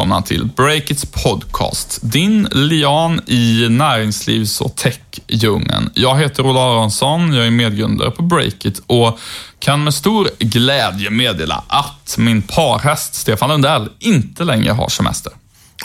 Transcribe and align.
välkomna 0.00 0.22
till 0.22 0.48
Breakits 0.56 1.06
podcast. 1.06 1.98
Din 2.02 2.48
lian 2.52 3.20
i 3.26 3.66
näringslivs 3.70 4.60
och 4.60 4.76
techdjungeln. 4.76 5.90
Jag 5.94 6.18
heter 6.18 6.46
Ola 6.46 6.60
Aronsson, 6.60 7.34
jag 7.34 7.46
är 7.46 7.50
medgrundare 7.50 8.10
på 8.10 8.22
Breakit 8.22 8.82
och 8.86 9.18
kan 9.58 9.84
med 9.84 9.94
stor 9.94 10.28
glädje 10.38 11.10
meddela 11.10 11.64
att 11.66 12.14
min 12.18 12.42
parhäst 12.42 13.14
Stefan 13.14 13.48
Lundell 13.48 13.88
inte 13.98 14.44
längre 14.44 14.72
har 14.72 14.88
semester. 14.88 15.32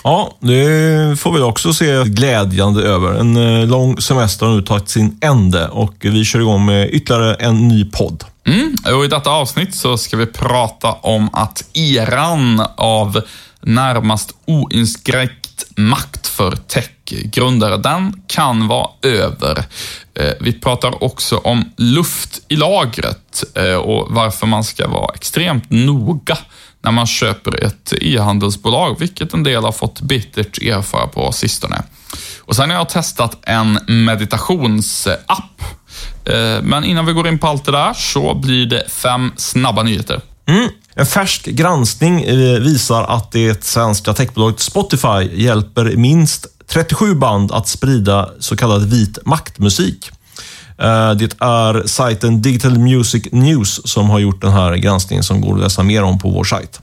Ja, 0.04 0.38
det 0.40 1.20
får 1.20 1.32
vi 1.32 1.42
också 1.42 1.74
se 1.74 2.04
glädjande 2.04 2.84
över. 2.84 3.14
En 3.14 3.38
eh, 3.38 3.68
lång 3.68 4.02
semester 4.02 4.46
har 4.46 4.56
nu 4.56 4.62
tagit 4.62 4.90
sin 4.90 5.18
ände 5.22 5.68
och 5.68 5.96
vi 6.00 6.26
kör 6.26 6.40
igång 6.40 6.66
med 6.66 6.90
ytterligare 6.94 7.34
en 7.34 7.68
ny 7.68 7.86
podd. 7.92 8.24
Mm, 8.48 8.76
och 8.98 9.06
I 9.06 9.08
detta 9.08 9.30
avsnitt 9.30 9.76
så 9.76 9.98
ska 9.98 10.18
vi 10.18 10.26
prata 10.26 10.92
om 10.92 11.30
att 11.34 11.66
eran 11.74 12.64
av 12.76 13.22
närmast 13.66 14.36
oinskränkt 14.46 15.66
makt 15.76 16.28
för 16.28 16.56
techgrundare, 16.56 17.78
den 17.78 18.22
kan 18.28 18.68
vara 18.68 18.90
över. 19.02 19.64
Eh, 20.14 20.34
vi 20.40 20.54
pratar 20.54 21.04
också 21.04 21.38
om 21.38 21.72
luft 21.78 22.42
i 22.48 22.56
lagret 22.56 23.44
eh, 23.56 23.76
och 23.76 24.08
varför 24.10 24.48
man 24.48 24.64
ska 24.64 24.88
vara 24.88 25.14
extremt 25.16 25.70
noga 25.70 26.38
när 26.82 26.92
man 26.92 27.08
köper 27.08 27.64
ett 27.64 27.94
e-handelsbolag, 28.02 29.00
vilket 29.00 29.34
en 29.34 29.44
del 29.44 29.64
har 29.64 29.72
fått 29.72 30.02
bittert 30.02 30.62
erfara 30.62 31.08
på 31.08 31.32
sistone. 31.32 31.84
Och 32.40 32.56
sen 32.56 32.70
har 32.70 32.78
jag 32.78 32.90
testat 32.90 33.38
en 33.42 33.80
meditationsapp. 33.88 35.62
Eh, 36.26 36.62
men 36.64 36.84
innan 36.84 37.06
vi 37.06 37.14
går 37.14 37.28
in 37.28 37.40
på 37.40 37.48
allt 37.48 37.66
det 37.66 37.72
där 37.72 37.94
så 37.94 38.34
blir 38.34 38.66
det 38.66 38.90
fem 38.90 39.32
snabba 39.38 39.84
nyheter. 39.84 40.22
Mm. 40.48 40.70
En 40.96 41.06
färsk 41.06 41.46
granskning 41.46 42.22
eh, 42.22 42.60
visar 42.60 43.04
att 43.04 43.32
det 43.32 43.64
svenska 43.64 44.14
techbolaget 44.14 44.60
Spotify 44.60 45.30
hjälper 45.34 45.96
minst 45.96 46.48
37 46.68 47.16
band 47.16 47.52
att 47.52 47.68
sprida 47.68 48.30
så 48.40 48.58
kallad 48.58 48.90
vit 48.90 49.26
maktmusik. 49.26 50.12
Eh, 50.78 51.12
det 51.12 51.42
är 51.42 51.88
sajten 51.88 52.42
Digital 52.42 52.78
Music 52.78 53.28
News 53.32 53.82
som 53.92 54.10
har 54.10 54.20
gjort 54.20 54.42
den 54.42 54.52
här 54.52 54.76
granskningen 54.76 55.24
som 55.24 55.42
går 55.42 55.54
att 55.54 55.62
läsa 55.62 55.84
mer 55.84 56.04
om 56.04 56.20
på 56.20 56.30
vår 56.30 56.44
sajt. 56.44 56.82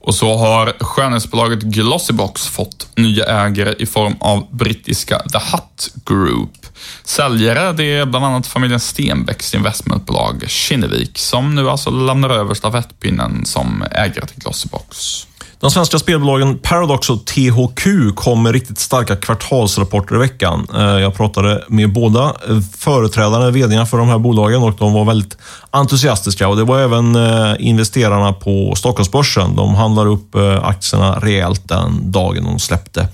Och 0.00 0.14
så 0.14 0.36
har 0.36 0.72
skönhetsbolaget 0.80 1.62
Glossybox 1.62 2.46
fått 2.46 2.88
nya 2.96 3.24
ägare 3.24 3.74
i 3.78 3.86
form 3.86 4.14
av 4.20 4.56
brittiska 4.56 5.18
The 5.18 5.38
Hut 5.38 5.94
Group. 6.06 6.61
Säljare 7.04 7.72
det 7.72 7.84
är 7.84 8.06
bland 8.06 8.24
annat 8.24 8.46
familjen 8.46 8.80
Stenbecks 8.80 9.54
investmentbolag 9.54 10.44
Kinnevik 10.48 11.18
som 11.18 11.54
nu 11.54 11.70
alltså 11.70 11.90
lämnar 11.90 12.30
över 12.30 12.54
stafettpinnen 12.54 13.46
som 13.46 13.84
ägare 13.90 14.26
till 14.26 14.38
Glossybox. 14.38 15.26
De 15.62 15.70
svenska 15.70 15.98
spelbolagen 15.98 16.58
Paradox 16.58 17.10
och 17.10 17.24
THQ 17.26 17.86
kom 18.14 18.42
med 18.42 18.52
riktigt 18.52 18.78
starka 18.78 19.16
kvartalsrapporter 19.16 20.14
i 20.14 20.18
veckan. 20.18 20.66
Eh, 20.74 20.82
jag 20.82 21.14
pratade 21.14 21.64
med 21.68 21.92
båda 21.92 22.24
eh, 22.24 22.60
företrädarna, 22.78 23.50
vdarna 23.50 23.86
för 23.86 23.98
de 23.98 24.08
här 24.08 24.18
bolagen 24.18 24.62
och 24.62 24.74
de 24.78 24.92
var 24.92 25.04
väldigt 25.04 25.36
entusiastiska. 25.70 26.48
Och 26.48 26.56
Det 26.56 26.64
var 26.64 26.78
även 26.78 27.16
eh, 27.16 27.54
investerarna 27.58 28.32
på 28.32 28.74
Stockholmsbörsen. 28.76 29.56
De 29.56 29.74
handlade 29.74 30.10
upp 30.10 30.36
aktierna 30.62 31.18
rejält 31.18 31.68
den 31.68 32.12
dagen 32.12 32.44
de 32.44 32.58
släppte 32.58 33.08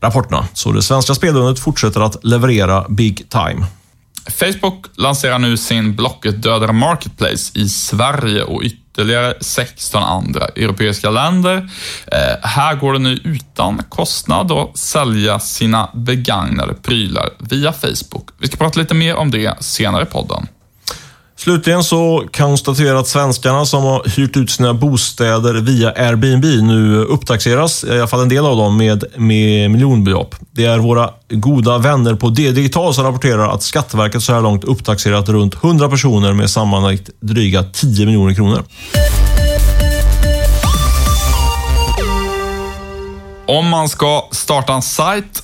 rapporterna. 0.00 0.48
Så 0.52 0.72
det 0.72 0.82
svenska 0.82 1.14
spelundret 1.14 1.58
fortsätter 1.58 2.00
att 2.00 2.24
leverera 2.24 2.86
big 2.88 3.28
time. 3.28 3.66
Facebook 4.30 4.86
lanserar 4.96 5.38
nu 5.38 5.56
sin 5.56 5.96
Blocket-dödare 5.96 6.72
Marketplace 6.72 7.58
i 7.58 7.68
Sverige 7.68 8.42
och 8.42 8.62
ytterligare 8.62 9.34
16 9.40 10.02
andra 10.02 10.44
europeiska 10.44 11.10
länder. 11.10 11.70
Eh, 12.06 12.48
här 12.48 12.74
går 12.74 12.92
det 12.92 12.98
nu 12.98 13.20
utan 13.24 13.82
kostnad 13.88 14.52
att 14.52 14.78
sälja 14.78 15.38
sina 15.38 15.90
begagnade 15.94 16.74
prylar 16.74 17.30
via 17.38 17.72
Facebook. 17.72 18.28
Vi 18.38 18.46
ska 18.46 18.56
prata 18.56 18.80
lite 18.80 18.94
mer 18.94 19.14
om 19.14 19.30
det 19.30 19.64
senare 19.64 20.02
i 20.02 20.06
podden. 20.06 20.46
Slutligen 21.42 21.84
så 21.84 22.24
konstaterar 22.36 22.94
att 22.94 23.08
svenskarna 23.08 23.66
som 23.66 23.82
har 23.82 24.16
hyrt 24.16 24.36
ut 24.36 24.50
sina 24.50 24.74
bostäder 24.74 25.54
via 25.54 25.92
Airbnb 25.92 26.44
nu 26.44 26.96
upptaxeras, 26.96 27.84
i 27.84 27.90
alla 27.90 28.06
fall 28.06 28.20
en 28.20 28.28
del 28.28 28.46
av 28.46 28.56
dem, 28.56 28.76
med, 28.76 29.04
med 29.16 29.70
miljonbelopp. 29.70 30.34
Det 30.52 30.64
är 30.64 30.78
våra 30.78 31.10
goda 31.30 31.78
vänner 31.78 32.14
på 32.14 32.28
D-digital 32.28 32.94
som 32.94 33.04
rapporterar 33.04 33.48
att 33.48 33.62
Skatteverket 33.62 34.22
så 34.22 34.32
här 34.32 34.40
långt 34.40 34.64
upptaxerat 34.64 35.28
runt 35.28 35.54
100 35.64 35.88
personer 35.88 36.32
med 36.32 36.50
sammanlagt 36.50 37.10
dryga 37.20 37.62
10 37.62 38.06
miljoner 38.06 38.34
kronor. 38.34 38.62
Om 43.46 43.68
man 43.68 43.88
ska 43.88 44.28
starta 44.32 44.72
en 44.72 44.82
sajt 44.82 45.42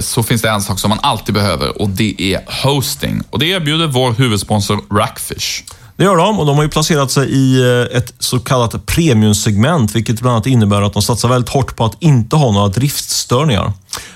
så 0.00 0.22
finns 0.22 0.42
det 0.42 0.48
en 0.48 0.62
sak 0.62 0.78
som 0.78 0.88
man 0.88 0.98
alltid 1.02 1.34
behöver 1.34 1.82
och 1.82 1.88
det 1.88 2.14
är 2.18 2.40
hosting. 2.64 3.22
Och 3.30 3.38
det 3.38 3.46
erbjuder 3.46 3.86
vår 3.86 4.12
huvudsponsor 4.12 4.80
Rackfish. 4.98 5.64
Det 6.00 6.04
gör 6.04 6.16
de 6.16 6.38
och 6.38 6.46
de 6.46 6.56
har 6.56 6.62
ju 6.62 6.68
placerat 6.68 7.10
sig 7.10 7.28
i 7.30 7.60
eh, 7.60 7.96
ett 7.96 8.14
så 8.18 8.38
kallat 8.38 8.86
premiumsegment, 8.86 9.94
vilket 9.94 10.20
bland 10.20 10.34
annat 10.34 10.46
innebär 10.46 10.82
att 10.82 10.92
de 10.92 11.02
satsar 11.02 11.28
väldigt 11.28 11.50
hårt 11.50 11.76
på 11.76 11.84
att 11.84 11.96
inte 12.00 12.36
ha 12.36 12.52
några 12.52 12.68
driftstörningar. 12.68 13.72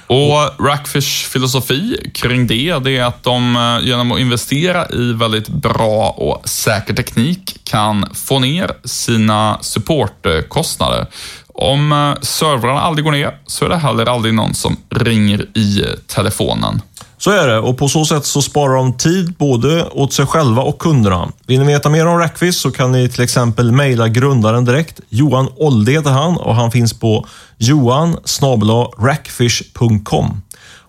Och 0.07 0.67
Rackfish 0.67 1.29
filosofi 1.29 2.11
kring 2.15 2.47
det, 2.47 2.79
det 2.85 2.97
är 2.97 3.05
att 3.05 3.23
de 3.23 3.57
eh, 3.57 3.89
genom 3.89 4.13
att 4.13 4.21
investera 4.21 4.89
i 4.89 5.13
väldigt 5.13 5.49
bra 5.49 6.09
och 6.09 6.49
säker 6.49 6.95
teknik 6.95 7.61
kan 7.65 8.07
få 8.15 8.39
ner 8.39 8.71
sina 8.85 9.59
supportkostnader. 9.61 11.07
Om 11.55 11.93
eh, 11.93 12.23
servrarna 12.23 12.81
aldrig 12.81 13.05
går 13.05 13.13
ner 13.13 13.39
så 13.47 13.65
är 13.65 13.69
det 13.69 13.77
heller 13.77 14.07
aldrig 14.07 14.35
någon 14.35 14.55
som 14.55 14.77
ringer 14.91 15.47
i 15.55 15.81
eh, 15.81 15.87
telefonen. 16.07 16.83
Så 17.19 17.31
är 17.31 17.49
det 17.49 17.59
och 17.59 17.79
på 17.79 17.89
så 17.89 18.05
sätt 18.05 18.25
så 18.25 18.43
sparar 18.43 18.77
de 18.77 18.97
tid 18.97 19.35
både 19.39 19.85
åt 19.85 20.13
sig 20.13 20.27
själva 20.27 20.63
och 20.63 20.79
kunderna. 20.79 21.29
Vill 21.47 21.61
ni 21.61 21.67
veta 21.67 21.89
mer 21.89 22.07
om 22.07 22.19
Rackfish 22.19 22.55
så 22.55 22.71
kan 22.71 22.93
ni 22.93 23.09
till 23.09 23.23
exempel 23.25 23.73
mejla 23.73 24.09
grundaren 24.09 24.65
direkt. 24.65 25.01
Johan 25.09 25.49
Olde 25.57 25.93
heter 25.93 26.11
han 26.11 26.37
och 26.37 26.55
han 26.55 26.71
finns 26.71 26.93
på 27.01 27.27
johan 27.59 28.17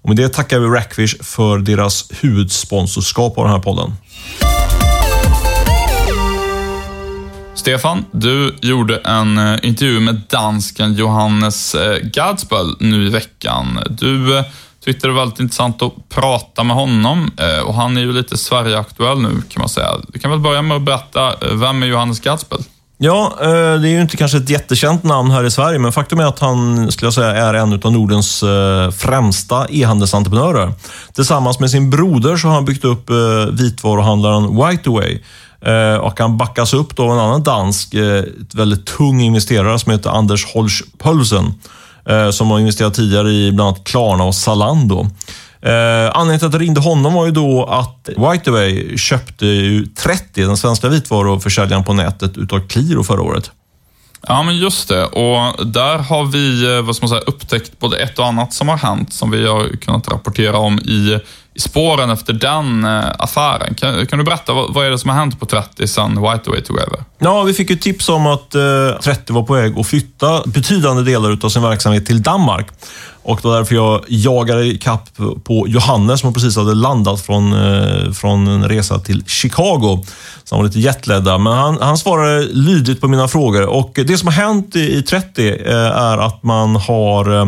Och 0.02 0.09
med 0.09 0.18
det 0.18 0.30
tackar 0.30 0.59
vi 0.59 0.68
Rackfish 0.68 1.24
för 1.24 1.58
deras 1.58 2.06
huvudsponsorskap 2.22 3.38
av 3.38 3.44
den 3.44 3.54
här 3.54 3.62
podden. 3.62 3.94
Stefan, 7.66 8.06
du 8.12 8.56
gjorde 8.62 8.98
en 8.98 9.38
eh, 9.38 9.59
intervju 9.64 10.00
med 10.00 10.22
dansken 10.30 10.94
Johannes 10.94 11.76
eh, 11.76 11.98
Gadsböll 12.03 12.76
nu 12.80 13.08
i 13.08 13.09
veckan. 13.09 13.80
Du 13.90 14.38
eh, 14.38 14.46
tyckte 14.86 15.08
det 15.08 15.14
var 15.14 15.20
väldigt 15.20 15.40
intressant 15.40 15.81
att 15.81 16.09
prata 16.09 16.64
med 16.64 16.75
honom 16.75 17.31
och 17.66 17.74
han 17.74 17.98
är 17.98 18.02
ju 18.02 18.14
lite 18.14 18.38
Sverigeaktuell 18.38 19.22
nu 19.22 19.30
kan 19.30 19.62
man 19.62 19.70
säga. 19.70 19.88
Du 20.08 20.20
kan 20.20 20.31
väl 20.31 20.40
börja 20.40 20.62
med 20.62 20.78
att 20.78 20.84
berätta, 20.84 21.34
vem 21.52 21.84
är 21.84 21.88
Johannes 21.88 22.20
Gadsböll? 22.20 22.64
Ja, 22.98 23.34
det 23.40 23.88
är 23.88 23.92
ju 23.92 24.02
inte 24.02 24.18
kanske 24.18 24.38
ett 24.38 24.50
jättekänt 24.50 25.04
namn 25.04 25.31
här 25.31 25.44
i 25.44 25.52
Sverige, 25.52 25.80
men 25.80 25.92
faktum 25.92 26.20
är 26.20 26.25
att 26.25 26.40
han 26.40 26.92
skulle 26.92 27.08
jag 27.08 27.14
säga, 27.14 27.36
är 27.36 27.54
en 27.54 27.74
av 27.84 27.92
Nordens 27.92 28.44
främsta 28.98 29.68
e-handelsentreprenörer. 29.70 30.74
Tillsammans 31.14 31.59
med 31.59 31.72
sin 31.72 31.90
broder 31.90 32.38
så 32.38 32.48
har 32.48 32.56
han 32.56 32.66
byggt 32.66 32.86
upp 32.86 33.09
vitvaruhandlaren 33.52 34.68
Whiteaway 34.68 35.20
Eh, 35.20 35.20
Eh, 35.66 35.96
och 35.96 36.20
han 36.20 36.38
backas 36.38 36.74
upp 36.74 37.00
av 37.00 37.12
en 37.12 37.20
annan 37.20 37.44
dansk, 37.44 37.94
eh, 37.94 38.24
väldigt 38.53 38.86
tung 38.86 39.22
investerare 39.22 39.80
som 39.80 39.92
heter 39.92 40.09
Anders 40.09 40.46
Holsch 40.46 40.84
Pölsen. 40.98 41.54
Eh, 42.10 42.30
som 42.30 42.51
har 42.51 42.60
investerat 42.60 42.94
tidigare 42.94 43.31
i 43.31 43.51
bland 43.51 43.68
annat 43.68 43.84
Klarna 43.84 44.24
och 44.24 44.36
Zalando. 44.36 45.07
Eh, 45.62 45.72
anledningen 46.13 46.39
till 46.39 46.48
att 46.48 46.54
jag 46.54 46.62
ringde 46.62 46.81
honom 46.81 47.13
var 47.13 47.25
ju 47.25 47.31
då 47.31 47.66
att 47.66 48.10
Whiteaway 48.18 48.98
köpte 48.98 49.45
ju 49.45 49.86
30, 49.86 50.42
den 50.42 50.57
svenska 50.57 50.89
vitvaruförsäljaren 50.89 51.84
på 51.84 51.94
nätet, 51.94 52.38
utav 52.38 52.68
Qliro 52.68 53.04
förra 53.04 53.22
året. 53.22 53.51
Ja, 54.28 54.44
men 54.44 54.57
just 54.57 54.89
det. 54.89 55.06
Och 55.06 55.68
där 55.68 55.98
har 55.98 56.25
vi 56.25 56.75
eh, 56.75 56.81
vad 56.81 56.95
ska 56.95 57.04
man 57.04 57.10
säga, 57.10 57.22
upptäckt 57.22 57.80
både 57.80 57.98
ett 57.98 58.19
och 58.19 58.25
annat 58.25 58.54
som 58.54 58.69
har 58.69 58.78
hänt, 58.78 59.13
som 59.13 59.31
vi 59.31 59.48
har 59.48 59.78
kunnat 59.78 60.07
rapportera 60.07 60.57
om 60.57 60.80
i 60.80 61.19
spåren 61.56 62.10
efter 62.10 62.34
den 62.34 62.84
eh, 62.84 63.04
affären. 63.19 63.75
Kan, 63.75 64.07
kan, 64.07 64.19
du 64.19 64.25
berätta, 64.25 64.54
vad, 64.54 64.74
vad, 64.74 64.86
är 64.86 64.90
det 64.90 65.00
som 65.00 65.10
har 65.10 65.18
hänt 65.18 65.40
på 65.40 65.46
30 65.46 65.88
sedan 65.88 66.10
Whiteaway 66.10 66.62
tog 66.62 66.80
över? 66.80 67.04
Ja, 67.19 67.44
vi 67.44 67.54
fick 67.54 67.69
ju 67.69 67.75
tips 67.75 68.10
om 68.10 68.28
att 68.28 68.56
eh, 68.56 68.62
30 69.04 69.34
var 69.34 69.44
på 69.44 69.54
väg 69.54 69.80
att 69.80 69.88
flytta 69.88 70.44
betydande 70.46 71.04
delar 71.04 71.40
av 71.46 71.50
sin 71.50 71.62
verksamhet 71.62 72.06
till 72.06 72.24
Danmark. 72.24 72.68
Och 73.24 73.40
det 73.42 73.48
var 73.48 73.57
därför 73.57 73.75
jag 73.75 74.04
jagade 74.07 74.78
kapp 74.78 75.10
på 75.44 75.68
Johannes 75.68 76.19
som 76.19 76.34
precis 76.34 76.56
hade 76.56 76.74
landat 76.74 77.22
från, 77.22 77.54
eh, 77.54 78.12
från 78.12 78.48
en 78.48 78.69
resa 78.69 79.00
till 79.00 79.24
Chicago. 79.25 80.04
Så 80.44 80.56
han 80.56 80.60
var 80.60 80.68
lite 80.68 80.80
jetledda, 80.80 81.38
men 81.38 81.54
han, 81.54 81.78
han 81.81 81.98
svarade 81.98 82.42
lydigt 82.42 83.01
på 83.01 83.08
mina 83.08 83.28
frågor. 83.28 83.66
Och 83.66 83.92
Det 84.06 84.18
som 84.18 84.28
har 84.28 84.34
hänt 84.34 84.75
i, 84.75 84.98
i 84.98 85.01
30 85.04 85.50
eh, 85.50 85.75
är 85.75 86.18
att 86.18 86.44
man 86.44 86.75
har 86.75 87.42
eh, 87.42 87.48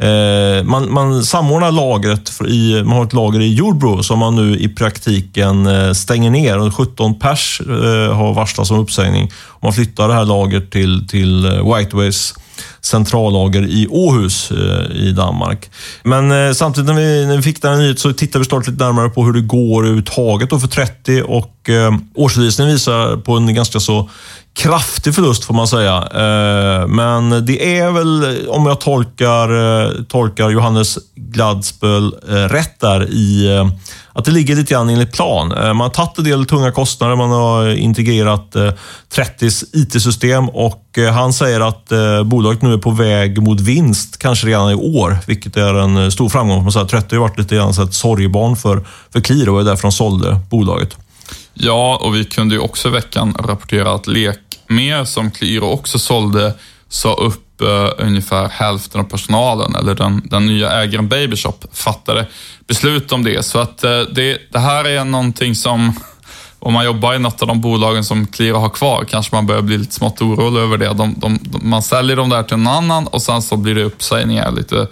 Eh, 0.00 0.64
man, 0.64 0.92
man 0.92 1.24
samordnar 1.24 1.72
lagret, 1.72 2.40
i, 2.48 2.82
man 2.82 2.96
har 2.96 3.04
ett 3.04 3.12
lager 3.12 3.40
i 3.40 3.54
Jordbro 3.54 4.02
som 4.02 4.18
man 4.18 4.36
nu 4.36 4.58
i 4.58 4.68
praktiken 4.68 5.66
eh, 5.66 5.92
stänger 5.92 6.30
ner. 6.30 6.58
Och 6.58 6.74
17 6.74 7.18
pers 7.18 7.60
eh, 7.60 8.14
har 8.14 8.34
varslats 8.34 8.70
om 8.70 8.78
uppsägning. 8.78 9.30
Man 9.62 9.72
flyttar 9.72 10.08
det 10.08 10.14
här 10.14 10.24
lagret 10.24 10.70
till, 10.70 11.08
till 11.08 11.44
eh, 11.44 11.76
Whiteways 11.76 12.34
centrallager 12.80 13.62
i 13.62 13.86
Åhus 13.90 14.50
eh, 14.50 14.96
i 14.96 15.12
Danmark. 15.12 15.70
Men 16.02 16.54
samtidigt 16.54 16.86
när 16.86 16.94
vi, 16.94 17.26
när 17.26 17.36
vi 17.36 17.42
fick 17.42 17.62
den 17.62 17.78
nyheten 17.78 17.96
så 17.96 18.12
tittade 18.12 18.38
vi 18.38 18.44
snart 18.44 18.66
lite 18.66 18.84
närmare 18.84 19.08
på 19.08 19.24
hur 19.24 19.32
det 19.32 19.40
går 19.40 19.82
överhuvudtaget 19.82 20.50
för 20.50 20.68
30 20.68 21.22
och 21.22 21.70
årsredovisningen 22.14 22.72
visar 22.72 23.16
på 23.16 23.32
en 23.32 23.54
ganska 23.54 23.80
så 23.80 24.10
kraftig 24.58 25.14
förlust 25.14 25.44
får 25.44 25.54
man 25.54 25.68
säga. 25.68 25.96
Eh, 25.96 26.86
men 26.86 27.46
det 27.46 27.78
är 27.78 27.90
väl, 27.90 28.46
om 28.48 28.66
jag 28.66 28.80
tolkar, 28.80 29.48
eh, 29.86 29.92
tolkar 30.08 30.50
Johannes 30.50 30.98
Gladsböl 31.14 32.14
eh, 32.28 32.34
rätt 32.34 32.80
där, 32.80 33.10
i 33.10 33.48
att 34.12 34.24
det 34.24 34.30
ligger 34.30 34.56
lite 34.56 34.74
grann 34.74 34.88
enligt 34.88 35.12
plan. 35.12 35.48
Man 35.48 35.80
har 35.80 35.88
tagit 35.88 36.18
en 36.18 36.24
del 36.24 36.46
tunga 36.46 36.72
kostnader, 36.72 37.16
man 37.16 37.30
har 37.30 37.68
integrerat 37.68 38.56
30s 39.14 39.64
IT-system 39.72 40.48
och 40.48 40.98
han 41.12 41.32
säger 41.32 41.60
att 41.60 41.92
bolaget 42.24 42.62
nu 42.62 42.72
är 42.72 42.78
på 42.78 42.90
väg 42.90 43.42
mot 43.42 43.60
vinst, 43.60 44.18
kanske 44.18 44.46
redan 44.46 44.70
i 44.70 44.74
år, 44.74 45.18
vilket 45.26 45.56
är 45.56 45.74
en 45.74 46.12
stor 46.12 46.28
framgång. 46.28 46.62
Man 46.62 46.72
säger. 46.72 46.86
30 46.86 47.16
har 47.16 47.20
varit 47.20 47.38
lite 47.38 47.54
grann 47.54 47.70
ett 47.70 47.94
sorgebarn 47.94 48.56
för, 48.56 48.86
för 49.12 49.20
Qliro 49.20 49.50
och 49.50 49.58
det 49.58 49.70
är 49.70 49.70
därför 49.70 49.82
de 49.82 49.92
sålde 49.92 50.40
bolaget. 50.50 50.96
Ja, 51.60 51.98
och 52.02 52.14
vi 52.14 52.24
kunde 52.24 52.54
ju 52.54 52.60
också 52.60 52.88
i 52.88 52.90
veckan 52.90 53.36
rapportera 53.38 53.94
att 53.94 54.06
Lek 54.06 54.38
mer 54.66 55.04
som 55.04 55.30
Qliro 55.30 55.64
också 55.64 55.98
sålde 55.98 56.54
sa 56.88 57.14
upp 57.14 57.60
eh, 57.60 57.88
ungefär 57.98 58.48
hälften 58.48 59.00
av 59.00 59.04
personalen, 59.04 59.74
eller 59.74 59.94
den, 59.94 60.22
den 60.24 60.46
nya 60.46 60.70
ägaren 60.70 61.08
Babyshop 61.08 61.64
fattade 61.72 62.26
beslut 62.66 63.12
om 63.12 63.24
det. 63.24 63.42
Så 63.42 63.58
att 63.58 63.84
eh, 63.84 64.00
det, 64.00 64.38
det 64.52 64.58
här 64.58 64.84
är 64.84 65.04
någonting 65.04 65.54
som 65.54 65.92
om 66.58 66.72
man 66.72 66.84
jobbar 66.84 67.14
i 67.14 67.18
något 67.18 67.42
av 67.42 67.48
de 67.48 67.60
bolagen 67.60 68.04
som 68.04 68.26
Qliro 68.26 68.56
har 68.56 68.68
kvar 68.68 69.04
kanske 69.04 69.34
man 69.34 69.46
börjar 69.46 69.62
bli 69.62 69.78
lite 69.78 69.94
smått 69.94 70.22
orolig 70.22 70.60
över 70.60 70.76
det. 70.76 70.86
De, 70.86 71.14
de, 71.18 71.38
de, 71.42 71.68
man 71.68 71.82
säljer 71.82 72.16
dem 72.16 72.28
där 72.28 72.42
till 72.42 72.56
någon 72.56 72.74
annan 72.74 73.06
och 73.06 73.22
sen 73.22 73.42
så 73.42 73.56
blir 73.56 73.74
det 73.74 73.82
uppsägningar 73.82 74.52
lite 74.52 74.86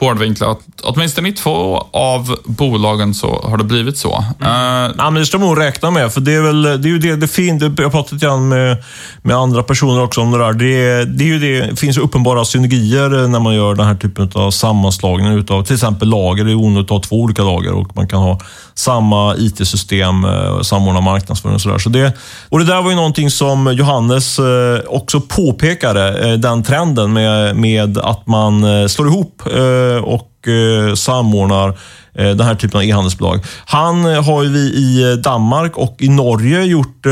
hårdvinklat. 0.00 0.58
Åtminstone 0.82 1.28
i 1.28 1.32
två 1.32 1.86
av 1.92 2.36
bolagen 2.44 3.14
så 3.14 3.40
har 3.44 3.56
det 3.56 3.64
blivit 3.64 3.98
så. 3.98 4.24
Mm. 4.40 4.52
Uh, 4.52 4.94
ja, 4.98 5.10
men 5.10 5.14
det 5.14 5.26
ska 5.26 5.38
man 5.38 5.48
nog 5.48 5.58
räkna 5.58 5.90
med, 5.90 6.12
för 6.12 6.20
det 6.20 6.32
är 6.32 6.40
väl 6.40 6.62
det 6.62 6.88
är 6.88 6.92
ju 6.92 6.98
det, 6.98 7.16
det 7.16 7.28
fint. 7.28 7.62
Jag 7.62 7.70
har 7.70 7.90
pratat 7.90 8.12
lite 8.12 8.36
med, 8.36 8.76
med 9.22 9.36
andra 9.36 9.62
personer 9.62 10.02
också 10.02 10.20
om 10.20 10.30
det 10.30 10.38
där. 10.38 10.52
Det, 10.52 11.04
det, 11.04 11.24
är 11.24 11.28
ju 11.28 11.38
det, 11.38 11.66
det 11.66 11.76
finns 11.76 11.98
uppenbara 11.98 12.44
synergier 12.44 13.28
när 13.28 13.40
man 13.40 13.54
gör 13.54 13.74
den 13.74 13.86
här 13.86 13.94
typen 13.94 14.30
av 14.34 14.50
sammanslagning 14.50 15.32
utav 15.32 15.64
till 15.64 15.74
exempel 15.74 16.08
lager. 16.08 16.44
Det 16.44 16.50
är 16.50 16.54
onödigt 16.54 16.84
att 16.84 16.90
ha 16.90 17.00
två 17.00 17.16
olika 17.16 17.42
lager 17.42 17.72
och 17.72 17.96
man 17.96 18.08
kan 18.08 18.18
ha 18.18 18.40
samma 18.74 19.36
IT-system, 19.36 20.24
eh, 20.24 20.60
samordna 20.60 21.00
marknadsföring 21.00 21.54
och 21.54 21.60
sådär. 21.60 21.78
Så 21.78 21.88
det, 21.88 22.12
och 22.48 22.58
det 22.58 22.64
där 22.64 22.82
var 22.82 22.90
ju 22.90 22.96
någonting 22.96 23.30
som 23.30 23.72
Johannes 23.72 24.38
eh, 24.38 24.80
också 24.88 25.20
påpekade, 25.20 26.36
den 26.36 26.62
trenden 26.62 27.12
med, 27.12 27.56
med 27.56 27.98
att 27.98 28.26
man 28.26 28.88
slår 28.88 29.06
ihop 29.06 29.42
Eh, 29.88 30.04
och 30.04 30.48
eh, 30.48 30.94
samordnar 30.94 31.68
eh, 32.14 32.28
den 32.28 32.40
här 32.40 32.54
typen 32.54 32.78
av 32.78 32.84
e-handelsbolag. 32.84 33.40
Han 33.66 34.04
har 34.04 34.42
ju 34.42 34.48
vi 34.48 34.58
i 34.58 35.16
Danmark 35.24 35.76
och 35.76 35.96
i 35.98 36.08
Norge 36.08 36.62
gjort 36.64 37.02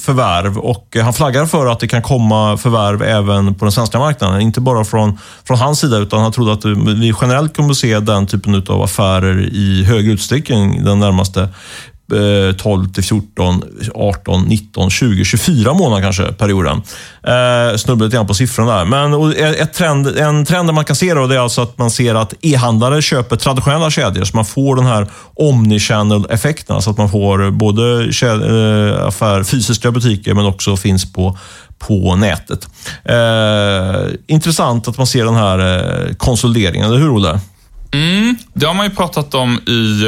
förvärv 0.00 0.58
och 0.58 0.96
han 1.02 1.12
flaggar 1.12 1.46
för 1.46 1.66
att 1.66 1.80
det 1.80 1.88
kan 1.88 2.02
komma 2.02 2.56
förvärv 2.56 3.02
även 3.02 3.54
på 3.54 3.64
den 3.64 3.72
svenska 3.72 3.98
marknaden. 3.98 4.40
Inte 4.40 4.60
bara 4.60 4.84
från, 4.84 5.18
från 5.46 5.58
hans 5.58 5.80
sida, 5.80 5.96
utan 5.96 6.20
han 6.20 6.32
trodde 6.32 6.52
att 6.52 6.64
vi 6.98 7.14
generellt 7.20 7.56
kommer 7.56 7.70
att 7.70 7.76
se 7.76 8.00
den 8.00 8.26
typen 8.26 8.64
av 8.68 8.82
affärer 8.82 9.48
i 9.52 9.84
hög 9.84 10.08
utsträckning 10.08 10.84
den 10.84 11.00
närmaste 11.00 11.48
Eh, 12.12 12.56
12 12.56 12.92
till 12.92 13.04
14, 13.04 13.62
18, 13.94 14.42
19, 14.42 14.90
20, 14.90 15.24
24 15.24 15.74
månader 15.74 16.02
kanske 16.02 16.32
perioden. 16.32 16.82
Eh, 17.22 17.76
snubblade 17.76 18.04
lite 18.04 18.16
grann 18.16 18.26
på 18.26 18.34
siffrorna 18.34 18.76
där. 18.76 18.84
Men 18.84 19.32
ett 19.54 19.72
trend, 19.72 20.06
en 20.06 20.44
trend 20.44 20.74
man 20.74 20.84
kan 20.84 20.96
se 20.96 21.14
då, 21.14 21.26
det 21.26 21.34
är 21.34 21.38
alltså 21.38 21.62
att 21.62 21.78
man 21.78 21.90
ser 21.90 22.14
att 22.14 22.34
e-handlare 22.40 23.02
köper 23.02 23.36
traditionella 23.36 23.90
kedjor, 23.90 24.24
så 24.24 24.36
man 24.36 24.44
får 24.44 24.76
den 24.76 24.86
här 24.86 25.06
omnichannel-effekten. 25.34 26.74
Alltså 26.74 26.90
att 26.90 26.98
man 26.98 27.10
får 27.10 27.50
både 27.50 28.12
kedjor, 28.12 28.96
eh, 28.96 29.06
affär, 29.06 29.42
fysiska 29.42 29.90
butiker, 29.90 30.34
men 30.34 30.46
också 30.46 30.76
finns 30.76 31.12
på 31.12 31.38
på 31.78 32.16
nätet. 32.16 32.68
Eh, 33.04 34.12
intressant 34.26 34.88
att 34.88 34.98
man 34.98 35.06
ser 35.06 35.24
den 35.24 35.34
här 35.34 35.58
eh, 35.58 36.14
konsolideringen, 36.14 36.86
eller 36.86 36.98
hur 36.98 37.10
Olle? 37.10 37.40
Mm, 37.92 38.36
det 38.54 38.66
har 38.66 38.74
man 38.74 38.86
ju 38.86 38.94
pratat 38.94 39.34
om 39.34 39.58
i 39.58 40.02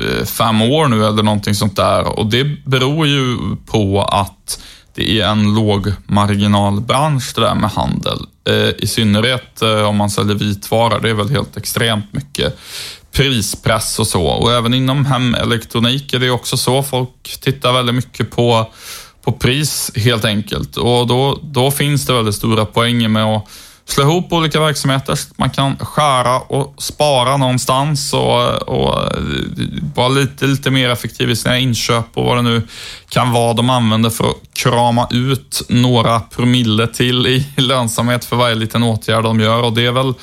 Eh, 0.00 0.24
fem 0.24 0.62
år 0.62 0.88
nu 0.88 1.06
eller 1.06 1.22
någonting 1.22 1.54
sånt 1.54 1.76
där 1.76 2.18
och 2.18 2.26
det 2.26 2.44
beror 2.64 3.06
ju 3.06 3.36
på 3.66 4.02
att 4.02 4.60
det 4.94 5.20
är 5.20 5.26
en 5.26 5.54
lågmarginalbransch 5.54 7.32
det 7.34 7.40
där 7.40 7.54
med 7.54 7.70
handel. 7.70 8.18
Eh, 8.48 8.68
I 8.78 8.86
synnerhet 8.86 9.62
eh, 9.62 9.82
om 9.82 9.96
man 9.96 10.10
säljer 10.10 10.34
vitvara, 10.34 10.98
det 10.98 11.10
är 11.10 11.14
väl 11.14 11.30
helt 11.30 11.56
extremt 11.56 12.12
mycket 12.12 12.58
prispress 13.12 13.98
och 13.98 14.06
så. 14.06 14.22
Och 14.22 14.52
även 14.52 14.74
inom 14.74 15.06
hemelektronik 15.06 16.12
är 16.12 16.18
det 16.18 16.30
också 16.30 16.56
så. 16.56 16.82
Folk 16.82 17.38
tittar 17.40 17.72
väldigt 17.72 17.94
mycket 17.94 18.30
på, 18.30 18.70
på 19.24 19.32
pris 19.32 19.90
helt 19.96 20.24
enkelt 20.24 20.76
och 20.76 21.06
då, 21.06 21.38
då 21.42 21.70
finns 21.70 22.06
det 22.06 22.12
väldigt 22.12 22.34
stora 22.34 22.64
poänger 22.64 23.08
med 23.08 23.24
att 23.24 23.48
slå 23.86 24.02
ihop 24.02 24.32
olika 24.32 24.60
verksamheter. 24.60 25.14
så 25.14 25.28
att 25.30 25.38
Man 25.38 25.50
kan 25.50 25.76
skära 25.76 26.38
och 26.38 26.82
spara 26.82 27.36
någonstans 27.36 28.12
och, 28.12 28.42
och 28.68 29.02
eh, 29.02 29.22
vara 29.94 30.08
lite, 30.08 30.46
lite 30.46 30.70
mer 30.70 30.90
effektiv 30.90 31.30
i 31.30 31.36
sina 31.36 31.58
inköp 31.58 32.06
och 32.14 32.24
vad 32.24 32.36
det 32.36 32.42
nu 32.42 32.62
kan 33.08 33.32
vara 33.32 33.52
de 33.52 33.70
använder 33.70 34.10
för 34.10 34.30
att 34.30 34.36
krama 34.52 35.08
ut 35.10 35.62
några 35.68 36.20
promille 36.20 36.86
till 36.86 37.26
i 37.26 37.46
lönsamhet 37.56 38.24
för 38.24 38.36
varje 38.36 38.54
liten 38.54 38.82
åtgärd 38.82 39.24
de 39.24 39.40
gör 39.40 39.62
och 39.62 39.72
det 39.72 39.86
är 39.86 39.92
väl 39.92 40.14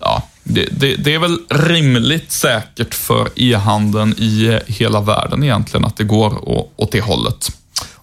ja, 0.00 0.22
det, 0.44 0.68
det, 0.70 0.96
det, 0.96 1.14
är 1.14 1.18
väl 1.18 1.38
rimligt 1.48 2.32
säkert 2.32 2.94
för 2.94 3.28
e-handeln 3.36 4.12
i 4.12 4.58
hela 4.66 5.00
världen 5.00 5.42
egentligen 5.42 5.84
att 5.84 5.96
det 5.96 6.04
går 6.04 6.48
åt 6.80 6.92
det 6.92 7.00
hållet. 7.00 7.52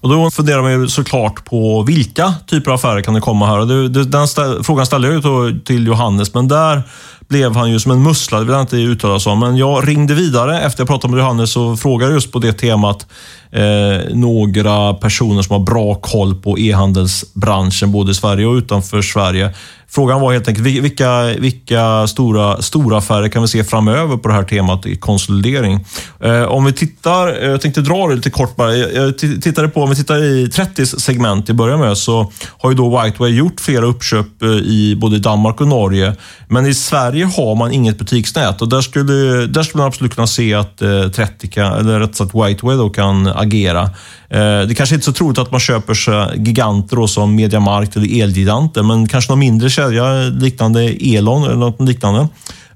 Och 0.04 0.10
Då 0.10 0.32
funderar 0.32 0.62
man 0.62 0.72
ju 0.72 0.88
såklart 0.88 1.46
på 1.46 1.84
vilka 1.84 2.34
typer 2.48 2.72
av 2.72 2.76
affärer 2.76 3.02
kan 3.02 3.14
det 3.14 3.22
komma 3.22 3.48
här. 3.48 3.66
Det, 3.66 3.90
det, 3.90 4.04
den 4.04 4.28
stä 4.28 4.64
frågan 4.64 4.86
ställde 4.86 5.08
jag 5.08 5.26
ju 5.26 5.60
till 5.60 5.88
Johannes, 5.88 6.34
men 6.34 6.48
där 6.48 6.84
blev 7.28 7.56
han 7.56 7.72
ju 7.72 7.80
som 7.80 7.92
en 7.92 8.04
mussla, 8.04 8.40
det 8.40 8.46
vill 8.46 8.54
jag 8.54 8.62
inte 8.62 8.78
uttala 8.78 9.20
sig 9.20 9.32
om. 9.32 9.40
Men 9.40 9.58
jag 9.58 9.88
ringde 9.88 10.14
vidare 10.14 10.62
efter 10.62 10.82
jag 10.82 10.88
pratat 10.88 11.10
med 11.12 11.20
Johannes 11.20 11.58
och 11.58 11.80
frågade 11.80 12.14
just 12.14 12.32
på 12.32 12.40
det 12.40 12.54
temat 12.54 13.08
eh, 13.54 14.16
några 14.16 14.94
personer 14.94 15.42
som 15.42 15.54
har 15.54 15.66
bra 15.66 15.96
koll 15.96 16.36
på 16.36 16.60
e-handelsbranschen, 16.60 17.92
både 17.92 18.12
i 18.12 18.16
Sverige 18.16 18.46
och 18.46 18.56
utanför 18.56 19.02
Sverige. 19.02 19.54
Frågan 19.96 20.22
var 20.22 20.34
helt 20.34 20.48
enkelt, 20.48 20.68
vilka, 20.68 21.24
vilka 21.24 22.08
stora, 22.08 22.62
stora 22.62 22.98
affärer 22.98 23.30
kan 23.30 23.42
vi 23.42 23.48
se 23.48 23.64
framöver 23.64 24.18
på 24.18 24.28
det 24.28 24.34
här 24.34 24.44
temat 24.44 24.86
i 24.86 24.96
konsolidering? 24.96 25.86
Eh, 26.20 26.44
om 26.44 26.66
vi 26.66 26.74
tittar, 26.74 27.44
eh, 27.44 27.50
jag 27.50 27.62
tänkte 27.62 27.82
dra 27.82 28.08
det 28.08 28.16
lite 28.16 28.30
kort 28.30 28.56
bara. 28.56 28.76
Jag 28.76 29.18
tittade 29.18 29.68
på, 29.68 29.84
om 29.84 29.90
vi 29.90 29.96
tittar 29.96 30.24
i 30.24 30.50
30 30.50 30.86
segment 30.86 31.50
i 31.50 31.54
början 31.54 31.80
med, 31.80 31.98
så 31.98 32.32
har 32.60 32.70
ju 32.70 32.76
då 32.76 33.02
Whiteway 33.02 33.36
gjort 33.36 33.60
flera 33.60 33.86
uppköp 33.86 34.42
eh, 34.42 34.50
i 34.50 34.98
både 35.02 35.20
Danmark 35.20 35.62
och 35.62 35.68
Norge. 35.68 36.16
Men 36.48 36.66
i 36.66 36.74
Sverige 36.74 37.26
har 37.26 37.56
man 37.56 37.72
inget 37.72 37.98
butiksnät 37.98 38.62
och 38.62 38.70
där 38.70 38.82
skulle, 38.82 39.48
där 39.48 39.64
skulle 39.64 39.82
man 39.82 39.88
absolut 39.88 40.16
kunna 40.16 40.28
se 40.28 40.54
att 40.54 40.82
eh, 40.82 41.08
30 41.08 41.48
kan, 41.48 41.74
eller 41.74 42.00
rätt 42.00 42.16
sagt 42.16 42.36
Whiteway 42.36 42.78
då 42.78 42.90
kan 42.90 43.28
agera. 43.44 43.82
Eh, 44.30 44.62
det 44.68 44.76
kanske 44.78 44.96
inte 44.96 45.04
är 45.04 45.06
så 45.06 45.14
troligt 45.14 45.40
att 45.40 45.52
man 45.52 45.60
köper 45.60 45.94
sig 45.94 46.42
giganter 46.46 47.08
som 47.08 47.36
Mediamarkt 47.36 47.96
eller 47.96 48.22
Elgiganten, 48.22 48.88
men 48.88 49.08
kanske 49.08 49.32
någon 49.32 49.40
mindre 49.40 49.70
kedja 49.70 50.14
liknande 50.14 50.84
Elon 50.84 51.44
eller 51.44 51.56
något 51.56 51.82
liknande 51.82 52.28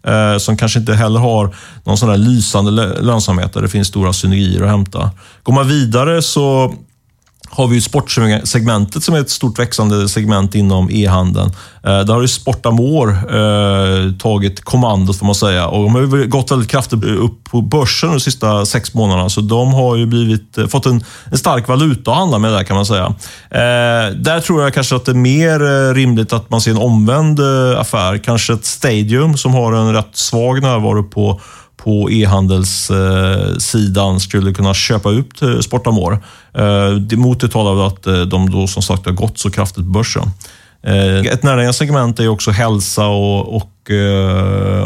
eh, 0.08 0.38
som 0.38 0.58
kanske 0.58 0.80
inte 0.80 0.94
heller 0.94 1.20
har 1.20 1.56
någon 1.84 1.98
sån 1.98 2.10
där 2.10 2.18
lysande 2.18 2.72
lönsamhet 3.02 3.54
där 3.54 3.62
det 3.62 3.70
finns 3.70 3.88
stora 3.88 4.14
synergier 4.14 4.62
att 4.62 4.70
hämta. 4.70 5.12
Går 5.44 5.54
man 5.54 5.68
vidare 5.68 6.22
så 6.22 6.74
har 7.50 7.68
vi 7.68 7.75
ju 7.75 7.82
sportsegmentet 7.82 9.04
som 9.04 9.16
är 9.16 9.20
ett 9.20 9.30
stort 9.30 9.60
växande 9.60 10.10
segment 10.10 10.56
inom 10.56 10.89
e-handeln. 10.92 11.51
Eh, 11.84 12.00
där 12.00 12.13
har 12.13 12.22
ju 12.22 12.27
Sportamore 12.27 13.12
eh, 13.12 14.12
tagit 14.12 14.63
kommandot 14.63 15.18
får 15.18 15.25
man 15.25 15.36
säga 15.36 15.68
och 15.68 15.84
de 15.84 15.96
har 15.96 16.25
gått 16.25 16.51
väldigt 16.51 16.70
kraftigt 16.70 17.04
upp 17.04 17.44
på 17.44 17.62
börsen 17.62 18.10
de 18.10 18.20
sista 18.20 18.66
sex 18.66 18.94
månaderna. 18.94 19.30
Så 19.30 19.42
de 19.42 19.74
har 19.74 19.96
ju 19.96 20.06
blivit, 20.06 20.58
eh, 20.58 20.68
fått 20.68 20.86
en, 20.86 21.04
en 21.32 21.38
stark 21.38 21.68
valuta 21.68 22.12
att 22.12 22.18
handla 22.18 22.39
med 22.39 22.51
där 22.51 22.63
kan 22.63 22.75
man 22.75 22.86
säga. 22.86 23.06
Eh, 23.50 24.16
där 24.16 24.39
tror 24.39 24.63
jag 24.63 24.74
kanske 24.74 24.96
att 24.96 25.06
det 25.06 25.12
är 25.12 25.16
mer 25.16 25.63
eh, 25.63 25.94
rimligt 25.94 26.34
att 26.34 26.50
man 26.50 26.62
ser 26.62 26.72
en 26.72 26.77
omvänd 26.77 27.39
affär. 27.77 28.18
Kanske 28.18 28.54
ett 28.54 28.66
Stadium 28.66 29.38
som 29.38 29.54
har 29.54 29.74
en 29.74 29.94
rätt 29.94 30.18
svag 30.18 30.62
närvaro 30.62 31.04
på 31.04 31.42
på 31.88 32.12
e-handelssidan 32.12 34.20
skulle 34.20 34.53
kunna 34.53 34.74
köpa 34.74 35.10
upp 35.10 35.34
Sportamore. 35.62 36.20
Eh, 36.53 36.98
mot 37.17 37.39
det 37.39 37.48
talar 37.48 37.88
att 37.88 38.08
eh, 38.08 38.22
de 38.22 38.50
då 38.50 38.67
som 38.67 38.82
sagt 38.82 39.06
har 39.06 39.13
gått 39.13 39.38
så 39.38 39.50
kraftigt 39.50 39.84
på 39.84 39.89
börsen. 39.89 40.24
Eh, 40.84 41.20
ett 41.20 41.44
närliggande 41.44 41.74
segment 41.74 42.20
är 42.20 42.27
också 42.27 42.51
hälsa 42.51 43.08
och, 43.08 43.56
och 43.56 43.72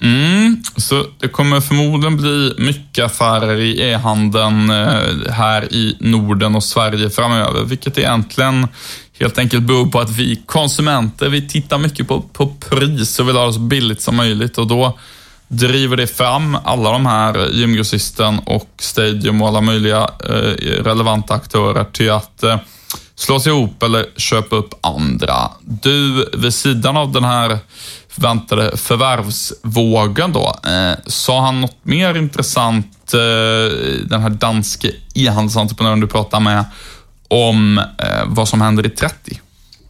Mm, 0.00 0.62
så 0.76 1.04
det 1.20 1.28
kommer 1.28 1.60
förmodligen 1.60 2.16
bli 2.16 2.54
mycket 2.58 3.04
affärer 3.04 3.56
i 3.56 3.90
e-handeln 3.90 4.70
eh, 4.70 5.32
här 5.32 5.74
i 5.74 5.96
Norden 6.00 6.54
och 6.54 6.64
Sverige 6.64 7.10
framöver, 7.10 7.64
vilket 7.64 7.98
egentligen 7.98 8.68
helt 9.20 9.38
enkelt 9.38 9.62
beror 9.62 9.86
på 9.86 10.00
att 10.00 10.10
vi 10.10 10.42
konsumenter, 10.46 11.28
vi 11.28 11.48
tittar 11.48 11.78
mycket 11.78 12.08
på, 12.08 12.20
på 12.20 12.46
pris 12.46 13.18
och 13.18 13.28
vill 13.28 13.36
ha 13.36 13.46
det 13.46 13.52
så 13.52 13.60
billigt 13.60 14.00
som 14.00 14.16
möjligt 14.16 14.58
och 14.58 14.66
då 14.66 14.98
driver 15.48 15.96
det 15.96 16.06
fram 16.06 16.58
alla 16.64 16.90
de 16.90 17.06
här 17.06 17.38
eh, 17.38 17.58
gymgrossisten 17.60 18.38
och 18.38 18.68
Stadium 18.78 19.42
och 19.42 19.48
alla 19.48 19.60
möjliga 19.60 20.10
eh, 20.28 20.82
relevanta 20.82 21.34
aktörer 21.34 21.84
till 21.84 22.10
att 22.10 22.40
slås 22.40 22.60
slå 23.14 23.40
sig 23.40 23.52
ihop 23.52 23.82
eller 23.82 24.06
köpa 24.16 24.56
upp 24.56 24.74
andra. 24.80 25.50
Du, 25.60 26.30
vid 26.36 26.54
sidan 26.54 26.96
av 26.96 27.12
den 27.12 27.24
här 27.24 27.58
förväntade 28.08 28.76
förvärvsvågen 28.76 30.32
då, 30.32 30.54
eh, 30.70 30.98
sa 31.06 31.40
han 31.40 31.60
något 31.60 31.76
mer 31.82 32.14
intressant, 32.14 33.14
eh, 33.14 33.76
den 34.04 34.20
här 34.20 34.30
danske 34.30 34.92
e-handelsentreprenören 35.14 36.00
du 36.00 36.06
pratar 36.06 36.40
med, 36.40 36.64
om 37.28 37.78
eh, 37.78 38.24
vad 38.26 38.48
som 38.48 38.60
händer 38.60 38.86
i 38.86 38.90
30? 38.90 39.40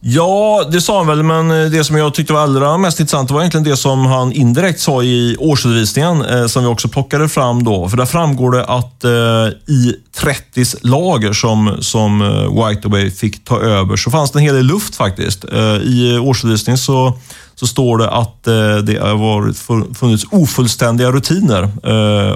Ja, 0.07 0.63
det 0.71 0.81
sa 0.81 0.97
han 0.97 1.07
väl, 1.07 1.23
men 1.23 1.51
eh, 1.51 1.69
det 1.69 1.83
som 1.83 1.95
jag 1.95 2.13
tyckte 2.13 2.33
var 2.33 2.39
allra 2.39 2.77
mest 2.77 2.99
intressant 2.99 3.31
var 3.31 3.39
egentligen 3.39 3.63
det 3.63 3.77
som 3.77 4.05
han 4.05 4.31
indirekt 4.31 4.79
sa 4.79 5.03
i 5.03 5.35
årsredovisningen, 5.39 6.25
eh, 6.25 6.47
som 6.47 6.63
vi 6.63 6.69
också 6.69 6.87
plockade 6.87 7.29
fram 7.29 7.63
då. 7.63 7.89
För 7.89 7.97
där 7.97 8.05
framgår 8.05 8.51
det 8.51 8.65
att 8.65 9.03
eh, 9.03 9.73
i 9.73 9.95
30 10.15 10.65
lager 10.81 11.33
som, 11.33 11.77
som 11.79 12.21
eh, 12.21 12.67
Whiteaway 12.67 13.11
fick 13.11 13.45
ta 13.45 13.59
över, 13.59 13.95
så 13.95 14.11
fanns 14.11 14.31
det 14.31 14.39
en 14.39 14.43
hel 14.43 14.55
del 14.55 14.65
luft 14.65 14.95
faktiskt. 14.95 15.45
Eh, 15.53 15.59
I 15.59 16.19
årsredovisningen 16.21 16.77
så 16.77 17.13
så 17.57 17.67
står 17.67 17.97
det 17.97 18.09
att 18.09 18.47
eh, 18.47 18.77
det 18.77 18.99
har 18.99 19.53
funnits 19.93 20.25
ofullständiga 20.31 21.11
rutiner 21.11 21.71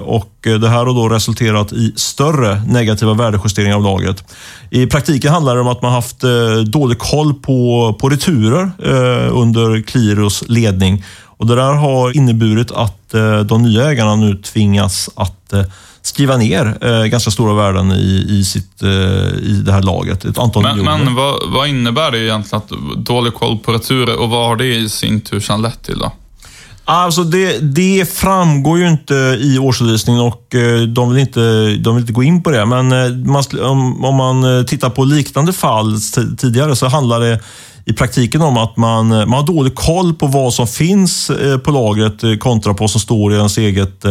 och 0.03 0.33
det 0.41 0.69
här 0.69 0.85
har 0.85 0.85
då 0.85 1.09
resulterat 1.09 1.73
i 1.73 1.93
större 1.95 2.61
negativa 2.67 3.13
värdejusteringar 3.13 3.75
av 3.75 3.83
lagret. 3.83 4.23
I 4.69 4.85
praktiken 4.85 5.31
handlar 5.31 5.55
det 5.55 5.61
om 5.61 5.67
att 5.67 5.81
man 5.81 5.91
haft 5.91 6.23
dålig 6.65 6.99
koll 6.99 7.33
på, 7.33 7.95
på 7.99 8.09
returer 8.09 8.71
under 9.31 9.81
Qliros 9.81 10.43
ledning 10.47 11.03
och 11.25 11.47
det 11.47 11.55
där 11.55 11.73
har 11.73 12.17
inneburit 12.17 12.71
att 12.71 13.11
de 13.45 13.63
nya 13.63 13.91
ägarna 13.91 14.15
nu 14.15 14.35
tvingas 14.35 15.09
att 15.15 15.53
skriva 16.09 16.37
ner 16.37 16.77
eh, 16.81 17.05
ganska 17.05 17.31
stora 17.31 17.53
värden 17.53 17.91
i, 17.91 18.25
i, 18.29 18.43
sitt, 18.43 18.83
eh, 18.83 18.89
i 19.43 19.61
det 19.65 19.71
här 19.71 19.81
laget. 19.81 20.25
Ett 20.25 20.37
antal 20.37 20.63
men 20.63 20.85
men 20.85 21.15
vad, 21.15 21.35
vad, 21.47 21.67
innebär 21.67 22.11
det 22.11 22.19
egentligen 22.19 22.61
att 22.63 23.05
dålig 23.05 23.33
koll 23.33 23.57
på 23.57 23.71
returer 23.71 24.19
och 24.19 24.29
vad 24.29 24.47
har 24.47 24.55
det 24.55 24.75
i 24.75 24.89
sin 24.89 25.21
tur 25.21 25.39
sedan 25.39 25.61
lett 25.61 25.83
till 25.83 25.99
då? 25.99 26.11
Alltså 26.85 27.23
det, 27.23 27.59
det 27.59 28.13
framgår 28.13 28.79
ju 28.79 28.89
inte 28.89 29.13
i 29.41 29.59
årsredovisningen 29.59 30.21
och 30.21 30.55
eh, 30.55 30.81
de 30.81 31.09
vill 31.09 31.19
inte, 31.19 31.39
de 31.79 31.95
vill 31.95 32.03
inte 32.03 32.13
gå 32.13 32.23
in 32.23 32.43
på 32.43 32.51
det. 32.51 32.65
Men 32.65 32.91
eh, 32.91 33.31
man, 33.31 33.43
om, 33.61 34.05
om 34.05 34.15
man 34.15 34.65
tittar 34.65 34.89
på 34.89 35.03
liknande 35.03 35.53
fall 35.53 35.99
tidigare 36.37 36.75
så 36.75 36.87
handlar 36.87 37.19
det 37.19 37.39
i 37.85 37.93
praktiken 37.93 38.41
om 38.41 38.57
att 38.57 38.77
man, 38.77 39.07
man 39.07 39.33
har 39.33 39.43
dålig 39.43 39.75
koll 39.75 40.13
på 40.13 40.27
vad 40.27 40.53
som 40.53 40.67
finns 40.67 41.31
på 41.63 41.71
lagret 41.71 42.39
kontra 42.39 42.73
på 42.73 42.83
vad 42.83 42.91
som 42.91 43.01
står 43.01 43.33
i 43.33 43.35
ens 43.35 43.57
eget 43.57 44.05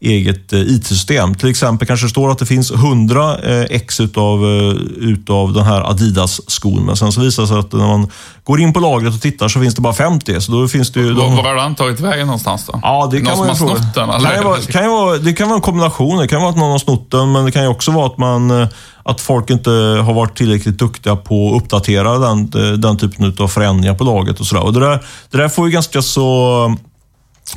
eget 0.00 0.52
eh, 0.52 0.60
IT-system. 0.60 1.34
Till 1.34 1.48
exempel 1.48 1.88
kanske 1.88 2.06
det 2.06 2.10
står 2.10 2.30
att 2.30 2.38
det 2.38 2.46
finns 2.46 2.70
100 2.70 3.38
eh, 3.38 3.66
ex 3.70 4.00
utav, 4.00 4.44
eh, 4.44 4.74
utav 4.98 5.52
den 5.52 5.64
här 5.64 5.80
Adidas-skon. 5.90 6.86
Men 6.86 6.96
sen 6.96 7.12
så 7.12 7.20
visar 7.20 7.42
det 7.42 7.48
sig 7.48 7.58
att 7.58 7.72
när 7.72 7.86
man 7.86 8.10
går 8.44 8.60
in 8.60 8.72
på 8.72 8.80
lagret 8.80 9.14
och 9.14 9.20
tittar 9.20 9.48
så 9.48 9.60
finns 9.60 9.74
det 9.74 9.80
bara 9.80 9.92
50. 9.92 10.40
Så 10.40 10.52
då 10.52 10.68
finns 10.68 10.92
det 10.92 11.00
ju... 11.00 11.14
De... 11.14 11.36
Var 11.36 11.42
har 11.42 11.54
den 11.54 11.74
tagit 11.74 12.00
vägen 12.00 12.26
någonstans 12.26 12.66
då? 12.66 12.80
Ja, 12.82 13.08
det 13.12 13.18
någon 13.18 13.26
kan 13.26 13.46
man 13.46 13.56
som 13.56 13.68
har 13.68 13.76
snott 13.76 13.94
den? 13.94 14.10
Eller? 14.10 14.34
Kan 14.34 14.44
vara, 14.44 14.60
kan 14.60 14.90
vara, 14.90 15.18
det 15.18 15.32
kan 15.32 15.48
vara 15.48 15.56
en 15.56 15.62
kombination. 15.62 16.18
Det 16.18 16.28
kan 16.28 16.40
vara 16.40 16.50
att 16.50 16.56
någon 16.56 16.70
har 16.70 16.78
snott 16.78 17.10
den, 17.10 17.32
men 17.32 17.44
det 17.44 17.52
kan 17.52 17.62
ju 17.62 17.68
också 17.68 17.90
vara 17.90 18.06
att 18.06 18.18
man 18.18 18.68
att 19.02 19.20
folk 19.20 19.50
inte 19.50 19.70
har 20.04 20.12
varit 20.12 20.36
tillräckligt 20.36 20.78
duktiga 20.78 21.16
på 21.16 21.48
att 21.48 21.62
uppdatera 21.62 22.18
den, 22.18 22.50
den 22.80 22.98
typen 22.98 23.36
av 23.38 23.48
förändringar 23.48 23.94
på 23.94 24.04
laget 24.04 24.40
och 24.40 24.46
sådär. 24.46 24.64
Och 24.64 24.72
det 24.72 24.80
där, 24.80 25.04
det 25.30 25.38
där 25.38 25.48
får 25.48 25.66
ju 25.66 25.72
ganska 25.72 26.02
så 26.02 26.76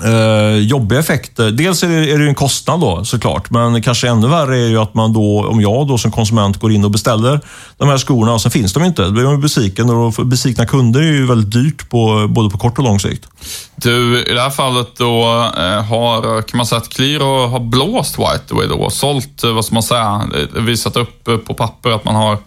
eh, 0.01 0.57
jobbiga 0.57 0.99
effekter. 0.99 1.51
Dels 1.51 1.83
är 1.83 1.87
det, 1.87 2.11
är 2.11 2.19
det 2.19 2.27
en 2.27 2.35
kostnad 2.35 2.79
då 2.79 3.05
såklart, 3.05 3.49
men 3.49 3.81
kanske 3.81 4.07
ännu 4.09 4.27
värre 4.27 4.57
är 4.57 4.67
ju 4.67 4.77
att 4.77 4.93
man 4.93 5.13
då, 5.13 5.47
om 5.49 5.61
jag 5.61 5.87
då 5.87 5.97
som 5.97 6.11
konsument 6.11 6.59
går 6.59 6.71
in 6.71 6.85
och 6.85 6.91
beställer 6.91 7.39
de 7.77 7.89
här 7.89 7.97
skorna 7.97 8.33
och 8.33 8.41
sen 8.41 8.51
finns 8.51 8.73
de 8.73 8.83
inte. 8.83 9.03
Då 9.03 9.11
blir 9.11 9.23
man 9.23 9.41
besviken 9.41 9.89
och 9.89 10.13
besvikna 10.25 10.65
kunder 10.65 10.99
är 10.99 11.13
ju 11.13 11.25
väldigt 11.25 11.51
dyrt 11.51 11.89
på, 11.89 12.27
både 12.29 12.49
på 12.49 12.57
kort 12.57 12.77
och 12.77 12.83
lång 12.83 12.99
sikt. 12.99 13.27
Du, 13.75 14.23
i 14.23 14.33
det 14.33 14.41
här 14.41 14.49
fallet 14.49 14.87
då 14.97 15.23
eh, 15.57 15.83
har, 15.83 16.41
kan 16.41 16.57
man 16.57 16.65
säga 16.65 16.81
att 16.81 16.89
Qliro 16.89 17.47
har 17.47 17.59
blåst 17.59 18.19
Whiteaway 18.19 18.67
då, 18.67 18.89
sålt, 18.89 19.43
eh, 19.43 19.51
vad 19.51 19.65
ska 19.65 19.73
man 19.73 19.83
säga, 19.83 20.21
eh, 20.55 20.61
visat 20.61 20.97
upp 20.97 21.29
på 21.45 21.53
papper 21.53 21.89
att 21.89 22.05
man 22.05 22.15
har 22.15 22.37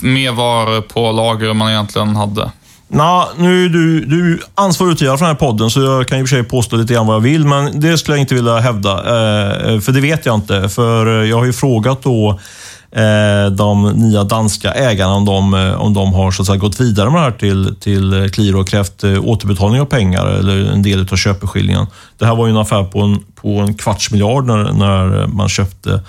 mer 0.00 0.32
varor 0.32 0.80
på 0.80 1.12
lager 1.12 1.50
än 1.50 1.56
man 1.56 1.70
egentligen 1.70 2.16
hade. 2.16 2.50
Nå, 2.88 3.28
nu 3.38 3.64
är 3.64 3.68
du, 3.68 4.04
du 4.04 4.40
ansvarig 4.54 4.92
utgivare 4.92 5.18
för 5.18 5.24
den 5.24 5.34
här 5.34 5.40
podden, 5.40 5.70
så 5.70 5.80
jag 5.80 6.08
kan 6.08 6.18
i 6.18 6.22
och 6.22 6.28
för 6.28 6.36
sig 6.36 6.44
påstå 6.44 6.76
lite 6.76 6.94
grann 6.94 7.06
vad 7.06 7.16
jag 7.16 7.20
vill, 7.20 7.44
men 7.44 7.80
det 7.80 7.98
skulle 7.98 8.16
jag 8.16 8.22
inte 8.22 8.34
vilja 8.34 8.58
hävda. 8.58 8.98
Eh, 8.98 9.80
för 9.80 9.92
det 9.92 10.00
vet 10.00 10.26
jag 10.26 10.34
inte. 10.34 10.68
För 10.68 11.22
eh, 11.22 11.28
jag 11.30 11.36
har 11.36 11.44
ju 11.44 11.52
frågat 11.52 12.02
då 12.02 12.40
eh, 12.90 13.50
de 13.50 13.92
nya 13.94 14.24
danska 14.24 14.72
ägarna 14.72 15.14
om 15.14 15.24
de, 15.24 15.54
eh, 15.54 15.80
om 15.80 15.94
de 15.94 16.12
har 16.12 16.30
så 16.30 16.42
att 16.42 16.46
säga, 16.46 16.58
gått 16.58 16.80
vidare 16.80 17.10
med 17.10 17.20
det 17.20 17.24
här 17.24 17.30
till, 17.30 17.74
till 17.80 18.30
Qliro 18.32 18.60
och 18.60 18.68
krävt 18.68 19.04
återbetalning 19.04 19.80
av 19.80 19.86
pengar 19.86 20.26
eller 20.26 20.72
en 20.72 20.82
del 20.82 21.08
av 21.12 21.16
köpeskillingen. 21.16 21.86
Det 22.18 22.26
här 22.26 22.34
var 22.34 22.46
ju 22.46 22.50
en 22.50 22.58
affär 22.58 22.84
på 22.84 23.00
en, 23.00 23.18
på 23.34 23.48
en 23.48 23.74
kvarts 23.74 24.10
miljard 24.10 24.46
när, 24.46 24.72
när 24.72 25.26
man 25.26 25.48
köpte 25.48 26.00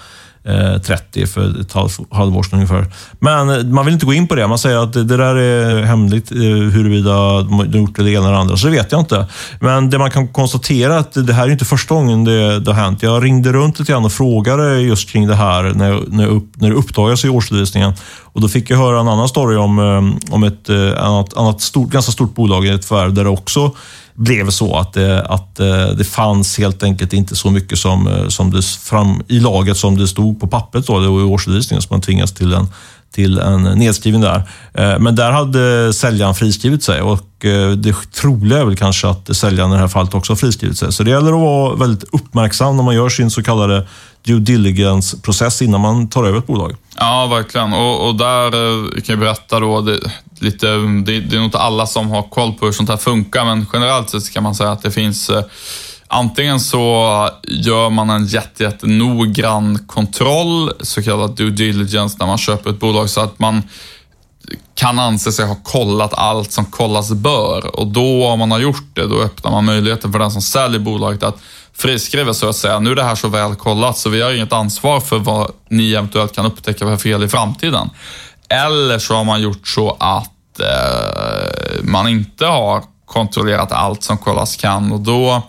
Eh, 0.47 0.81
30 0.81 1.25
för 1.25 1.61
ett 1.61 1.73
halvår 2.11 2.43
sedan 2.43 2.59
ungefär. 2.59 2.85
Men 3.19 3.49
eh, 3.49 3.63
man 3.65 3.85
vill 3.85 3.93
inte 3.93 4.05
gå 4.05 4.13
in 4.13 4.27
på 4.27 4.35
det. 4.35 4.47
Man 4.47 4.57
säger 4.57 4.77
att 4.77 4.93
det 4.93 5.03
där 5.03 5.35
är 5.35 5.83
hemligt 5.83 6.31
eh, 6.31 6.37
huruvida 6.37 7.41
de 7.41 7.53
har 7.53 7.65
gjort 7.65 7.95
det 7.95 8.11
ena 8.11 8.27
eller 8.27 8.37
andra. 8.37 8.57
Så 8.57 8.67
det 8.67 8.73
vet 8.73 8.91
jag 8.91 9.01
inte. 9.01 9.27
Men 9.59 9.89
det 9.89 9.97
man 9.97 10.11
kan 10.11 10.27
konstatera 10.27 10.93
är 10.93 10.97
att 10.97 11.27
det 11.27 11.33
här 11.33 11.47
är 11.47 11.51
inte 11.51 11.65
första 11.65 11.95
gången 11.95 12.23
det, 12.23 12.59
det 12.59 12.73
har 12.73 12.81
hänt. 12.81 13.03
Jag 13.03 13.23
ringde 13.23 13.51
runt 13.51 13.79
lite 13.79 13.91
grann 13.91 14.05
och 14.05 14.11
frågade 14.11 14.81
just 14.81 15.09
kring 15.09 15.27
det 15.27 15.35
här 15.35 15.63
när, 15.63 16.03
när, 16.07 16.27
upp, 16.27 16.49
när 16.55 16.69
det 16.69 16.75
uppdagades 16.75 17.25
i 17.25 17.29
årsredovisningen. 17.29 17.93
Och 18.23 18.41
då 18.41 18.47
fick 18.47 18.69
jag 18.69 18.77
höra 18.77 18.99
en 18.99 19.07
annan 19.07 19.29
story 19.29 19.57
om, 19.57 19.79
om 20.29 20.43
ett 20.43 20.69
annat, 20.99 21.37
annat 21.37 21.61
stort, 21.61 21.89
ganska 21.89 22.11
stort 22.11 22.35
bolag 22.35 22.65
i 22.65 22.69
ett 22.69 22.85
förvärv 22.85 23.13
där 23.13 23.23
det 23.23 23.29
också 23.29 23.71
blev 24.15 24.50
så 24.50 24.75
att, 24.75 24.93
det, 24.93 25.22
att 25.22 25.60
eh, 25.60 25.88
det 25.88 26.03
fanns 26.03 26.57
helt 26.57 26.84
enkelt 26.84 27.13
inte 27.13 27.36
så 27.36 27.51
mycket 27.51 27.79
som, 27.79 28.07
eh, 28.07 28.27
som 28.27 28.51
det 28.51 28.65
fram 28.65 29.24
i 29.27 29.39
laget 29.39 29.77
som 29.77 29.98
det 29.98 30.07
stod 30.07 30.39
på 30.39 30.48
pappret 30.48 30.88
då, 30.88 31.03
i 31.03 31.24
årsredovisningen, 31.24 31.81
så 31.81 31.88
man 31.91 32.01
tvingas 32.01 32.31
till 32.31 32.53
en, 32.53 32.67
till 33.15 33.39
en 33.39 33.63
nedskrivning 33.63 34.22
där. 34.22 34.43
Eh, 34.74 35.00
men 35.00 35.15
där 35.15 35.31
hade 35.31 35.93
säljaren 35.93 36.36
friskrivit 36.36 36.84
sig 36.84 37.01
och 37.01 37.45
eh, 37.45 37.72
det 37.72 37.95
troliga 38.13 38.60
är 38.60 38.65
väl 38.65 38.77
kanske 38.77 39.07
att 39.07 39.38
säljaren 39.38 39.72
i 39.72 39.74
det 39.74 39.79
här 39.79 39.88
fallet 39.88 40.13
också 40.13 40.31
har 40.31 40.38
friskrivit 40.38 40.77
sig. 40.77 40.93
Så 40.93 41.03
det 41.03 41.12
gäller 41.12 41.34
att 41.34 41.39
vara 41.39 41.75
väldigt 41.75 42.03
uppmärksam 42.13 42.75
när 42.77 42.84
man 42.84 42.95
gör 42.95 43.10
sin 43.10 43.31
så 43.31 43.43
kallade 43.43 43.88
due 44.25 44.39
diligence-process 44.39 45.62
innan 45.62 45.81
man 45.81 46.10
tar 46.10 46.24
över 46.24 46.39
ett 46.39 46.48
bolag. 46.48 46.75
Ja, 46.98 47.27
verkligen. 47.27 47.74
Och, 47.74 48.07
och 48.07 48.15
där 48.15 48.45
eh, 48.45 49.01
kan 49.01 49.13
jag 49.13 49.19
berätta 49.19 49.60
då, 49.60 49.81
det, 49.81 50.00
lite, 50.39 50.67
det, 51.05 51.19
det 51.19 51.36
är 51.36 51.38
nog 51.38 51.45
inte 51.45 51.60
alla 51.60 51.86
som 51.86 52.10
har 52.10 52.24
koll 52.24 52.53
på 52.53 52.65
hur 52.65 52.74
sånt 52.74 52.89
här 52.89 52.98
funkar, 52.98 53.45
men 53.45 53.65
generellt 53.74 54.10
sett 54.10 54.34
kan 54.34 54.43
man 54.43 54.55
säga 54.55 54.72
att 54.72 54.84
det 54.84 54.91
finns 54.91 55.29
eh, 55.29 55.43
Antingen 56.07 56.59
så 56.59 57.29
gör 57.43 57.89
man 57.89 58.09
en 58.09 58.25
jätte, 58.25 58.63
jätte 58.63 58.88
noggrann 58.88 59.79
kontroll, 59.88 60.71
så 60.81 61.03
kallad 61.03 61.35
due 61.35 61.50
diligence, 61.50 62.17
när 62.19 62.27
man 62.27 62.38
köper 62.38 62.69
ett 62.69 62.79
bolag 62.79 63.09
så 63.09 63.21
att 63.21 63.39
man 63.39 63.63
kan 64.75 65.00
anse 65.00 65.31
sig 65.31 65.45
ha 65.45 65.55
kollat 65.63 66.13
allt 66.13 66.51
som 66.51 66.65
kollas 66.65 67.12
bör. 67.12 67.79
Och 67.79 67.88
då, 67.88 68.27
om 68.27 68.39
man 68.39 68.51
har 68.51 68.59
gjort 68.59 68.85
det, 68.93 69.07
då 69.07 69.21
öppnar 69.21 69.51
man 69.51 69.65
möjligheten 69.65 70.12
för 70.12 70.19
den 70.19 70.31
som 70.31 70.41
säljer 70.41 70.79
bolaget 70.79 71.24
att 71.24 71.38
friskriva 71.74 72.33
så 72.33 72.50
att 72.50 72.55
säga. 72.55 72.79
Nu 72.79 72.91
är 72.91 72.95
det 72.95 73.03
här 73.03 73.15
så 73.15 73.27
väl 73.27 73.55
kollat 73.55 73.97
så 73.97 74.09
vi 74.09 74.21
har 74.21 74.33
inget 74.33 74.53
ansvar 74.53 75.00
för 75.00 75.19
vad 75.19 75.51
ni 75.69 75.93
eventuellt 75.93 76.35
kan 76.35 76.45
upptäcka 76.45 76.85
för 76.85 76.97
fel 76.97 77.24
i 77.24 77.27
framtiden. 77.27 77.89
Eller 78.50 79.00
så 79.00 79.13
har 79.13 79.24
man 79.24 79.41
gjort 79.41 79.67
så 79.67 79.97
att 80.00 80.59
eh, 80.59 81.83
man 81.83 82.07
inte 82.07 82.45
har 82.45 82.83
kontrollerat 83.05 83.71
allt 83.71 84.03
som 84.03 84.17
kollas 84.17 84.55
kan 84.55 84.91
och 84.91 85.00
då 85.00 85.43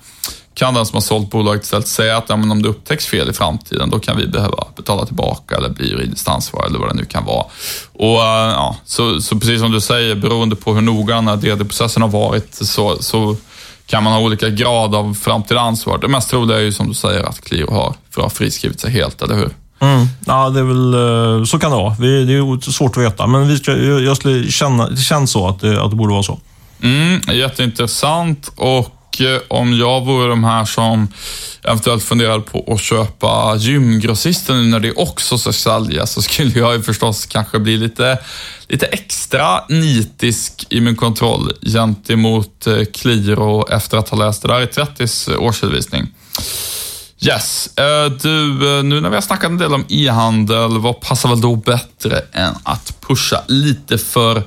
kan 0.57 0.75
den 0.75 0.87
som 0.87 0.97
har 0.97 1.01
sålt 1.01 1.31
bolaget 1.31 1.63
istället 1.63 1.89
säga 1.89 2.17
att 2.17 2.25
ja, 2.29 2.37
men 2.37 2.51
om 2.51 2.63
det 2.63 2.69
upptäcks 2.69 3.07
fel 3.07 3.31
i 3.31 3.33
framtiden, 3.33 3.91
då 3.91 3.99
kan 3.99 4.17
vi 4.17 4.27
behöva 4.27 4.65
betala 4.77 5.07
tillbaka 5.07 5.57
eller 5.57 5.69
bli 5.69 5.91
juridiskt 5.91 6.29
ansvarig 6.29 6.69
eller 6.69 6.79
vad 6.79 6.89
det 6.89 6.95
nu 6.95 7.05
kan 7.05 7.25
vara. 7.25 7.45
Och 7.93 8.25
eh, 8.25 8.51
ja, 8.51 8.77
så, 8.85 9.21
så 9.21 9.39
precis 9.39 9.61
som 9.61 9.73
du 9.73 9.81
säger, 9.81 10.15
beroende 10.15 10.57
på 10.57 10.75
hur 10.75 10.81
noggranna 10.81 11.37
DD-processen 11.37 12.03
har 12.03 12.09
varit 12.09 12.55
så, 12.55 13.03
så 13.03 13.37
kan 13.87 14.03
man 14.03 14.13
ha 14.13 14.21
olika 14.21 14.49
grad 14.49 14.95
av 14.95 15.15
framtida 15.15 15.61
ansvar. 15.61 15.99
Det 15.99 16.09
mest 16.09 16.31
troliga 16.31 16.59
är 16.59 16.63
ju 16.63 16.73
som 16.73 16.89
du 16.89 16.95
säger 16.95 17.23
att 17.23 17.41
Clio 17.41 17.71
har, 17.71 17.95
för 18.11 18.21
att 18.21 18.25
ha 18.25 18.31
friskrivit 18.31 18.81
sig 18.81 18.91
helt, 18.91 19.23
eller 19.23 19.35
hur? 19.35 19.51
Mm. 19.81 20.07
Ja, 20.27 20.51
det 20.51 20.61
är 20.61 20.65
väl, 20.65 20.95
eh, 21.39 21.45
så 21.45 21.59
kan 21.59 21.71
det 21.71 21.77
vara. 21.77 21.95
Det 21.99 22.07
är 22.07 22.71
svårt 22.71 22.97
att 22.97 23.03
veta, 23.03 23.27
men 23.27 23.49
vi 23.49 23.57
ska, 23.57 23.77
jag 23.77 24.17
skulle 24.17 24.51
känna, 24.51 24.89
det 24.89 24.97
känns 24.97 25.31
så 25.31 25.49
att 25.49 25.61
det, 25.61 25.83
att 25.83 25.91
det 25.91 25.97
borde 25.97 26.13
vara 26.13 26.23
så. 26.23 26.39
Mm, 26.83 27.21
jätteintressant 27.33 28.53
och 28.57 28.96
Eh, 29.21 29.41
om 29.49 29.79
jag 29.79 30.05
vore 30.05 30.29
de 30.29 30.45
här 30.45 30.65
som 30.65 31.09
eventuellt 31.63 32.05
funderar 32.05 32.41
på 32.41 32.73
att 32.75 32.81
köpa 32.81 33.57
gymgrossisten 33.57 34.57
nu 34.57 34.71
när 34.71 34.81
det 34.81 34.93
också 34.93 35.39
ska 35.39 35.53
säljas 35.53 36.13
så 36.13 36.23
skulle 36.23 36.59
jag 36.59 36.75
ju 36.75 36.83
förstås 36.83 37.27
kanske 37.27 37.59
bli 37.59 37.77
lite, 37.77 38.19
lite 38.69 38.87
extra 38.87 39.65
nitisk 39.69 40.67
i 40.71 40.81
min 40.81 40.97
kontroll 40.97 41.53
gentemot 41.63 42.67
eh, 42.67 42.85
Qliro 42.85 43.69
efter 43.69 43.99
att 43.99 44.09
ha 44.09 44.19
läst 44.19 44.43
det 44.43 44.49
där 44.49 44.61
i 44.61 44.67
30s 44.67 45.37
årsredovisning. 45.37 46.07
Yes. 47.21 47.79
Eh, 47.79 48.13
du, 48.23 48.33
nu 48.83 49.01
när 49.01 49.09
vi 49.09 49.15
har 49.15 49.23
snackat 49.23 49.51
en 49.51 49.59
del 49.59 49.75
om 49.75 49.85
e-handel, 49.89 50.79
vad 50.79 51.01
passar 51.01 51.29
väl 51.29 51.41
då 51.41 51.57
bättre 51.57 52.23
än 52.33 52.55
att 52.63 53.01
pusha 53.01 53.43
lite 53.49 53.99
för 53.99 54.43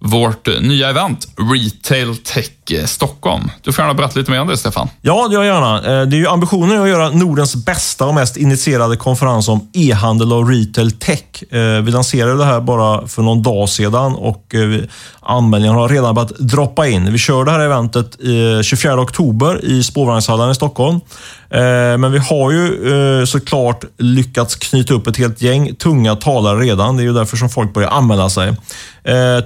vårt 0.00 0.48
nya 0.60 0.90
event, 0.90 1.28
Retail 1.52 2.16
Tech 2.16 2.50
eh, 2.70 2.84
Stockholm. 2.84 3.50
Du 3.62 3.72
får 3.72 3.82
gärna 3.82 3.94
berätta 3.94 4.18
lite 4.18 4.30
mer 4.30 4.40
om 4.40 4.48
det, 4.48 4.56
Stefan. 4.56 4.88
Ja, 5.00 5.28
det 5.28 5.34
gör 5.34 5.42
jag 5.42 5.54
gärna. 5.54 5.76
Eh, 5.76 6.06
det 6.06 6.16
är 6.16 6.18
ju 6.18 6.28
ambitionen 6.28 6.82
att 6.82 6.88
göra 6.88 7.10
Nordens 7.10 7.56
bästa 7.56 8.06
och 8.06 8.14
mest 8.14 8.36
initierade 8.36 8.96
konferens 8.96 9.48
om 9.48 9.68
e-handel 9.72 10.32
och 10.32 10.48
retail 10.48 10.92
tech. 10.92 11.52
Eh, 11.52 11.82
vi 11.82 11.90
lanserade 11.90 12.38
det 12.38 12.44
här 12.44 12.60
bara 12.60 13.06
för 13.06 13.22
någon 13.22 13.42
dag 13.42 13.68
sedan 13.68 14.14
och 14.14 14.54
anmälningarna 15.30 15.78
har 15.78 15.88
redan 15.88 16.14
börjat 16.14 16.38
droppa 16.38 16.88
in. 16.88 17.12
Vi 17.12 17.18
kör 17.18 17.44
det 17.44 17.50
här 17.50 17.60
eventet 17.60 18.16
24 18.62 18.92
eh, 18.92 19.00
oktober 19.00 19.64
i 19.64 19.82
Spårvagnshallen 19.82 20.50
i 20.50 20.54
Stockholm. 20.54 21.00
Eh, 21.50 21.60
men 21.98 22.12
vi 22.12 22.18
har 22.18 22.50
ju 22.50 22.92
eh, 23.20 23.24
såklart 23.24 23.84
lyckats 23.98 24.54
knyta 24.54 24.94
upp 24.94 25.06
ett 25.06 25.16
helt 25.16 25.42
gäng 25.42 25.74
tunga 25.74 26.16
talare 26.16 26.60
redan. 26.60 26.96
Det 26.96 27.02
är 27.02 27.04
ju 27.04 27.12
därför 27.12 27.36
som 27.36 27.48
folk 27.48 27.74
börjar 27.74 27.88
anmäla 27.88 28.28
sig. 28.28 28.56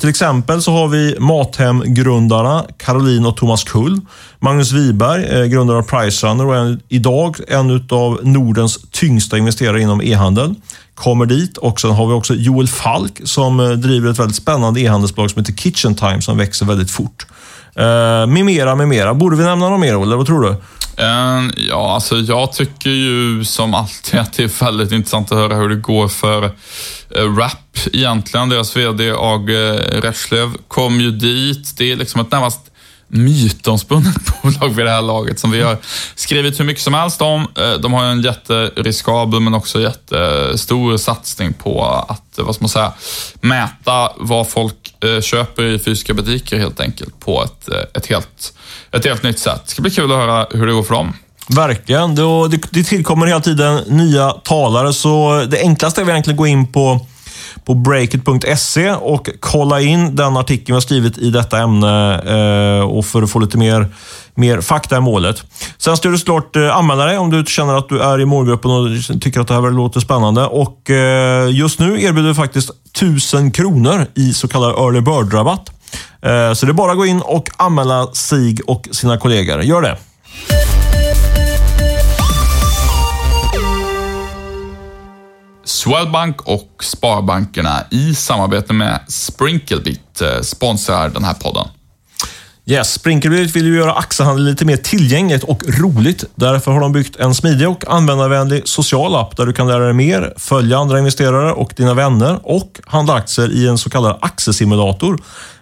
Till 0.01 0.09
exempel 0.09 0.63
så 0.63 0.73
har 0.73 0.89
vi 0.89 1.17
Mathem-grundarna 1.19 2.65
Caroline 2.77 3.27
och 3.27 3.37
Thomas 3.37 3.65
Kull. 3.65 4.01
Magnus 4.39 4.73
Wiberg, 4.73 5.49
grundare 5.49 5.79
av 5.79 5.83
Pricerunner 5.83 6.47
och 6.47 6.57
en, 6.57 6.81
idag 6.89 7.37
en 7.49 7.87
av 7.91 8.21
Nordens 8.23 8.79
tyngsta 8.91 9.39
investerare 9.39 9.81
inom 9.81 10.03
e-handel 10.03 10.55
kommer 10.95 11.27
dit. 11.27 11.57
Och 11.57 11.81
sen 11.81 11.91
har 11.91 12.07
vi 12.07 12.13
också 12.13 12.35
Joel 12.35 12.69
Falk 12.69 13.21
som 13.25 13.61
eh, 13.61 13.71
driver 13.71 14.11
ett 14.11 14.19
väldigt 14.19 14.37
spännande 14.37 14.81
e-handelsbolag 14.81 15.31
som 15.31 15.43
heter 15.43 15.53
Kitchen 15.53 15.95
Time 15.95 16.23
som 16.23 16.39
växer 16.39 16.67
väldigt 16.67 16.91
fort. 16.91 17.27
Uh, 17.79 18.27
med 18.27 18.45
mera, 18.45 18.75
med 18.75 18.89
mera. 18.89 19.15
Borde 19.15 19.37
vi 19.37 19.45
nämna 19.45 19.69
något 19.69 19.81
mer, 19.81 19.97
Olle? 19.97 20.17
Vad 20.17 20.27
tror 20.27 20.43
du? 20.43 20.49
Uh, 20.49 21.51
ja, 21.69 21.95
alltså 21.95 22.17
jag 22.17 22.53
tycker 22.53 22.91
ju 22.91 23.45
som 23.45 23.75
alltid 23.75 24.21
att 24.21 24.33
det 24.33 24.43
är 24.43 24.65
väldigt 24.65 24.93
intressant 24.93 25.33
att 25.33 25.39
höra 25.39 25.55
hur 25.55 25.69
det 25.69 25.77
går 25.77 26.09
för 26.09 26.45
uh, 26.45 27.37
Rap 27.37 27.79
egentligen. 27.93 28.49
Deras 28.49 28.77
VD 28.77 29.13
Ag 29.13 29.51
Reschlev 30.05 30.53
kom 30.69 31.01
ju 31.01 31.11
dit. 31.11 31.75
Det 31.77 31.93
är 31.93 31.97
liksom 31.97 32.21
ett 32.21 32.31
närmast 32.31 32.61
mytomspunnet 33.15 34.15
bolag 34.43 34.69
vid 34.69 34.87
det 34.87 34.91
här 34.91 35.03
laget 35.03 35.39
som 35.39 35.51
vi 35.51 35.63
har 35.63 35.77
skrivit 36.15 36.61
hur 36.61 36.65
mycket 36.65 36.83
som 36.83 36.95
helst 36.95 37.23
om. 37.23 37.41
Eh, 37.41 37.73
de 37.73 37.93
har 37.93 38.05
en 38.05 38.23
jätteriskabel 38.23 39.41
men 39.41 39.55
också 39.55 39.81
jättestor 39.81 40.97
satsning 40.97 41.53
på 41.53 41.85
att, 42.09 42.39
eh, 42.39 42.45
vad 42.45 42.55
ska 42.55 42.63
man 42.63 42.69
säga, 42.69 42.93
mäta 43.41 44.13
vad 44.17 44.49
folk 44.49 45.05
eh, 45.05 45.21
köper 45.21 45.63
i 45.63 45.79
fysiska 45.79 46.15
butiker 46.15 46.59
helt 46.59 46.81
enkelt 46.81 47.21
på 47.21 47.45
ett, 47.45 47.69
ett, 47.95 48.07
helt, 48.07 48.55
ett 48.91 49.05
helt 49.05 49.23
nytt 49.23 49.39
sätt. 49.39 49.63
Det 49.65 49.71
ska 49.71 49.83
bli 49.83 49.91
kul 49.91 50.13
att 50.13 50.19
höra 50.19 50.47
hur 50.51 50.67
det 50.67 50.73
går 50.73 50.83
för 50.83 50.95
dem. 50.95 51.13
Verkligen. 51.49 52.15
Det, 52.15 52.59
det 52.71 52.85
tillkommer 52.85 53.27
hela 53.27 53.41
tiden 53.41 53.83
nya 53.87 54.31
talare, 54.31 54.93
så 54.93 55.45
det 55.49 55.61
enklaste 55.61 56.01
är 56.01 56.03
att 56.03 56.09
egentligen 56.09 56.37
gå 56.37 56.47
in 56.47 56.73
på 56.73 57.07
på 57.65 57.75
breakit.se 57.75 58.93
och 58.93 59.29
kolla 59.41 59.81
in 59.81 60.17
den 60.17 60.37
artikeln 60.37 60.67
vi 60.67 60.73
har 60.73 60.81
skrivit 60.81 61.19
i 61.19 61.31
detta 61.31 61.59
ämne 61.59 62.15
eh, 62.15 62.85
och 62.85 63.07
för 63.07 63.23
att 63.23 63.31
få 63.31 63.39
lite 63.39 63.59
mer, 63.59 63.87
mer 64.35 64.61
fakta 64.61 64.97
i 64.97 65.01
målet. 65.01 65.43
Sen 65.79 65.97
ska 65.97 66.09
du 66.09 66.19
såklart 66.19 66.57
eh, 66.57 66.77
anmäla 66.77 67.05
dig 67.05 67.19
om 67.19 67.31
du 67.31 67.45
känner 67.47 67.75
att 67.75 67.89
du 67.89 68.01
är 68.01 68.21
i 68.21 68.25
målgruppen 68.25 68.71
och 68.71 68.89
tycker 69.21 69.41
att 69.41 69.49
det 69.49 69.55
här 69.55 69.71
låter 69.71 70.01
spännande. 70.01 70.47
Och 70.47 70.91
eh, 70.91 71.51
just 71.51 71.79
nu 71.79 72.03
erbjuder 72.03 72.29
vi 72.29 72.35
faktiskt 72.35 72.71
1000 72.97 73.51
kronor 73.51 74.07
i 74.15 74.33
så 74.33 74.49
kallad 74.49 74.71
early 74.71 75.01
bird-rabatt. 75.01 75.71
Eh, 76.23 76.53
så 76.53 76.67
det 76.67 76.73
är 76.73 76.75
bara 76.75 76.93
att 76.93 76.99
gå 76.99 77.07
in 77.07 77.21
och 77.21 77.51
anmäla 77.57 78.07
sig 78.07 78.57
och 78.67 78.89
sina 78.93 79.19
kollegor. 79.19 79.63
Gör 79.63 79.83
det! 79.83 79.97
Swedbank 85.65 86.41
och 86.41 86.71
Sparbankerna 86.81 87.85
i 87.91 88.15
samarbete 88.15 88.73
med 88.73 89.01
Sprinklebit 89.09 90.21
eh, 90.21 90.41
sponsrar 90.41 91.09
den 91.09 91.25
här 91.25 91.35
podden. 91.35 91.69
Yes, 92.67 92.93
Sprinklebit 92.93 93.57
vill 93.57 93.67
ju 93.67 93.77
göra 93.77 93.93
aktiehandel 93.93 94.45
lite 94.45 94.65
mer 94.65 94.77
tillgängligt 94.77 95.45
och 95.45 95.63
roligt. 95.69 96.25
Därför 96.35 96.71
har 96.71 96.81
de 96.81 96.93
byggt 96.93 97.17
en 97.17 97.35
smidig 97.35 97.69
och 97.69 97.85
användarvänlig 97.89 98.63
social 98.69 99.17
app 99.17 99.37
där 99.37 99.47
du 99.47 99.53
kan 99.53 99.67
lära 99.67 99.85
dig 99.85 99.93
mer, 99.93 100.35
följa 100.37 100.79
andra 100.79 100.99
investerare 100.99 101.53
och 101.53 101.73
dina 101.77 101.95
vänner 101.95 102.41
och 102.43 102.81
handla 102.87 103.15
aktier 103.15 103.53
i 103.53 103.69
en 103.69 103.79
så 103.79 103.91
kallad 103.91 104.19
aktiesimulator 104.21 105.19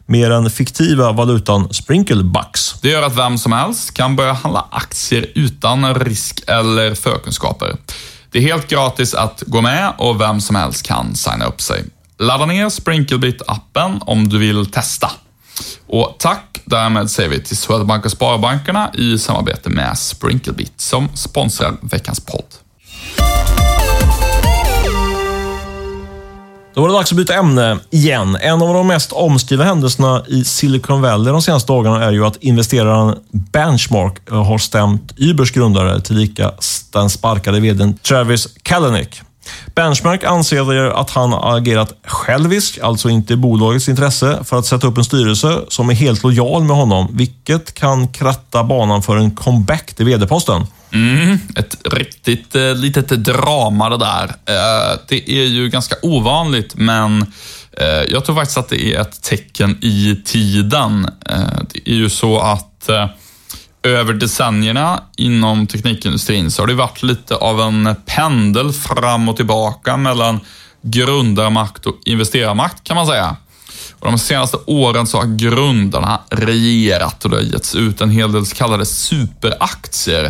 med 0.06 0.30
den 0.30 0.50
fiktiva 0.50 1.12
valutan 1.12 1.74
Sprinklebucks. 1.74 2.74
Det 2.80 2.88
gör 2.88 3.02
att 3.02 3.16
vem 3.16 3.38
som 3.38 3.52
helst 3.52 3.94
kan 3.94 4.16
börja 4.16 4.32
handla 4.32 4.66
aktier 4.70 5.26
utan 5.34 5.94
risk 5.94 6.40
eller 6.46 6.94
förkunskaper. 6.94 7.76
Det 8.32 8.38
är 8.38 8.42
helt 8.42 8.68
gratis 8.68 9.14
att 9.14 9.42
gå 9.46 9.60
med 9.60 9.92
och 9.98 10.20
vem 10.20 10.40
som 10.40 10.56
helst 10.56 10.86
kan 10.86 11.14
signa 11.14 11.44
upp 11.44 11.60
sig. 11.60 11.84
Ladda 12.18 12.46
ner 12.46 12.68
Sprinklebit-appen 12.68 14.00
om 14.00 14.28
du 14.28 14.38
vill 14.38 14.66
testa. 14.66 15.10
Och 15.86 16.16
tack, 16.18 16.60
därmed 16.64 17.10
säger 17.10 17.28
vi 17.28 17.42
till 17.42 17.56
Swedbank 17.56 18.04
och 18.04 18.10
Sparbankerna 18.10 18.90
i 18.94 19.18
samarbete 19.18 19.70
med 19.70 19.98
Sprinklebit 19.98 20.80
som 20.80 21.08
sponsrar 21.14 21.76
veckans 21.82 22.20
podd. 22.20 22.44
Då 26.74 26.80
var 26.80 26.88
det 26.88 26.94
dags 26.94 27.12
att 27.12 27.16
byta 27.16 27.34
ämne 27.34 27.78
igen. 27.90 28.36
En 28.40 28.62
av 28.62 28.74
de 28.74 28.86
mest 28.86 29.12
omskrivna 29.12 29.64
händelserna 29.64 30.24
i 30.28 30.44
Silicon 30.44 31.02
Valley 31.02 31.32
de 31.32 31.42
senaste 31.42 31.72
dagarna 31.72 32.04
är 32.04 32.12
ju 32.12 32.26
att 32.26 32.36
investeraren 32.36 33.16
Benchmark 33.30 34.30
eh, 34.30 34.44
har 34.44 34.58
stämt 34.58 35.14
Ubers 35.16 35.52
grundare, 35.52 36.00
tillika 36.00 36.52
den 36.92 37.10
sparkade 37.10 37.60
vdn 37.60 37.94
Travis 37.94 38.48
Kalanick. 38.62 39.22
Benchmark 39.74 40.24
anser 40.24 41.00
att 41.00 41.10
han 41.10 41.34
agerat 41.34 41.92
själviskt, 42.04 42.82
alltså 42.82 43.08
inte 43.08 43.32
i 43.32 43.36
bolagets 43.36 43.88
intresse, 43.88 44.38
för 44.44 44.58
att 44.58 44.66
sätta 44.66 44.86
upp 44.86 44.98
en 44.98 45.04
styrelse 45.04 45.60
som 45.68 45.90
är 45.90 45.94
helt 45.94 46.22
lojal 46.22 46.64
med 46.64 46.76
honom, 46.76 47.08
vilket 47.12 47.74
kan 47.74 48.08
kratta 48.08 48.64
banan 48.64 49.02
för 49.02 49.16
en 49.16 49.30
comeback 49.30 49.94
till 49.94 50.06
vd-posten. 50.06 50.66
Mm, 50.92 51.38
ett 51.56 51.76
riktigt 51.84 52.54
eh, 52.54 52.74
litet 52.74 53.08
drama 53.08 53.88
det 53.88 53.98
där. 53.98 54.24
Eh, 54.24 54.98
det 55.08 55.30
är 55.30 55.44
ju 55.44 55.68
ganska 55.68 55.96
ovanligt, 56.02 56.74
men 56.74 57.22
eh, 57.72 57.86
jag 58.08 58.24
tror 58.24 58.36
faktiskt 58.36 58.58
att 58.58 58.68
det 58.68 58.94
är 58.94 59.00
ett 59.00 59.22
tecken 59.22 59.78
i 59.82 60.22
tiden. 60.24 61.08
Eh, 61.30 61.58
det 61.72 61.90
är 61.90 61.94
ju 61.94 62.10
så 62.10 62.40
att 62.40 62.88
eh, 62.88 63.06
över 63.82 64.14
decennierna 64.14 65.02
inom 65.16 65.66
teknikindustrin 65.66 66.50
så 66.50 66.62
har 66.62 66.66
det 66.66 66.74
varit 66.74 67.02
lite 67.02 67.36
av 67.36 67.60
en 67.60 67.96
pendel 68.06 68.72
fram 68.72 69.28
och 69.28 69.36
tillbaka 69.36 69.96
mellan 69.96 70.40
grundarmakt 70.82 71.86
och 71.86 71.96
investerarmakt 72.04 72.84
kan 72.84 72.96
man 72.96 73.06
säga. 73.06 73.36
Och 73.98 74.10
de 74.10 74.18
senaste 74.18 74.56
åren 74.66 75.06
så 75.06 75.18
har 75.18 75.36
grundarna 75.36 76.20
regerat 76.30 77.24
och 77.24 77.30
det 77.30 77.36
har 77.36 77.42
getts 77.42 77.74
ut 77.74 78.00
en 78.00 78.10
hel 78.10 78.32
del 78.32 78.46
så 78.46 78.56
kallade 78.56 78.86
superaktier. 78.86 80.24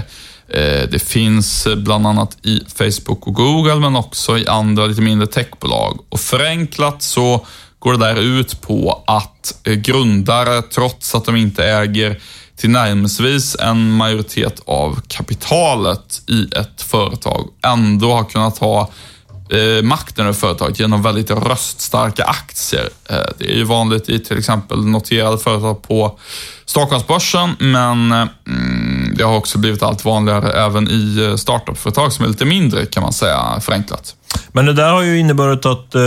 Eh, 0.49 0.89
det 0.91 1.03
finns 1.03 1.67
bland 1.77 2.07
annat 2.07 2.37
i 2.43 2.61
Facebook 2.77 3.27
och 3.27 3.35
Google, 3.35 3.77
men 3.77 3.97
också 3.97 4.39
i 4.39 4.47
andra 4.47 4.87
lite 4.87 5.03
mindre 5.03 5.27
techbolag. 5.27 6.01
Och 6.09 6.21
förenklat 6.21 7.03
så 7.03 7.47
går 7.79 7.93
det 7.93 7.99
där 7.99 8.17
ut 8.17 8.61
på 8.61 9.03
att 9.07 9.55
eh, 9.65 9.75
grundare, 9.75 10.63
trots 10.63 11.15
att 11.15 11.25
de 11.25 11.37
inte 11.37 11.65
äger 11.65 12.21
tillnärmelsvis 12.63 13.57
en 13.61 13.91
majoritet 13.91 14.61
av 14.67 15.01
kapitalet 15.09 16.23
i 16.27 16.49
ett 16.57 16.83
företag 16.83 17.49
ändå 17.65 18.13
har 18.13 18.25
kunnat 18.25 18.59
ha 18.59 18.91
eh, 19.51 19.83
makten 19.83 20.25
över 20.25 20.33
företaget 20.33 20.81
genom 20.81 21.03
väldigt 21.03 21.31
röststarka 21.31 22.25
aktier. 22.25 22.89
Eh, 23.11 23.17
det 23.39 23.45
är 23.53 23.57
ju 23.57 23.65
vanligt 23.65 24.09
i 24.09 24.19
till 24.19 24.39
exempel 24.39 24.85
noterade 24.85 25.39
företag 25.39 25.83
på 25.83 26.19
Stockholmsbörsen, 26.65 27.51
men 27.59 28.13
eh, 28.13 28.19
mm, 28.47 28.72
det 29.17 29.25
har 29.25 29.37
också 29.37 29.59
blivit 29.59 29.83
allt 29.83 30.05
vanligare 30.05 30.53
även 30.53 30.89
i 30.89 31.29
eh, 31.29 31.37
startupföretag 31.37 32.13
som 32.13 32.25
är 32.25 32.29
lite 32.29 32.45
mindre 32.45 32.87
kan 32.87 33.03
man 33.03 33.13
säga 33.13 33.61
förenklat. 33.61 34.15
Men 34.53 34.67
det 34.67 34.73
där 34.73 34.93
har 34.93 35.03
ju 35.03 35.19
inneburit 35.19 35.67
att 35.67 35.95
eh, 35.95 36.03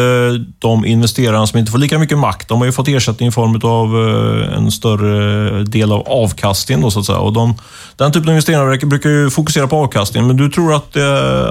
de 0.60 0.86
investerare 0.86 1.48
som 1.48 1.60
inte 1.60 1.72
får 1.72 1.80
lika 1.80 2.00
mycket 2.00 2.18
makt, 2.18 2.48
de 2.48 2.60
har 2.60 2.66
ju 2.66 2.72
fått 2.72 2.88
ersättning 2.88 3.30
i 3.30 3.32
form 3.32 3.60
av 3.64 4.08
eh, 4.08 4.58
en 4.58 4.72
större 4.72 5.64
del 5.64 5.92
av 5.92 6.08
avkastningen. 6.08 6.82
Då, 6.82 6.92
så 6.92 7.00
att 7.00 7.06
säga. 7.06 7.18
Och 7.18 7.34
de, 7.34 7.56
den 7.96 8.12
typen 8.12 8.30
av 8.30 8.34
investerare 8.34 8.86
brukar 8.86 9.10
ju 9.10 9.30
fokusera 9.30 9.68
på 9.68 9.76
avkastningen, 9.78 10.28
men 10.28 10.38
du 10.38 10.50
tror 10.50 10.74
att, 10.74 10.98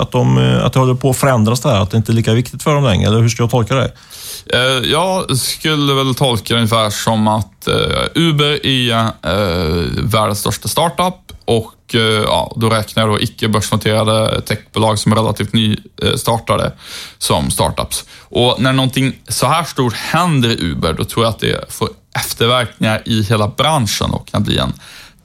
att, 0.00 0.12
de, 0.12 0.38
att 0.64 0.72
det 0.72 0.78
håller 0.78 0.94
på 0.94 1.10
att 1.10 1.16
förändras 1.16 1.60
det 1.60 1.68
här? 1.68 1.80
Att 1.80 1.90
det 1.90 1.96
inte 1.96 2.12
är 2.12 2.14
lika 2.14 2.32
viktigt 2.32 2.62
för 2.62 2.74
dem 2.74 2.84
längre, 2.84 3.08
eller 3.08 3.20
hur 3.20 3.28
ska 3.28 3.42
jag 3.42 3.50
tolka 3.50 3.74
det? 3.74 3.92
Jag 4.84 5.36
skulle 5.36 5.94
väl 5.94 6.14
tolka 6.14 6.54
det 6.54 6.60
ungefär 6.60 6.90
som 6.90 7.28
att 7.28 7.68
Uber 8.14 8.66
är 8.66 9.10
världens 10.06 10.38
största 10.38 10.68
startup 10.68 11.14
och 11.44 11.94
eh, 11.94 12.00
ja, 12.00 12.52
då 12.56 12.70
räknar 12.70 13.02
jag 13.02 13.12
då 13.12 13.20
icke 13.20 13.48
börsnoterade 13.48 14.40
techbolag 14.40 14.98
som 14.98 15.12
är 15.12 15.16
relativt 15.16 15.52
nystartade 15.52 16.72
som 17.18 17.50
startups. 17.50 18.04
Och 18.20 18.60
när 18.60 18.72
någonting 18.72 19.18
så 19.28 19.46
här 19.46 19.64
stort 19.64 19.94
händer 19.94 20.48
i 20.48 20.64
Uber, 20.64 20.92
då 20.92 21.04
tror 21.04 21.24
jag 21.24 21.30
att 21.30 21.38
det 21.38 21.72
får 21.72 21.88
efterverkningar 22.16 23.02
i 23.04 23.22
hela 23.22 23.48
branschen 23.48 24.10
och 24.10 24.26
kan 24.26 24.42
bli 24.42 24.58
en 24.58 24.72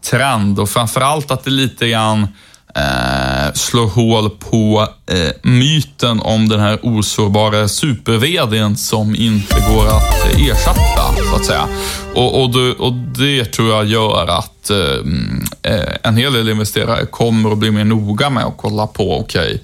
trend. 0.02 0.60
Och 0.60 0.70
framförallt 0.70 1.32
att 1.32 1.44
det 1.44 1.52
lite 1.52 1.90
grann 1.90 2.28
eh, 2.76 3.54
slår 3.54 3.88
hål 3.88 4.30
på 4.30 4.88
eh, 5.12 5.52
myten 5.52 6.20
om 6.20 6.50
den 6.50 6.60
här 6.60 6.80
osårbara 6.84 7.68
super 7.68 8.76
som 8.76 9.16
inte 9.16 9.56
går 9.56 9.88
att 9.88 10.26
eh, 10.26 10.46
ersätta, 10.46 11.14
så 11.30 11.36
att 11.36 11.46
säga. 11.46 11.68
Och, 12.16 12.42
och, 12.42 12.50
det, 12.50 12.72
och 12.72 12.94
det 12.94 13.46
tror 13.46 13.70
jag 13.70 13.86
gör 13.86 14.28
att 14.28 14.70
eh, 14.70 15.74
eh, 15.74 15.96
en 16.04 16.18
hel 16.18 16.34
del 16.34 16.50
investerare 16.50 17.06
kommer 17.06 17.52
att 17.52 17.58
bli 17.58 17.72
mer 17.72 17.86
noga 17.86 18.30
med 18.30 18.44
att 18.44 18.58
kolla 18.58 18.88
på, 18.88 19.20
okej, 19.20 19.62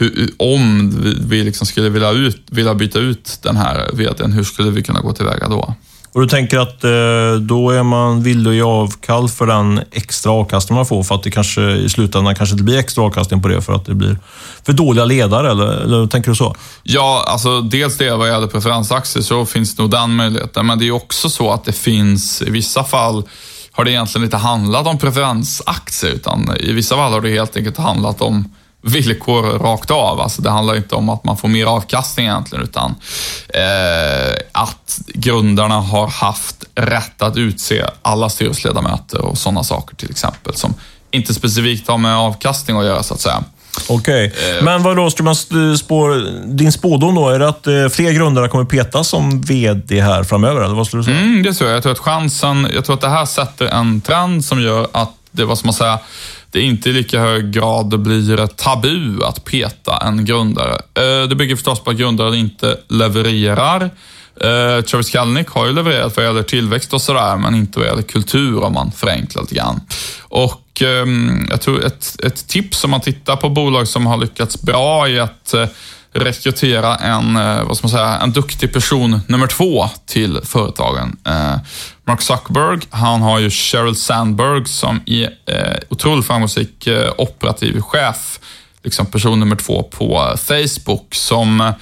okay, 0.00 0.28
om 0.38 0.90
vi 1.20 1.44
liksom 1.44 1.66
skulle 1.66 1.88
vilja, 1.88 2.10
ut, 2.10 2.42
vilja 2.50 2.74
byta 2.74 2.98
ut 2.98 3.38
den 3.42 3.56
här 3.56 3.90
vdn, 3.92 4.32
hur 4.32 4.44
skulle 4.44 4.70
vi 4.70 4.82
kunna 4.82 5.00
gå 5.00 5.12
tillväga 5.12 5.48
då? 5.48 5.74
Och 6.16 6.22
du 6.22 6.28
tänker 6.28 6.58
att 6.58 6.84
eh, 6.84 7.40
då 7.40 7.70
är 7.70 7.82
man 7.82 8.22
villig 8.22 8.50
att 8.50 8.56
ge 8.56 8.62
avkall 8.62 9.28
för 9.28 9.46
den 9.46 9.80
extra 9.92 10.32
avkastning 10.32 10.76
man 10.76 10.86
får 10.86 11.02
för 11.02 11.14
att 11.14 11.22
det 11.22 11.30
kanske 11.30 11.60
i 11.60 11.88
slutändan 11.88 12.34
kanske 12.34 12.54
inte 12.54 12.64
blir 12.64 12.78
extra 12.78 13.04
avkastning 13.04 13.42
på 13.42 13.48
det 13.48 13.62
för 13.62 13.72
att 13.72 13.86
det 13.86 13.94
blir 13.94 14.18
för 14.66 14.72
dåliga 14.72 15.04
ledare, 15.04 15.50
eller, 15.50 15.66
eller 15.66 16.06
tänker 16.06 16.30
du 16.30 16.36
så? 16.36 16.56
Ja, 16.82 17.24
alltså 17.26 17.60
dels 17.60 17.96
det 17.96 18.16
vad 18.16 18.28
gäller 18.28 18.46
preferensaktier 18.46 19.22
så 19.22 19.46
finns 19.46 19.78
nog 19.78 19.90
den 19.90 20.16
möjligheten, 20.16 20.66
men 20.66 20.78
det 20.78 20.86
är 20.86 20.90
också 20.90 21.28
så 21.28 21.52
att 21.52 21.64
det 21.64 21.72
finns 21.72 22.42
i 22.42 22.50
vissa 22.50 22.84
fall 22.84 23.22
har 23.72 23.84
det 23.84 23.90
egentligen 23.90 24.24
inte 24.24 24.36
handlat 24.36 24.86
om 24.86 24.98
preferensaktier, 24.98 26.12
utan 26.12 26.56
i 26.60 26.72
vissa 26.72 26.96
fall 26.96 27.12
har 27.12 27.20
det 27.20 27.30
helt 27.30 27.56
enkelt 27.56 27.76
handlat 27.76 28.22
om 28.22 28.54
villkor 28.86 29.42
rakt 29.42 29.90
av. 29.90 30.20
Alltså 30.20 30.42
det 30.42 30.50
handlar 30.50 30.76
inte 30.76 30.94
om 30.94 31.08
att 31.08 31.24
man 31.24 31.36
får 31.36 31.48
mer 31.48 31.66
avkastning 31.66 32.26
egentligen, 32.26 32.64
utan 32.64 32.94
eh, 33.48 34.34
att 34.52 35.00
grundarna 35.06 35.80
har 35.80 36.06
haft 36.06 36.64
rätt 36.74 37.22
att 37.22 37.36
utse 37.36 37.84
alla 38.02 38.28
styrelseledamöter 38.28 39.20
och 39.20 39.38
sådana 39.38 39.64
saker 39.64 39.96
till 39.96 40.10
exempel, 40.10 40.54
som 40.54 40.74
inte 41.10 41.34
specifikt 41.34 41.88
har 41.88 41.98
med 41.98 42.16
avkastning 42.16 42.76
att 42.76 42.84
göra 42.84 43.02
så 43.02 43.14
att 43.14 43.20
säga. 43.20 43.44
Okej, 43.88 44.26
okay. 44.26 44.56
Eh. 44.56 44.64
men 44.64 44.82
vad 44.82 44.96
då 44.96 45.10
man 45.22 45.36
spå, 45.76 46.24
din 46.44 46.72
spådom 46.72 47.14
då? 47.14 47.28
Är 47.28 47.38
det 47.38 47.48
att 47.48 47.66
eh, 47.66 47.88
fler 47.88 48.12
grundare 48.12 48.48
kommer 48.48 48.64
petas 48.64 49.08
som 49.08 49.40
VD 49.40 50.00
här 50.00 50.24
framöver, 50.24 50.60
eller 50.60 50.74
vad 50.74 50.86
skulle 50.86 51.00
du 51.00 51.04
säga? 51.04 51.18
Mm, 51.18 51.42
det 51.42 51.52
tror 51.52 51.70
jag. 51.70 51.76
Jag 51.76 51.82
tror 51.82 51.92
att 51.92 51.98
chansen, 51.98 52.68
jag 52.74 52.84
tror 52.84 52.94
att 52.94 53.00
det 53.00 53.08
här 53.08 53.24
sätter 53.24 53.66
en 53.66 54.00
trend 54.00 54.44
som 54.44 54.62
gör 54.62 54.88
att 54.92 55.12
det, 55.30 55.44
vad 55.44 55.58
ska 55.58 55.66
man 55.66 55.74
säga, 55.74 55.98
det 56.56 56.62
inte 56.62 56.90
i 56.90 56.92
lika 56.92 57.20
hög 57.20 57.50
grad 57.50 58.00
blir 58.00 58.46
tabu 58.46 59.24
att 59.24 59.44
peta 59.44 59.96
en 59.96 60.24
grundare. 60.24 60.74
Eh, 60.74 61.28
det 61.28 61.34
bygger 61.34 61.56
förstås 61.56 61.80
på 61.80 61.90
att 61.90 61.96
grundaren 61.96 62.34
inte 62.34 62.76
levererar. 62.88 63.90
Eh, 64.40 64.84
Travis 64.84 65.10
Kalnick 65.10 65.48
har 65.48 65.66
ju 65.66 65.72
levererat 65.72 66.16
vad 66.16 66.26
gäller 66.26 66.42
tillväxt 66.42 66.92
och 66.92 67.02
sådär, 67.02 67.36
men 67.36 67.54
inte 67.54 67.78
vad 67.78 67.88
gäller 67.88 68.02
kultur 68.02 68.64
om 68.64 68.72
man 68.72 68.92
förenklar 68.92 69.42
lite 69.42 69.54
grann. 69.54 69.80
Och 70.20 70.82
ehm, 70.82 71.46
jag 71.50 71.60
tror 71.60 71.84
ett, 71.84 72.16
ett 72.24 72.48
tips 72.48 72.84
om 72.84 72.90
man 72.90 73.00
tittar 73.00 73.36
på 73.36 73.48
bolag 73.48 73.88
som 73.88 74.06
har 74.06 74.16
lyckats 74.16 74.62
bra 74.62 75.08
är 75.08 75.20
att 75.20 75.54
eh, 75.54 75.66
rekrytera 76.18 76.96
en, 76.96 77.36
eh, 77.36 77.64
vad 77.64 77.76
ska 77.76 77.84
man 77.84 77.90
säga, 77.90 78.18
en 78.18 78.32
duktig 78.32 78.72
person 78.72 79.20
nummer 79.26 79.46
två 79.46 79.88
till 80.06 80.40
företagen. 80.44 81.16
Eh, 81.26 81.56
Mark 82.04 82.22
Zuckerberg, 82.22 82.80
han 82.90 83.22
har 83.22 83.38
ju 83.38 83.50
Sheryl 83.50 83.96
Sandberg 83.96 84.66
som 84.66 85.00
är 85.06 85.24
eh, 85.24 85.76
otroligt 85.88 86.26
framgångsrik 86.26 86.88
operativ 87.18 87.80
chef, 87.80 88.40
liksom 88.82 89.06
person 89.06 89.40
nummer 89.40 89.56
två 89.56 89.82
på 89.82 90.34
Facebook 90.36 91.14
som 91.14 91.72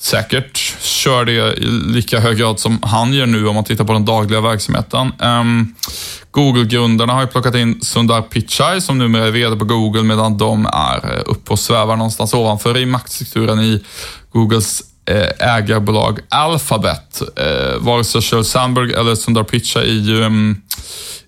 säkert 0.00 0.56
kör 0.80 1.24
det 1.24 1.32
i 1.32 1.66
lika 1.66 2.20
hög 2.20 2.38
grad 2.38 2.60
som 2.60 2.78
han 2.82 3.12
gör 3.12 3.26
nu 3.26 3.48
om 3.48 3.54
man 3.54 3.64
tittar 3.64 3.84
på 3.84 3.92
den 3.92 4.04
dagliga 4.04 4.40
verksamheten. 4.40 5.12
Um, 5.18 5.74
Google-grundarna 6.30 7.12
har 7.12 7.20
ju 7.20 7.26
plockat 7.26 7.54
in 7.54 7.80
Sundar 7.82 8.22
Pichai 8.22 8.80
som 8.80 8.98
numera 8.98 9.26
är 9.26 9.30
VD 9.30 9.56
på 9.56 9.64
Google 9.64 10.02
medan 10.02 10.38
de 10.38 10.66
är 10.66 11.14
eh, 11.14 11.22
uppe 11.26 11.52
och 11.52 11.58
svävar 11.58 11.96
någonstans 11.96 12.34
ovanför 12.34 12.78
i 12.78 12.86
maktstrukturen 12.86 13.60
i 13.60 13.84
Googles 14.32 14.82
eh, 15.10 15.54
ägarbolag 15.56 16.18
Alphabet. 16.28 17.22
Eh, 17.36 17.78
vare 17.78 18.04
sig 18.04 18.22
Sheryl 18.22 18.44
Sandberg 18.44 18.92
eller 18.92 19.14
Sundar 19.14 19.44
Pichai 19.44 19.82
är 19.82 20.02
ju, 20.02 20.24
um, 20.24 20.62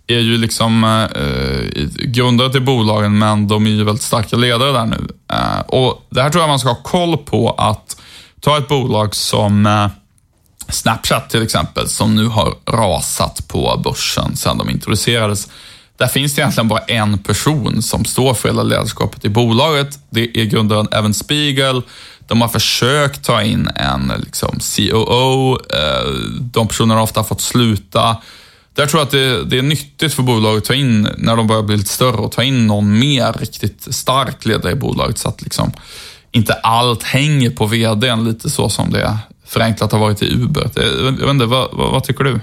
är 0.06 0.18
ju 0.18 0.38
liksom 0.38 0.84
eh, 0.84 1.84
grundare 2.04 2.52
till 2.52 2.62
bolagen, 2.62 3.18
men 3.18 3.48
de 3.48 3.66
är 3.66 3.70
ju 3.70 3.84
väldigt 3.84 4.02
starka 4.02 4.36
ledare 4.36 4.72
där 4.72 4.86
nu. 4.86 5.08
Eh, 5.32 5.60
och 5.60 6.06
Det 6.10 6.22
här 6.22 6.30
tror 6.30 6.42
jag 6.42 6.48
man 6.48 6.58
ska 6.58 6.68
ha 6.68 6.82
koll 6.82 7.16
på 7.16 7.50
att 7.50 7.96
Ta 8.40 8.58
ett 8.58 8.68
bolag 8.68 9.14
som 9.14 9.66
eh, 9.66 9.88
Snapchat 10.68 11.30
till 11.30 11.42
exempel, 11.42 11.88
som 11.88 12.14
nu 12.14 12.26
har 12.26 12.54
rasat 12.66 13.48
på 13.48 13.80
börsen 13.84 14.36
sedan 14.36 14.58
de 14.58 14.70
introducerades. 14.70 15.48
Där 15.96 16.06
finns 16.06 16.34
det 16.34 16.40
egentligen 16.40 16.68
bara 16.68 16.80
en 16.80 17.18
person 17.18 17.82
som 17.82 18.04
står 18.04 18.34
för 18.34 18.48
hela 18.48 18.62
ledarskapet 18.62 19.24
i 19.24 19.28
bolaget. 19.28 19.98
Det 20.10 20.40
är 20.40 20.44
grundaren 20.44 20.88
Evan 20.92 21.14
Spiegel. 21.14 21.82
De 22.26 22.40
har 22.40 22.48
försökt 22.48 23.24
ta 23.24 23.42
in 23.42 23.68
en 23.74 24.12
liksom, 24.24 24.58
COO. 24.76 25.52
Eh, 25.52 26.12
de 26.40 26.68
personerna 26.68 26.94
har 26.94 27.02
ofta 27.02 27.24
fått 27.24 27.40
sluta. 27.40 28.16
Där 28.74 28.86
tror 28.86 29.00
jag 29.00 29.06
att 29.06 29.10
det, 29.10 29.44
det, 29.44 29.58
är 29.58 29.62
nyttigt 29.62 30.14
för 30.14 30.22
bolaget 30.22 30.62
att 30.62 30.68
ta 30.68 30.74
in, 30.74 31.08
när 31.18 31.36
de 31.36 31.46
börjar 31.46 31.62
bli 31.62 31.76
lite 31.76 31.90
större, 31.90 32.26
att 32.26 32.32
ta 32.32 32.42
in 32.42 32.66
någon 32.66 32.98
mer 32.98 33.32
riktigt 33.32 33.94
stark 33.94 34.44
ledare 34.46 34.72
i 34.72 34.74
bolaget 34.74 35.18
så 35.18 35.28
att 35.28 35.42
liksom, 35.42 35.72
inte 36.32 36.52
allt 36.52 37.02
hänger 37.02 37.50
på 37.50 37.66
vdn, 37.66 38.24
lite 38.24 38.50
så 38.50 38.68
som 38.68 38.90
det 38.90 39.18
förenklat 39.46 39.92
har 39.92 39.98
varit 39.98 40.22
i 40.22 40.34
Uber. 40.34 40.70
Jag 40.74 41.02
vet 41.02 41.30
inte, 41.30 41.46
vad, 41.46 41.68
vad, 41.72 41.90
vad 41.90 42.04
tycker 42.04 42.24
du? 42.24 42.40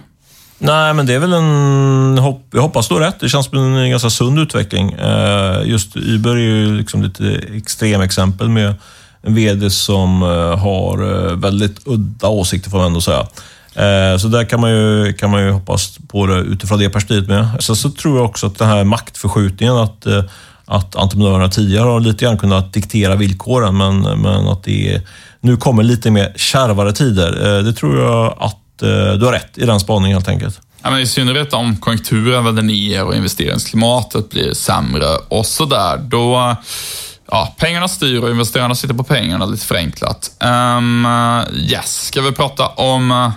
Nej, 0.59 0.93
men 0.93 1.05
det 1.05 1.13
är 1.13 1.19
väl 1.19 1.33
en... 1.33 2.17
Jag 2.51 2.61
hoppas 2.61 2.87
du 2.87 2.93
har 2.93 3.01
rätt. 3.01 3.19
Det 3.19 3.29
känns 3.29 3.45
som 3.45 3.75
en 3.75 3.89
ganska 3.89 4.09
sund 4.09 4.39
utveckling. 4.39 4.91
Eh, 4.91 5.61
just 5.65 5.97
Uber 5.97 6.31
är 6.31 6.37
ju 6.37 6.77
liksom 6.77 7.03
lite 7.03 7.41
extremexempel 7.55 8.49
med 8.49 8.73
en 9.21 9.35
VD 9.35 9.69
som 9.69 10.23
eh, 10.23 10.57
har 10.57 11.03
eh, 11.03 11.35
väldigt 11.35 11.81
udda 11.85 12.27
åsikter, 12.27 12.69
får 12.69 12.77
man 12.77 12.87
ändå 12.87 13.01
säga. 13.01 13.27
Så 14.19 14.27
där 14.27 14.49
kan 14.49 14.61
man, 14.61 14.71
ju, 14.71 15.13
kan 15.13 15.31
man 15.31 15.43
ju 15.43 15.51
hoppas 15.51 15.97
på 16.07 16.25
det 16.25 16.35
utifrån 16.35 16.79
det 16.79 16.89
perspektivet 16.89 17.27
med. 17.27 17.63
Sen 17.63 17.75
så 17.75 17.89
tror 17.89 18.17
jag 18.17 18.25
också 18.25 18.47
att 18.47 18.57
den 18.57 18.67
här 18.67 18.83
maktförskjutningen, 18.83 19.75
att 19.75 20.07
att 20.67 20.95
entreprenörerna 20.95 21.49
tidigare 21.49 21.83
har 21.83 21.99
lite 21.99 22.25
grann 22.25 22.37
kunnat 22.37 22.73
diktera 22.73 23.15
villkoren, 23.15 23.77
men, 23.77 24.01
men 24.01 24.47
att 24.47 24.63
det 24.63 25.01
nu 25.41 25.57
kommer 25.57 25.83
lite 25.83 26.11
mer 26.11 26.33
kärvare 26.35 26.93
tider. 26.93 27.57
Eh, 27.57 27.63
det 27.63 27.73
tror 27.73 27.99
jag 27.99 28.35
att 28.39 28.81
eh, 28.81 29.13
du 29.19 29.25
har 29.25 29.31
rätt 29.31 29.57
i 29.57 29.65
den 29.65 29.79
spaningen 29.79 30.17
helt 30.17 30.27
enkelt. 30.27 30.61
Ja, 30.83 30.89
men 30.89 30.99
I 30.99 31.07
synnerhet 31.07 31.53
om 31.53 31.77
konjunkturen 31.77 32.45
vänder 32.45 32.63
ner 32.63 33.03
och 33.03 33.15
investeringsklimatet 33.15 34.29
blir 34.29 34.53
sämre 34.53 35.07
och 35.29 35.45
sådär, 35.45 35.97
då 35.97 36.55
Ja, 37.31 37.55
pengarna 37.57 37.87
styr 37.87 38.23
och 38.23 38.29
investerarna 38.29 38.75
sitter 38.75 38.93
på 38.93 39.03
pengarna 39.03 39.45
lite 39.45 39.65
förenklat. 39.65 40.31
Um, 40.77 41.07
yes, 41.55 42.05
ska 42.05 42.21
vi 42.21 42.31
prata 42.31 42.67
om 42.67 43.31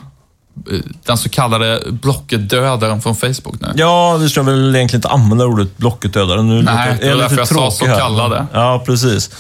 den 1.05 1.19
så 1.19 1.29
kallade 1.29 1.83
Blocket-dödaren 1.91 3.03
från 3.03 3.17
Facebook 3.17 3.61
nu. 3.61 3.73
Ja, 3.75 4.17
vi 4.17 4.29
ska 4.29 4.43
väl 4.43 4.77
egentligen 4.77 4.99
inte 4.99 5.09
använda 5.09 5.45
ordet 5.45 5.77
Blocket-dödaren. 5.77 6.49
Nu 6.49 6.63
Nej, 6.63 6.99
det 7.01 7.15
var 7.15 7.17
därför 7.17 7.37
jag 7.37 7.49
sa 7.49 7.71
så 7.71 7.85
kallade. 7.85 8.47
Ja, 8.53 8.83
precis 8.87 9.31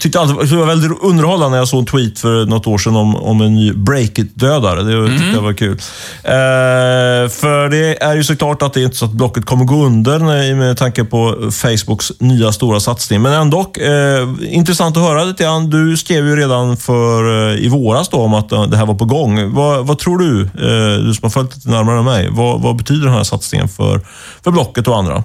tyckte 0.00 0.20
alltid, 0.20 0.50
det 0.50 0.56
var 0.56 0.66
väldigt 0.66 1.02
underhållande 1.02 1.50
när 1.50 1.58
jag 1.58 1.68
såg 1.68 1.80
en 1.80 1.86
tweet 1.86 2.18
för 2.18 2.46
något 2.46 2.66
år 2.66 2.78
sedan 2.78 2.96
om, 2.96 3.16
om 3.16 3.40
en 3.40 3.54
ny 3.54 3.72
Breakit-dödare. 3.72 4.82
Det 4.82 4.92
mm. 4.92 5.10
tyckte 5.10 5.34
jag 5.34 5.42
var 5.42 5.52
kul. 5.52 5.78
Eh, 6.22 7.30
för 7.30 7.68
det 7.68 8.02
är 8.02 8.16
ju 8.16 8.24
såklart 8.24 8.62
att 8.62 8.74
det 8.74 8.80
är 8.80 8.84
inte 8.84 8.96
så 8.96 9.04
att 9.04 9.12
Blocket 9.12 9.44
kommer 9.44 9.64
gå 9.64 9.84
under 9.84 10.18
med 10.54 10.76
tanke 10.76 11.04
på 11.04 11.50
Facebooks 11.50 12.12
nya 12.20 12.52
stora 12.52 12.80
satsning. 12.80 13.22
Men 13.22 13.32
ändå, 13.32 13.60
eh, 13.60 14.54
intressant 14.54 14.96
att 14.96 15.02
höra 15.02 15.24
lite 15.24 15.42
grann. 15.42 15.70
Du 15.70 15.96
skrev 15.96 16.26
ju 16.26 16.36
redan 16.36 16.76
för, 16.76 17.50
eh, 17.50 17.64
i 17.64 17.68
våras 17.68 18.08
då, 18.08 18.16
om 18.16 18.34
att 18.34 18.48
det 18.48 18.76
här 18.76 18.86
var 18.86 18.94
på 18.94 19.04
gång. 19.04 19.54
Vad, 19.54 19.86
vad 19.86 19.98
tror 19.98 20.18
du, 20.18 20.42
eh, 20.42 21.04
du 21.04 21.14
som 21.14 21.22
har 21.22 21.30
följt 21.30 21.56
lite 21.56 21.70
närmare 21.70 21.98
än 21.98 22.04
mig, 22.04 22.28
vad, 22.30 22.62
vad 22.62 22.76
betyder 22.76 23.06
den 23.06 23.14
här 23.14 23.24
satsningen 23.24 23.68
för, 23.68 24.00
för 24.44 24.50
Blocket 24.50 24.88
och 24.88 24.98
andra? 24.98 25.24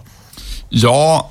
Ja, 0.73 1.27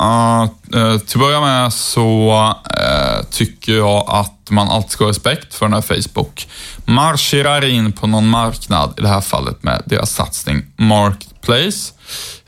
uh, 0.75 0.99
till 0.99 1.17
att 1.17 1.23
börja 1.23 1.41
med 1.41 1.73
så 1.73 2.33
uh, 2.81 3.25
tycker 3.31 3.73
jag 3.73 4.05
att 4.09 4.51
man 4.51 4.69
alltid 4.69 4.91
ska 4.91 5.05
ha 5.05 5.11
respekt 5.11 5.55
för 5.55 5.69
när 5.69 5.81
Facebook 5.81 6.49
marscherar 6.85 7.65
in 7.65 7.93
på 7.93 8.07
någon 8.07 8.29
marknad, 8.29 8.95
i 8.99 9.01
det 9.01 9.09
här 9.09 9.21
fallet 9.21 9.63
med 9.63 9.83
deras 9.87 10.11
satsning 10.11 10.63
Marketplace. 10.77 11.93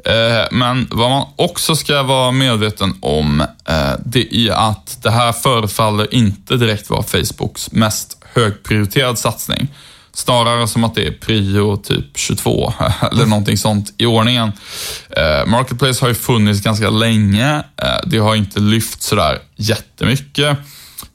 Uh, 0.09 0.59
men 0.59 0.89
vad 0.91 1.11
man 1.11 1.27
också 1.37 1.77
ska 1.77 2.03
vara 2.03 2.31
medveten 2.31 2.95
om, 3.01 3.45
det 4.05 4.37
är 4.37 4.53
att 4.53 4.99
det 5.03 5.11
här 5.11 5.33
förefaller 5.33 6.15
inte 6.15 6.57
direkt 6.57 6.91
vara 6.91 7.03
Facebooks 7.03 7.73
mest 7.73 8.19
högprioriterad 8.35 9.19
satsning. 9.19 9.69
Snarare 10.15 10.69
som 10.69 10.85
att 10.85 10.95
det 10.95 11.07
är 11.07 11.13
prio 11.13 11.77
typ 11.77 12.05
22 12.15 12.73
eller 13.13 13.27
någonting 13.27 13.57
sånt 13.57 13.95
i 13.99 14.07
ordningen. 14.07 14.53
Eh, 15.11 15.47
Marketplace 15.47 16.01
har 16.01 16.09
ju 16.09 16.15
funnits 16.15 16.61
ganska 16.61 16.91
länge. 16.91 17.57
Eh, 17.57 18.01
det 18.07 18.19
har 18.19 18.35
inte 18.35 18.61
lyft 18.61 19.03
sådär 19.03 19.39
jättemycket. 19.57 20.59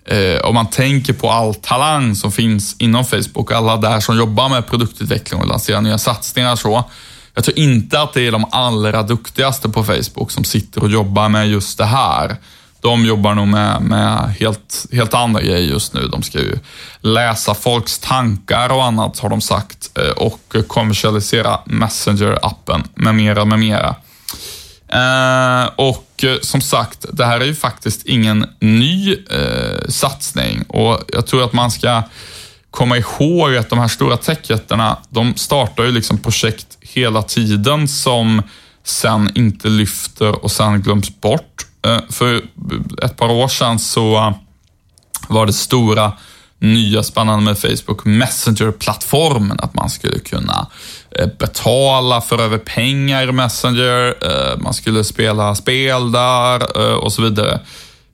Eh, 0.05 0.41
om 0.43 0.55
man 0.55 0.69
tänker 0.69 1.13
på 1.13 1.31
all 1.31 1.55
talang 1.55 2.15
som 2.15 2.31
finns 2.31 2.75
inom 2.79 3.05
Facebook, 3.05 3.51
alla 3.51 3.77
där 3.77 3.99
som 3.99 4.17
jobbar 4.17 4.49
med 4.49 4.67
produktutveckling 4.67 5.41
och 5.41 5.47
lanserar 5.47 5.81
nya 5.81 5.97
satsningar 5.97 6.55
så. 6.55 6.83
Jag 7.33 7.43
tror 7.43 7.59
inte 7.59 8.01
att 8.01 8.13
det 8.13 8.27
är 8.27 8.31
de 8.31 8.45
allra 8.51 9.03
duktigaste 9.03 9.69
på 9.69 9.83
Facebook 9.83 10.31
som 10.31 10.43
sitter 10.43 10.83
och 10.83 10.89
jobbar 10.89 11.29
med 11.29 11.49
just 11.49 11.77
det 11.77 11.85
här 11.85 12.37
de 12.81 13.05
jobbar 13.05 13.35
nog 13.35 13.47
med, 13.47 13.81
med 13.81 14.35
helt, 14.39 14.85
helt 14.91 15.13
andra 15.13 15.41
grejer 15.41 15.71
just 15.71 15.93
nu. 15.93 16.07
De 16.07 16.23
ska 16.23 16.39
ju 16.39 16.59
läsa 16.99 17.53
folks 17.53 17.99
tankar 17.99 18.69
och 18.69 18.83
annat 18.83 19.19
har 19.19 19.29
de 19.29 19.41
sagt 19.41 19.97
eh, 19.97 20.09
och 20.09 20.55
kommersialisera 20.67 21.59
Messenger-appen 21.65 22.83
med 22.95 23.15
mera, 23.15 23.45
med 23.45 23.59
mera. 23.59 23.95
Eh, 24.87 25.69
och 25.75 26.23
eh, 26.23 26.39
som 26.41 26.61
sagt, 26.61 27.05
det 27.13 27.25
här 27.25 27.39
är 27.39 27.45
ju 27.45 27.55
faktiskt 27.55 28.05
ingen 28.05 28.45
ny 28.59 29.13
eh, 29.13 29.87
satsning 29.89 30.63
och 30.63 30.99
jag 31.13 31.27
tror 31.27 31.43
att 31.43 31.53
man 31.53 31.71
ska 31.71 32.03
komma 32.71 32.97
ihåg 32.97 33.55
att 33.55 33.69
de 33.69 33.79
här 33.79 33.87
stora 33.87 34.17
techjättarna, 34.17 34.97
de 35.09 35.35
startar 35.35 35.83
ju 35.83 35.91
liksom 35.91 36.17
projekt 36.17 36.77
hela 36.81 37.21
tiden 37.21 37.87
som 37.87 38.41
sen 38.83 39.31
inte 39.35 39.67
lyfter 39.67 40.43
och 40.43 40.51
sen 40.51 40.81
glöms 40.81 41.21
bort. 41.21 41.66
Eh, 41.85 41.99
för 42.09 42.41
ett 43.03 43.17
par 43.17 43.31
år 43.31 43.47
sedan 43.47 43.79
så 43.79 44.15
eh, 44.17 44.31
var 45.27 45.45
det 45.45 45.53
stora 45.53 46.13
nya 46.59 47.03
spännande 47.03 47.45
med 47.45 47.57
Facebook 47.57 48.05
Messenger-plattformen, 48.05 49.59
att 49.59 49.73
man 49.73 49.89
skulle 49.89 50.19
kunna 50.19 50.67
eh, 51.11 51.27
betala 51.39 52.21
för 52.21 52.39
över 52.39 52.57
pengar 52.57 53.29
i 53.29 53.31
Messenger, 53.31 54.15
man 54.63 54.73
skulle 54.73 55.03
spela 55.03 55.55
spel 55.55 56.11
där 56.11 56.77
och 57.03 57.13
så 57.13 57.21
vidare. 57.21 57.59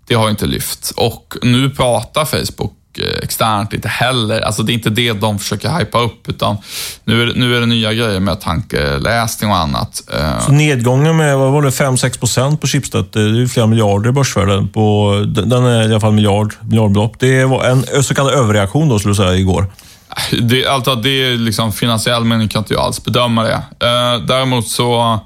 Det 0.08 0.16
har 0.16 0.30
inte 0.30 0.46
lyft. 0.46 0.94
Och 0.96 1.36
nu 1.42 1.70
pratar 1.70 2.26
Facebook 2.26 2.74
Eh, 3.00 3.24
externt 3.24 3.74
inte 3.74 3.88
heller. 3.88 4.42
Alltså 4.42 4.64
det 4.64 4.72
är 4.72 4.74
inte 4.74 4.90
det 4.90 5.14
de 5.14 5.40
försöker 5.40 5.70
hypa 5.70 6.00
upp, 6.00 6.30
utan 6.30 6.58
nu 7.04 7.24
är, 7.24 7.34
nu 7.36 7.56
är 7.56 7.60
det 7.60 7.66
nya 7.66 7.94
grejer 7.94 8.20
med 8.20 8.42
tankeläsning 8.42 9.52
och 9.52 9.58
annat. 9.58 10.04
Eh, 10.14 10.40
så 10.40 10.52
nedgången 10.52 11.18
med, 11.18 11.38
vad 11.38 11.52
var 11.52 11.62
det, 11.62 11.70
5-6 11.70 12.20
procent 12.20 12.62
på 12.62 12.68
Schibsted, 12.68 13.06
det 13.12 13.20
är 13.20 13.48
flera 13.48 13.68
miljarder 13.68 14.10
i 14.10 14.14
börsvärden. 14.14 14.70
På, 14.70 15.14
den 15.28 15.66
är 15.66 15.82
i 15.82 15.86
alla 15.86 16.00
fall 16.00 16.14
miljard, 16.14 16.54
miljardbelopp. 16.62 17.20
Det 17.20 17.46
var 17.46 17.66
en 17.66 18.04
så 18.04 18.16
kallad 18.16 18.34
överreaktion 18.34 18.90
då, 18.90 19.00
skulle 19.00 19.12
du 19.12 19.16
säga, 19.16 19.36
igår. 19.36 19.66
Det, 20.42 20.66
alltså, 20.66 20.96
det 20.96 21.10
är 21.10 21.38
liksom 21.38 21.74
finansiell 21.74 22.24
mening 22.24 22.48
kan 22.48 22.60
inte 22.60 22.74
jag 22.74 22.84
alls 22.84 23.04
bedöma 23.04 23.44
det. 23.44 23.64
Eh, 23.88 24.26
däremot 24.26 24.68
så 24.68 25.20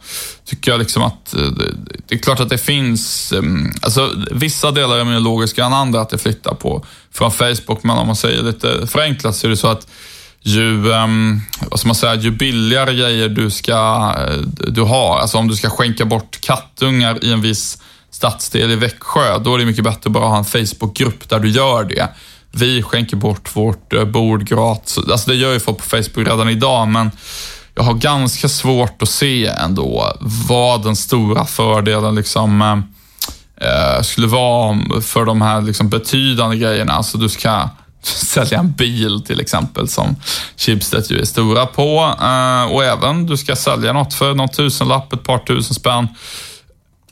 tycker 0.46 0.72
jag 0.72 0.80
liksom 0.80 1.04
att 1.04 1.34
eh, 1.34 1.42
det, 1.42 1.74
det 2.08 2.16
är 2.16 2.20
klart 2.20 2.40
att 2.40 2.50
det 2.50 2.58
finns, 2.58 3.32
mm, 3.32 3.72
alltså 3.82 4.12
vissa 4.32 4.72
delar 4.72 4.98
är 4.98 5.04
mer 5.04 5.20
logiska 5.20 5.66
än 5.66 5.74
andra 5.74 6.02
att 6.02 6.10
det 6.10 6.18
flyttar 6.18 6.54
på 6.54 6.86
från 7.12 7.32
Facebook, 7.32 7.84
men 7.84 7.98
om 7.98 8.08
man 8.08 8.16
säger 8.16 8.44
lite 8.44 8.88
förenklat 8.88 9.36
så 9.36 9.48
är 9.48 9.50
det 9.50 9.58
så 9.58 9.68
att 9.68 9.88
ju, 10.42 10.92
um, 10.92 11.42
vad 11.70 11.80
ska 11.80 11.88
man 11.88 11.96
säga, 11.96 12.16
ju 12.16 12.32
billigare 12.32 12.94
grejer 12.94 13.30
du, 13.30 13.50
ska, 13.50 14.14
eh, 14.18 14.38
du 14.68 14.82
har, 14.82 15.18
alltså 15.18 15.38
om 15.38 15.48
du 15.48 15.56
ska 15.56 15.70
skänka 15.70 16.06
bort 16.06 16.42
kattungar 16.42 17.26
i 17.26 17.32
en 17.32 17.42
viss 17.42 17.82
stadsdel 18.12 18.72
i 18.72 18.76
Växjö, 18.76 19.40
då 19.40 19.56
är 19.56 19.60
det 19.60 19.66
mycket 19.66 19.84
bättre 19.84 20.02
att 20.06 20.12
bara 20.12 20.28
ha 20.28 20.38
en 20.38 20.46
Facebookgrupp 20.46 21.30
där 21.30 21.40
du 21.40 21.50
gör 21.50 21.84
det 21.84 22.08
vi 22.52 22.82
skänker 22.82 23.18
bort 23.18 23.56
vårt 23.56 23.94
eh, 23.94 24.06
bord 24.06 24.48
gratis. 24.48 24.98
Alltså 24.98 25.30
det 25.30 25.36
gör 25.36 25.54
ju 25.54 25.60
folk 25.60 25.78
på 25.78 25.84
Facebook 25.84 26.28
redan 26.28 26.50
idag, 26.50 26.88
men 26.88 27.12
jag 27.76 27.84
har 27.84 27.94
ganska 27.94 28.50
svårt 28.50 29.02
att 29.02 29.10
se 29.10 29.46
ändå 29.46 30.18
vad 30.48 30.84
den 30.84 30.96
stora 30.96 31.46
fördelen 31.46 32.16
liksom 32.16 32.62
eh, 32.62 32.78
eh 33.68 34.02
skulle 34.02 34.28
vara 34.28 35.02
för 35.02 35.26
de 35.26 35.42
här 35.42 35.62
liksom 35.62 35.90
betydande 35.90 36.58
grejerna. 36.58 36.94
Alltså 36.94 37.18
du 37.18 37.30
ska 37.30 37.70
sälja 38.04 38.60
en 38.60 38.72
bil 38.72 39.24
till 39.28 39.42
exempel 39.42 39.88
som 39.88 40.16
Schibsted 40.58 41.06
ju 41.10 41.20
är 41.22 41.26
stora 41.26 41.66
på. 41.66 42.16
Eh, 42.22 42.74
och 42.74 42.84
även 42.84 43.26
du 43.26 43.38
ska 43.38 43.56
sälja 43.56 43.94
något 43.94 44.14
för 44.14 44.36
någon 44.36 44.50
tusenlapp, 44.50 45.14
ett 45.14 45.24
par 45.24 45.38
tusen 45.38 45.74
spänn. 45.74 46.08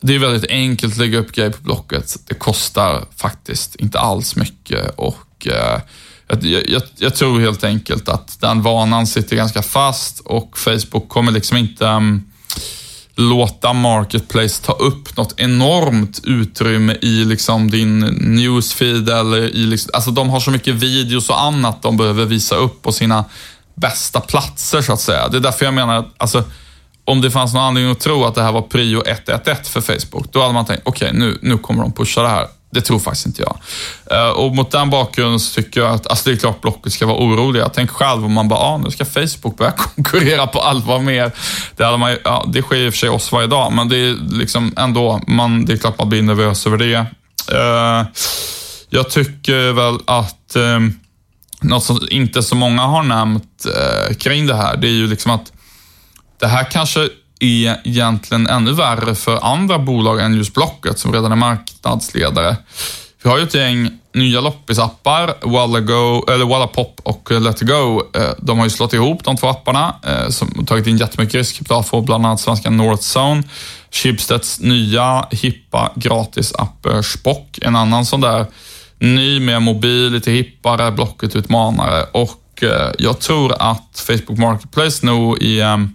Det 0.01 0.15
är 0.15 0.19
väldigt 0.19 0.51
enkelt 0.51 0.93
att 0.93 0.99
lägga 0.99 1.19
upp 1.19 1.31
grejer 1.31 1.49
på 1.51 1.63
Blocket. 1.63 2.15
Det 2.27 2.33
kostar 2.33 3.05
faktiskt 3.15 3.75
inte 3.75 3.99
alls 3.99 4.35
mycket 4.35 4.89
och 4.95 5.47
eh, 5.47 5.81
jag, 6.27 6.67
jag, 6.67 6.81
jag, 6.97 7.15
tror 7.15 7.39
helt 7.39 7.63
enkelt 7.63 8.09
att 8.09 8.41
den 8.41 8.61
vanan 8.61 9.07
sitter 9.07 9.35
ganska 9.35 9.61
fast 9.61 10.19
och 10.19 10.57
Facebook 10.57 11.09
kommer 11.09 11.31
liksom 11.31 11.57
inte 11.57 11.85
um, 11.85 12.23
låta 13.15 13.73
Marketplace 13.73 14.63
ta 14.63 14.71
upp 14.71 15.17
något 15.17 15.33
enormt 15.37 16.21
utrymme 16.23 16.97
i 17.01 17.25
liksom 17.25 17.71
din 17.71 17.99
newsfeed 18.09 19.09
eller 19.09 19.37
i 19.37 19.65
liksom, 19.65 19.91
alltså 19.93 20.11
de 20.11 20.29
har 20.29 20.39
så 20.39 20.51
mycket 20.51 20.75
videos 20.75 21.29
och 21.29 21.41
annat 21.41 21.81
de 21.81 21.97
behöver 21.97 22.25
visa 22.25 22.55
upp 22.55 22.81
på 22.81 22.91
sina 22.91 23.25
bästa 23.75 24.19
platser 24.19 24.81
så 24.81 24.93
att 24.93 25.01
säga. 25.01 25.27
Det 25.27 25.37
är 25.37 25.41
därför 25.41 25.65
jag 25.65 25.73
menar 25.73 25.95
att 25.95 26.13
alltså, 26.17 26.43
om 27.05 27.21
det 27.21 27.31
fanns 27.31 27.53
någon 27.53 27.63
anledning 27.63 27.91
att 27.91 27.99
tro 27.99 28.25
att 28.25 28.35
det 28.35 28.43
här 28.43 28.51
var 28.51 28.61
prio 28.61 29.03
111 29.05 29.63
för 29.63 29.81
Facebook, 29.81 30.31
då 30.31 30.41
hade 30.41 30.53
man 30.53 30.65
tänkt, 30.65 30.81
okej, 30.85 31.07
okay, 31.07 31.19
nu, 31.19 31.37
nu 31.41 31.57
kommer 31.57 31.81
de 31.81 31.91
pusha 31.91 32.21
det 32.21 32.27
här. 32.27 32.47
Det 32.71 32.81
tror 32.81 32.99
faktiskt 32.99 33.25
inte 33.25 33.41
jag. 33.41 33.57
Eh, 34.11 34.29
och 34.29 34.55
mot 34.55 34.71
den 34.71 34.89
bakgrunden 34.89 35.39
så 35.39 35.61
tycker 35.61 35.81
jag 35.81 35.91
att, 35.91 36.07
alltså 36.07 36.29
det 36.29 36.35
är 36.35 36.39
klart 36.39 36.61
Blocket 36.61 36.93
ska 36.93 37.05
vara 37.05 37.17
oroliga. 37.17 37.69
Tänk 37.69 37.89
själv 37.89 38.25
om 38.25 38.33
man 38.33 38.47
bara, 38.47 38.59
ah, 38.59 38.77
nu 38.77 38.91
ska 38.91 39.05
Facebook 39.05 39.57
börja 39.57 39.71
konkurrera 39.95 40.47
på 40.47 40.59
allvar 40.59 40.99
mer. 40.99 41.31
Det, 41.75 41.85
hade 41.85 41.97
man, 41.97 42.17
ja, 42.23 42.45
det 42.53 42.61
sker 42.61 42.75
i 42.75 42.89
och 42.89 42.93
för 42.93 42.97
sig 42.97 43.09
oss 43.09 43.31
varje 43.31 43.47
dag, 43.47 43.73
men 43.73 43.89
det 43.89 43.97
är 43.97 44.37
liksom 44.37 44.73
ändå, 44.77 45.21
man, 45.27 45.65
det 45.65 45.73
är 45.73 45.77
klart 45.77 45.97
man 45.97 46.09
blir 46.09 46.21
nervös 46.21 46.67
över 46.67 46.77
det. 46.77 47.05
Uh, 47.53 48.07
jag 48.89 49.09
tycker 49.09 49.71
väl 49.71 49.97
att 50.05 50.55
ehm, 50.55 50.99
något 51.61 51.83
som 51.83 51.99
inte 52.09 52.43
så 52.43 52.55
många 52.55 52.81
har 52.81 53.03
nämnt 53.03 53.65
uh, 53.67 54.15
kring 54.15 54.47
det 54.47 54.55
här, 54.55 54.77
det 54.77 54.87
är 54.87 54.91
ju 54.91 55.07
liksom 55.07 55.31
att 55.31 55.51
det 56.39 56.47
här 56.47 56.63
kanske 56.63 57.09
är 57.39 57.77
egentligen 57.83 58.47
ännu 58.47 58.71
värre 58.71 59.15
för 59.15 59.39
andra 59.45 59.79
bolag 59.79 60.21
än 60.21 60.33
just 60.33 60.53
Blocket 60.53 60.99
som 60.99 61.13
redan 61.13 61.31
är 61.31 61.35
marknadsledare. 61.35 62.55
Vi 63.23 63.29
har 63.29 63.37
ju 63.37 63.43
ett 63.43 63.53
gäng 63.53 63.89
nya 64.13 64.41
loppisappar, 64.41 65.33
Wallago, 65.41 66.25
eller 66.31 66.45
Wallapop 66.45 67.01
och 67.03 67.31
Let 67.31 67.61
Go. 67.61 68.01
Eh, 68.13 68.29
de 68.37 68.57
har 68.57 68.65
ju 68.65 68.69
slått 68.69 68.93
ihop 68.93 69.23
de 69.23 69.37
två 69.37 69.47
apparna 69.47 69.95
eh, 70.03 70.29
som 70.29 70.65
tagit 70.65 70.87
in 70.87 70.97
jättemycket 70.97 71.35
riskkapital 71.35 71.83
från 71.83 72.05
bland 72.05 72.25
annat 72.25 72.39
svenska 72.39 72.69
Northzone. 72.69 73.43
Schibsteds 73.91 74.59
nya 74.59 75.27
hippa 75.31 75.91
gratisapp 75.95 76.85
eh, 76.85 77.01
Spock, 77.01 77.59
en 77.61 77.75
annan 77.75 78.05
sån 78.05 78.21
där 78.21 78.45
ny, 78.99 79.39
mer 79.39 79.59
mobil, 79.59 80.11
lite 80.11 80.31
hippare, 80.31 80.91
Blocket-utmanare 80.91 82.03
och 82.11 82.41
jag 82.97 83.19
tror 83.19 83.53
att 83.59 84.03
Facebook 84.07 84.37
Marketplace 84.37 85.05
nog 85.05 85.43
är 85.43 85.89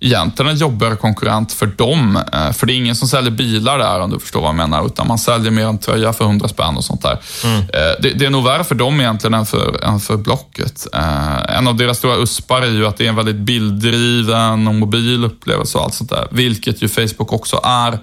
egentligen 0.00 0.50
en 0.52 0.58
jobbigare 0.58 0.96
konkurrent 0.96 1.52
för 1.52 1.66
dem. 1.66 2.16
Eh, 2.32 2.52
för 2.52 2.66
det 2.66 2.72
är 2.72 2.74
ingen 2.74 2.96
som 2.96 3.08
säljer 3.08 3.30
bilar 3.30 3.78
där 3.78 4.00
om 4.00 4.10
du 4.10 4.18
förstår 4.18 4.40
vad 4.40 4.48
jag 4.48 4.56
menar, 4.56 4.86
utan 4.86 5.08
man 5.08 5.18
säljer 5.18 5.50
mer 5.50 5.66
en 5.66 5.78
tröja 5.78 6.12
för 6.12 6.24
100 6.24 6.48
spänn 6.48 6.76
och 6.76 6.84
sånt 6.84 7.02
där. 7.02 7.18
Mm. 7.44 7.60
Eh, 7.60 7.66
det, 8.00 8.10
det, 8.10 8.26
är 8.26 8.30
nog 8.30 8.44
värre 8.44 8.64
för 8.64 8.74
dem 8.74 9.00
egentligen 9.00 9.34
än 9.34 9.46
för, 9.46 9.84
än 9.84 10.00
för 10.00 10.16
Blocket. 10.16 10.86
Eh, 10.94 11.56
en 11.56 11.68
av 11.68 11.76
deras 11.76 11.98
stora 11.98 12.16
uspar 12.16 12.62
är 12.62 12.70
ju 12.70 12.86
att 12.86 12.96
det 12.96 13.04
är 13.04 13.08
en 13.08 13.16
väldigt 13.16 13.36
bilddriven 13.36 14.68
och 14.68 14.74
mobil 14.74 15.24
upplevelse 15.24 15.78
och 15.78 15.84
allt 15.84 15.94
sånt 15.94 16.10
där, 16.10 16.28
vilket 16.30 16.82
ju 16.82 16.88
Facebook 16.88 17.32
också 17.32 17.60
är 17.64 17.98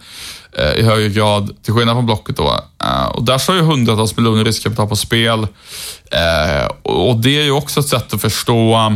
i 0.76 0.84
högre 0.84 1.10
grad, 1.10 1.64
till 1.64 1.74
skillnad 1.74 1.96
från 1.96 2.06
Blocket 2.06 2.38
då. 2.38 2.60
Och 3.12 3.24
där 3.24 3.38
står 3.38 3.56
ju 3.56 3.62
hundratals 3.62 4.18
miljoner 4.18 4.44
riskkapital 4.44 4.88
på 4.88 4.96
spel. 4.96 5.48
Och 6.82 7.16
det 7.16 7.40
är 7.40 7.44
ju 7.44 7.52
också 7.52 7.80
ett 7.80 7.88
sätt 7.88 8.14
att 8.14 8.22
förstå 8.22 8.92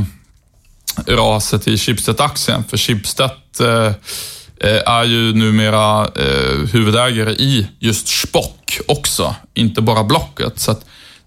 raset 1.10 1.68
i 1.68 1.78
Schibsted-aktien. 1.78 2.64
För 2.70 2.78
Schibsted 2.78 3.32
eh, 3.60 3.94
eh, 4.60 4.82
är 4.86 5.04
ju 5.04 5.34
numera 5.34 6.02
eh, 6.06 6.70
huvudägare 6.72 7.32
i 7.32 7.68
just 7.80 8.08
Spock 8.08 8.80
också, 8.88 9.36
inte 9.54 9.82
bara 9.82 10.04
Blocket. 10.04 10.60
Så 10.60 10.76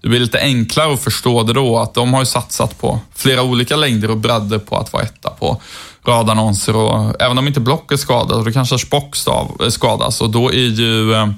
det 0.03 0.09
blir 0.09 0.21
lite 0.21 0.39
enklare 0.39 0.93
att 0.93 1.03
förstå 1.03 1.43
det 1.43 1.53
då, 1.53 1.79
att 1.79 1.95
de 1.95 2.15
har 2.15 2.21
ju 2.21 2.27
satsat 2.27 2.79
på 2.81 3.01
flera 3.15 3.43
olika 3.43 3.77
längder 3.77 4.11
och 4.11 4.17
bredder 4.17 4.59
på 4.59 4.77
att 4.77 4.93
vara 4.93 5.03
etta 5.03 5.31
på 5.31 5.61
radannonser 6.07 6.77
och 6.77 7.23
även 7.23 7.39
om 7.39 7.47
inte 7.47 7.61
Blocket 7.61 8.01
skadas, 8.01 8.45
då 8.45 8.53
kanske 8.53 8.79
Spock 8.79 9.17
eh, 9.61 9.69
skadas 9.69 10.21
och 10.21 10.31
då 10.31 10.53
är 10.53 10.69
ju 10.69 11.15
eh, 11.15 11.29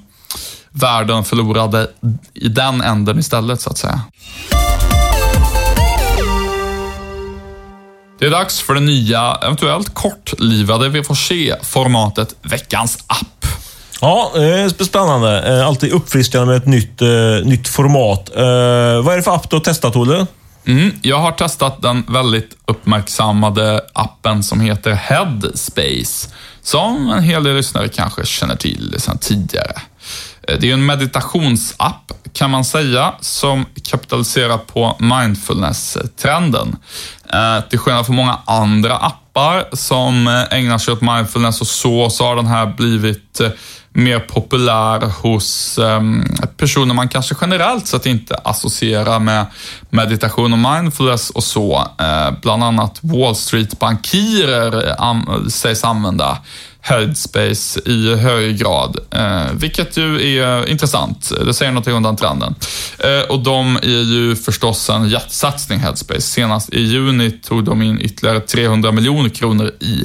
värden 0.70 1.24
förlorade 1.24 1.90
i 2.34 2.48
den 2.48 2.80
änden 2.80 3.18
istället 3.18 3.60
så 3.60 3.70
att 3.70 3.78
säga. 3.78 4.00
Det 8.24 8.28
är 8.28 8.30
dags 8.30 8.60
för 8.60 8.74
det 8.74 8.80
nya, 8.80 9.38
eventuellt 9.42 9.94
kortlivade, 9.94 10.88
vi 10.88 11.04
får 11.04 11.14
se, 11.14 11.54
formatet 11.62 12.34
Veckans 12.42 13.04
app. 13.06 13.46
Ja, 14.00 14.32
är 14.34 14.84
spännande. 14.84 15.58
Eh, 15.58 15.66
alltid 15.66 15.92
uppfriskande 15.92 16.46
med 16.46 16.56
ett 16.56 16.66
nytt, 16.66 17.02
uh, 17.02 17.44
nytt 17.44 17.68
format. 17.68 18.30
Vad 19.04 19.12
är 19.12 19.16
det 19.16 19.22
för 19.22 19.34
app 19.34 19.50
du 19.50 19.56
har 19.56 19.60
testat, 19.60 19.96
Olle? 19.96 20.26
Mm, 20.66 20.92
jag 21.02 21.18
har 21.18 21.32
testat 21.32 21.82
den 21.82 22.04
väldigt 22.08 22.56
uppmärksammade 22.66 23.80
appen 23.92 24.42
som 24.42 24.60
heter 24.60 24.92
Headspace, 24.92 26.28
som 26.62 27.10
en 27.10 27.22
hel 27.22 27.44
del 27.44 27.56
lyssnare 27.56 27.88
kanske 27.88 28.26
känner 28.26 28.56
till 28.56 28.94
sedan 28.98 29.18
tidigare. 29.18 29.80
Eh, 30.48 30.58
det 30.58 30.70
är 30.70 30.74
en 30.74 30.86
meditationsapp 30.86 32.12
kan 32.32 32.50
man 32.50 32.64
säga, 32.64 33.14
som 33.20 33.66
kapitaliserar 33.82 34.58
på 34.58 34.96
mindfulness-trenden. 34.98 36.76
Eh, 37.32 37.60
till 37.70 37.78
skillnad 37.78 38.06
från 38.06 38.16
många 38.16 38.38
andra 38.44 38.96
appar 38.96 39.64
som 39.72 40.26
eh, 40.26 40.58
ägnar 40.58 40.78
sig 40.78 40.92
åt 40.92 41.00
mindfulness 41.00 41.60
och 41.60 41.66
så, 41.66 42.10
så 42.10 42.24
har 42.24 42.36
den 42.36 42.46
här 42.46 42.66
blivit 42.66 43.40
mer 43.96 44.18
populär 44.18 45.00
hos 45.22 45.78
personer 46.56 46.94
man 46.94 47.08
kanske 47.08 47.34
generellt 47.40 47.86
sett 47.86 48.06
inte 48.06 48.34
associerar 48.34 49.20
med 49.20 49.46
meditation 49.90 50.52
och 50.52 50.58
mindfulness 50.58 51.30
och 51.30 51.44
så. 51.44 51.88
Bland 52.42 52.64
annat 52.64 52.98
Wall 53.02 53.36
Street-bankirer 53.36 55.50
sägs 55.50 55.84
använda 55.84 56.38
Headspace 56.86 57.80
i 57.84 58.14
hög 58.14 58.58
grad, 58.58 58.98
eh, 59.10 59.52
vilket 59.52 59.96
ju 59.96 60.40
är 60.40 60.68
intressant. 60.68 61.32
Det 61.46 61.54
säger 61.54 61.72
något 61.72 61.86
om 61.86 62.02
den 62.02 62.16
trenden. 62.16 62.54
Eh, 62.98 63.30
och 63.30 63.40
de 63.42 63.76
är 63.76 64.12
ju 64.12 64.36
förstås 64.36 64.90
en 64.90 65.08
jättesatsning, 65.08 65.78
Headspace. 65.78 66.20
Senast 66.20 66.74
i 66.74 66.80
juni 66.80 67.30
tog 67.30 67.64
de 67.64 67.82
in 67.82 68.00
ytterligare 68.00 68.40
300 68.40 68.92
miljoner 68.92 69.28
kronor 69.28 69.66
i 69.80 70.04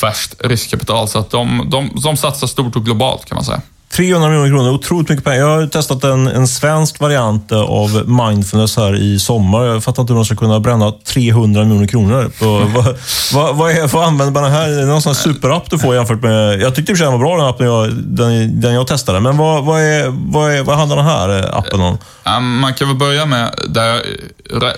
färskt 0.00 0.34
riskkapital. 0.44 1.08
Så 1.08 1.18
att 1.18 1.30
de, 1.30 1.66
de, 1.70 1.90
de 2.04 2.16
satsar 2.16 2.46
stort 2.46 2.76
och 2.76 2.84
globalt 2.84 3.24
kan 3.24 3.36
man 3.36 3.44
säga. 3.44 3.60
300 3.94 4.28
miljoner 4.28 4.48
kronor, 4.48 4.70
otroligt 4.70 5.08
mycket 5.08 5.24
pengar. 5.24 5.40
Jag 5.40 5.60
har 5.60 5.66
testat 5.66 6.04
en, 6.04 6.26
en 6.26 6.48
svensk 6.48 7.00
variant 7.00 7.52
av 7.52 8.08
mindfulness 8.08 8.76
här 8.76 8.96
i 8.96 9.18
sommar. 9.18 9.64
Jag 9.64 9.84
fattar 9.84 10.02
inte 10.02 10.12
hur 10.12 10.18
de 10.18 10.24
ska 10.24 10.36
kunna 10.36 10.60
bränna 10.60 10.92
300 10.92 11.64
miljoner 11.64 11.86
kronor. 11.86 12.30
På, 12.38 12.44
vad, 12.74 12.96
vad, 13.32 13.56
vad, 13.56 13.70
är, 13.70 13.86
vad 13.86 14.04
använder 14.04 14.32
man 14.32 14.42
den 14.42 14.52
här? 14.52 14.68
Är 14.68 14.76
det 14.76 14.86
någon 14.86 15.02
sån 15.02 15.14
superapp 15.14 15.70
du 15.70 15.78
får 15.78 15.94
jämfört 15.94 16.22
med... 16.22 16.60
Jag 16.60 16.74
tyckte 16.74 16.92
i 16.92 16.94
och 16.94 16.98
för 16.98 17.04
sig 17.04 17.10
den 17.10 17.20
var 17.20 17.26
bra, 17.26 17.36
den 17.36 17.46
appen 17.46 17.66
jag, 17.66 17.92
den, 17.92 18.60
den 18.60 18.74
jag 18.74 18.86
testade. 18.86 19.20
Men 19.20 19.36
vad, 19.36 19.64
vad, 19.64 19.80
är, 19.80 20.32
vad, 20.32 20.52
är, 20.52 20.62
vad 20.62 20.76
handlar 20.76 20.96
den 20.96 21.06
här 21.06 21.58
appen 21.58 21.80
om? 21.80 21.98
Man 22.40 22.74
kan 22.74 22.88
väl 22.88 22.96
börja 22.96 23.26
med, 23.26 23.54
där, 23.68 24.02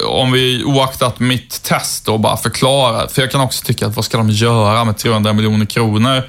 om 0.09 0.33
vi 0.33 0.65
oaktat 0.65 1.21
mitt 1.21 1.63
test 1.63 2.09
och 2.09 2.21
bara 2.21 2.37
förklara. 2.37 3.09
För 3.09 3.23
jag 3.23 3.31
kan 3.31 3.41
också 3.41 3.65
tycka 3.65 3.87
att 3.87 3.97
vad 3.97 4.05
ska 4.05 4.19
de 4.19 4.31
göra 4.31 4.85
med 4.85 4.99
300 4.99 5.33
miljoner 5.33 5.67
kronor? 5.67 6.23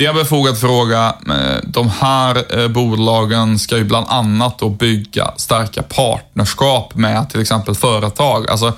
Det 0.00 0.06
är 0.06 0.10
en 0.10 0.16
befogad 0.16 0.58
fråga. 0.58 1.14
Eh, 1.28 1.56
de 1.64 1.88
här 1.88 2.58
eh, 2.58 2.68
bolagen 2.68 3.58
ska 3.58 3.76
ju 3.76 3.84
bland 3.84 4.06
annat 4.08 4.58
då 4.58 4.68
bygga 4.68 5.30
starka 5.36 5.82
partnerskap 5.82 6.94
med 6.94 7.30
till 7.30 7.40
exempel 7.40 7.74
företag. 7.74 8.50
Alltså, 8.50 8.72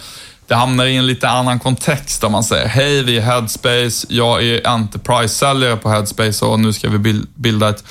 det 0.47 0.55
hamnar 0.55 0.87
i 0.87 0.97
en 0.97 1.07
lite 1.07 1.29
annan 1.29 1.59
kontext 1.59 2.25
om 2.25 2.33
man 2.33 2.45
säger, 2.45 2.69
hej 2.69 3.03
vi 3.03 3.17
är 3.17 3.21
Headspace, 3.21 4.07
jag 4.09 4.45
är 4.45 4.67
Enterprise-säljare 4.67 5.77
på 5.77 5.89
Headspace 5.89 6.45
och 6.45 6.61
nu 6.61 6.73
ska 6.73 6.89
vi 6.89 7.23
bilda 7.35 7.69
ett 7.69 7.85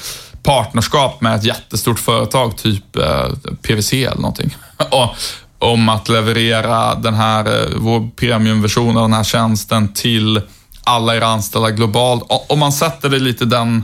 partnerskap 0.44 1.22
med 1.22 1.36
ett 1.36 1.44
jättestort 1.44 2.00
företag, 2.00 2.58
typ 2.58 2.96
eh, 2.96 3.28
PVC 3.62 3.94
eller 3.94 4.22
någonting. 4.22 4.56
om 5.60 5.89
att 5.89 6.10
leverera 6.10 6.96
den 6.96 7.13
här, 7.13 7.70
vår 7.76 8.10
premiumversion 8.15 8.98
av 8.98 9.04
den 9.04 9.13
här 9.13 9.24
tjänsten 9.24 9.94
till 9.94 10.41
alla 10.84 11.15
era 11.15 11.28
anställda 11.28 11.72
globalt. 11.72 12.24
Om 12.28 12.60
man 12.60 12.72
sätter 12.72 13.10
det 13.10 13.20
lite 13.20 13.46
den 13.46 13.84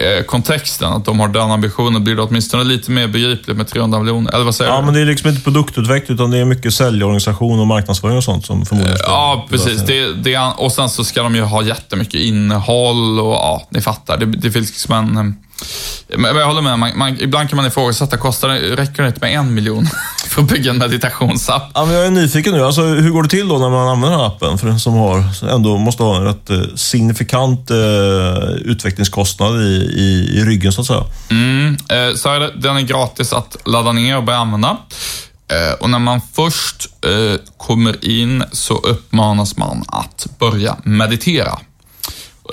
eh, 0.00 0.24
kontexten, 0.24 0.92
att 0.92 1.04
de 1.04 1.20
har 1.20 1.28
den 1.28 1.50
ambitionen, 1.50 2.04
blir 2.04 2.16
det 2.16 2.22
åtminstone 2.22 2.64
lite 2.64 2.90
mer 2.90 3.08
begripligt 3.08 3.56
med 3.56 3.68
300 3.68 3.98
miljoner. 3.98 4.34
Eller 4.34 4.44
vad 4.44 4.54
säger 4.54 4.70
ja, 4.70 4.78
du? 4.78 4.84
men 4.84 4.94
det 4.94 5.00
är 5.00 5.04
liksom 5.04 5.30
inte 5.30 5.42
produktutveckling, 5.42 6.14
utan 6.14 6.30
det 6.30 6.38
är 6.38 6.44
mycket 6.44 6.74
säljorganisation 6.74 7.60
och 7.60 7.66
marknadsföring 7.66 8.16
och 8.16 8.24
sånt 8.24 8.46
som 8.46 8.66
förmodligen 8.66 8.98
ska... 8.98 9.06
Ja, 9.06 9.46
precis. 9.50 9.82
Det, 9.82 10.12
det, 10.12 10.38
och 10.56 10.72
sen 10.72 10.90
så 10.90 11.04
ska 11.04 11.22
de 11.22 11.34
ju 11.34 11.42
ha 11.42 11.62
jättemycket 11.62 12.20
innehåll 12.20 13.20
och 13.20 13.34
ja, 13.34 13.66
ni 13.70 13.80
fattar. 13.80 14.16
Det, 14.16 14.26
det 14.26 14.50
finns 14.50 14.68
liksom 14.68 14.94
en 14.94 15.43
men 16.08 16.36
jag 16.36 16.46
håller 16.46 16.62
med, 16.62 16.78
man, 16.78 16.98
man, 16.98 17.20
ibland 17.20 17.48
kan 17.48 17.56
man 17.56 17.66
ifrågasätta, 17.66 18.16
kostar 18.16 18.48
det, 18.48 18.76
räcker 18.76 19.02
det 19.02 19.08
inte 19.08 19.20
med 19.20 19.38
en 19.38 19.54
miljon 19.54 19.88
för 20.28 20.42
att 20.42 20.48
bygga 20.48 20.70
en 20.70 20.78
meditationsapp? 20.78 21.70
Ja, 21.74 21.84
men 21.84 21.94
jag 21.94 22.06
är 22.06 22.10
nyfiken 22.10 22.52
nu. 22.52 22.64
Alltså, 22.64 22.82
hur 22.82 23.10
går 23.10 23.22
det 23.22 23.28
till 23.28 23.48
då 23.48 23.58
när 23.58 23.70
man 23.70 23.88
använder 23.88 24.10
den 24.10 24.20
här 24.20 24.26
appen? 24.26 24.58
För 24.58 24.66
den 24.66 24.80
som 24.80 24.94
har, 24.94 25.24
ändå 25.50 25.78
måste 25.78 26.02
ha 26.02 26.16
en 26.16 26.24
rätt 26.24 26.50
eh, 26.50 26.60
signifikant 26.74 27.70
eh, 27.70 27.76
utvecklingskostnad 28.64 29.62
i, 29.62 29.74
i, 29.96 30.38
i, 30.38 30.44
ryggen, 30.44 30.72
så 30.72 30.80
att 30.80 30.86
säga. 30.86 31.04
Mm, 31.30 31.76
eh, 31.88 32.14
så 32.14 32.28
är 32.28 32.40
det, 32.40 32.52
den 32.56 32.76
är 32.76 32.82
gratis 32.82 33.32
att 33.32 33.56
ladda 33.64 33.92
ner 33.92 34.16
och 34.16 34.24
börja 34.24 34.38
använda. 34.38 34.76
Eh, 35.48 35.74
och 35.80 35.90
när 35.90 35.98
man 35.98 36.20
först 36.32 36.88
eh, 37.04 37.40
kommer 37.56 38.04
in 38.04 38.44
så 38.52 38.74
uppmanas 38.74 39.56
man 39.56 39.84
att 39.88 40.26
börja 40.38 40.76
meditera. 40.84 41.58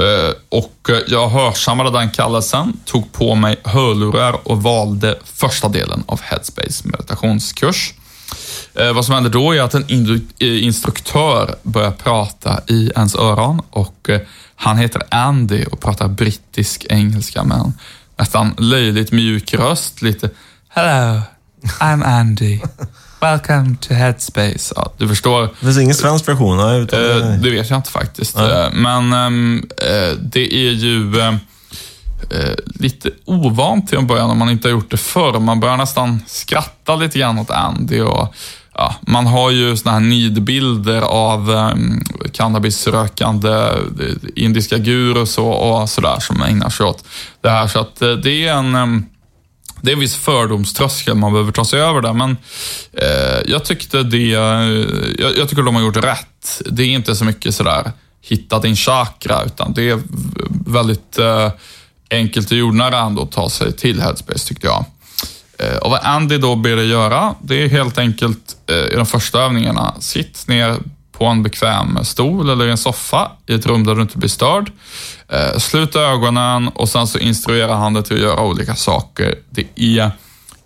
Eh, 0.02 0.34
och 0.50 0.90
eh, 0.90 1.00
jag 1.08 1.30
hörsammade 1.30 1.92
den 1.92 2.10
kallelsen, 2.10 2.80
tog 2.86 3.12
på 3.12 3.36
mig 3.36 3.60
hörlurar 3.64 4.48
och 4.48 4.64
valde 4.64 5.20
första 5.24 5.68
delen 5.70 6.04
av 6.06 6.22
Headspace 6.22 6.88
meditationskurs. 6.88 7.94
Eh, 8.74 8.94
vad 8.94 9.06
som 9.06 9.14
händer 9.14 9.30
då 9.30 9.56
är 9.56 9.62
att 9.62 9.74
en 9.74 9.86
instruktör 10.40 11.56
börjar 11.64 11.92
prata 11.92 12.62
i 12.68 12.92
ens 12.96 13.16
öron 13.16 13.62
och 13.70 14.10
han 14.56 14.78
heter 14.78 15.04
Andy 15.12 15.66
och 15.66 15.80
pratar 15.80 16.08
brittisk 16.08 16.86
engelska 16.90 17.44
med 17.44 17.58
en 17.58 17.74
nästan 18.18 18.56
löjligt 18.58 19.12
mjuk 19.12 19.54
röst. 19.54 20.02
Lite 20.02 20.30
Hello, 20.70 21.22
I'm 21.80 22.20
Andy. 22.20 22.60
Welcome 23.22 23.76
to 23.82 23.94
Headspace. 23.94 24.74
Ja, 24.76 24.94
du 24.98 25.08
förstår. 25.08 25.42
Det 25.42 25.66
finns 25.66 25.78
ingen 25.78 25.96
svensk 25.96 26.28
version? 26.28 26.58
Nej, 26.58 26.80
utan 26.82 27.00
det... 27.00 27.38
det 27.38 27.50
vet 27.50 27.70
jag 27.70 27.80
inte 27.80 27.92
faktiskt. 27.92 28.36
Nej. 28.36 28.70
Men 28.74 29.14
ähm, 29.14 29.70
det 30.22 30.54
är 30.54 30.72
ju 30.72 31.20
äh, 31.20 31.34
lite 32.66 33.10
ovant 33.26 33.88
till 33.88 33.98
en 33.98 34.08
början 34.08 34.30
om 34.30 34.38
man 34.38 34.50
inte 34.50 34.68
har 34.68 34.72
gjort 34.72 34.92
det 34.92 34.98
förr. 34.98 35.40
Man 35.40 35.60
börjar 35.60 35.78
nästan 35.78 36.20
skratta 36.28 36.96
lite 36.96 37.20
grann 37.20 37.40
åt 37.40 37.52
Andy 37.52 38.02
och 38.02 38.36
ja, 38.74 38.96
man 39.02 39.28
har 39.28 39.52
ju 39.52 39.78
såna 39.78 39.94
här 39.94 40.00
nidbilder 40.00 41.02
av 41.02 41.52
ähm, 41.52 42.04
cannabisrökande 42.32 43.70
indiska 44.36 44.78
gurus 44.78 45.38
och, 45.38 45.82
och 45.82 45.90
sådär 45.90 46.20
som 46.20 46.42
ägnar 46.42 46.70
sig 46.70 46.86
åt 46.86 47.06
det 47.42 47.50
här. 47.50 47.68
Så 47.68 47.80
att 47.80 48.00
det 48.00 48.48
är 48.48 48.54
en 48.54 48.76
ähm, 48.76 49.06
det 49.82 49.92
är 49.92 49.94
en 49.94 50.00
viss 50.00 50.16
fördomströskel 50.16 51.16
man 51.16 51.32
behöver 51.34 51.52
ta 51.52 51.66
sig 51.66 51.82
över 51.82 52.02
där, 52.02 52.14
men 52.14 52.38
eh, 52.94 53.52
jag 53.52 53.66
tyckte 53.66 54.04
det, 54.04 54.34
eh, 54.34 54.42
jag, 55.20 55.38
jag, 55.38 55.50
tycker 55.50 55.64
de 55.64 55.76
har 55.76 55.82
gjort 55.82 55.98
rätt. 55.98 56.62
Det 56.66 56.84
är 56.84 56.88
inte 56.88 57.16
så 57.16 57.26
mycket 57.26 57.56
sådär, 57.56 57.92
hitta 58.22 58.60
din 58.60 58.76
chakra, 58.76 59.44
utan 59.46 59.74
det 59.74 59.90
är 59.90 60.00
väldigt 60.66 61.18
eh, 61.18 61.52
enkelt 62.10 62.52
och 62.52 62.58
jordnära 62.58 63.00
ändå 63.00 63.22
att 63.22 63.32
ta 63.32 63.50
sig 63.50 63.72
till 63.72 64.02
Headspace, 64.02 64.48
tyckte 64.48 64.68
jag. 64.68 64.86
Eh, 65.60 65.78
och 65.78 65.92
vad 65.92 66.00
Andy 66.04 66.38
då 66.38 66.56
ber 66.56 66.76
dig 66.76 66.88
göra, 66.88 67.36
det 67.42 67.64
är 67.64 67.70
helt 67.70 67.98
enkelt 67.98 68.58
eh, 68.68 68.94
i 68.94 68.96
de 68.96 69.06
första 69.06 69.42
övningarna, 69.42 69.94
sitt 70.00 70.48
ner 70.48 70.78
på 71.12 71.26
en 71.26 71.44
bekväm 71.44 72.00
stol 72.04 72.50
eller 72.50 72.68
i 72.68 72.72
en 72.72 72.78
soffa 72.78 73.32
i 73.48 73.54
ett 73.54 73.66
rum 73.66 73.86
där 73.86 73.96
du 73.96 74.02
inte 74.02 74.18
blir 74.18 74.30
störd. 74.30 74.72
Eh, 75.32 75.58
sluta 75.58 76.00
ögonen 76.00 76.68
och 76.68 76.90
sen 76.90 77.08
så 77.08 77.20
instruerar 77.20 77.76
han 77.76 77.94
dig 77.94 78.04
till 78.04 78.16
att 78.16 78.22
göra 78.22 78.44
olika 78.44 78.76
saker. 78.76 79.36
Det 79.50 79.68
är 79.76 80.12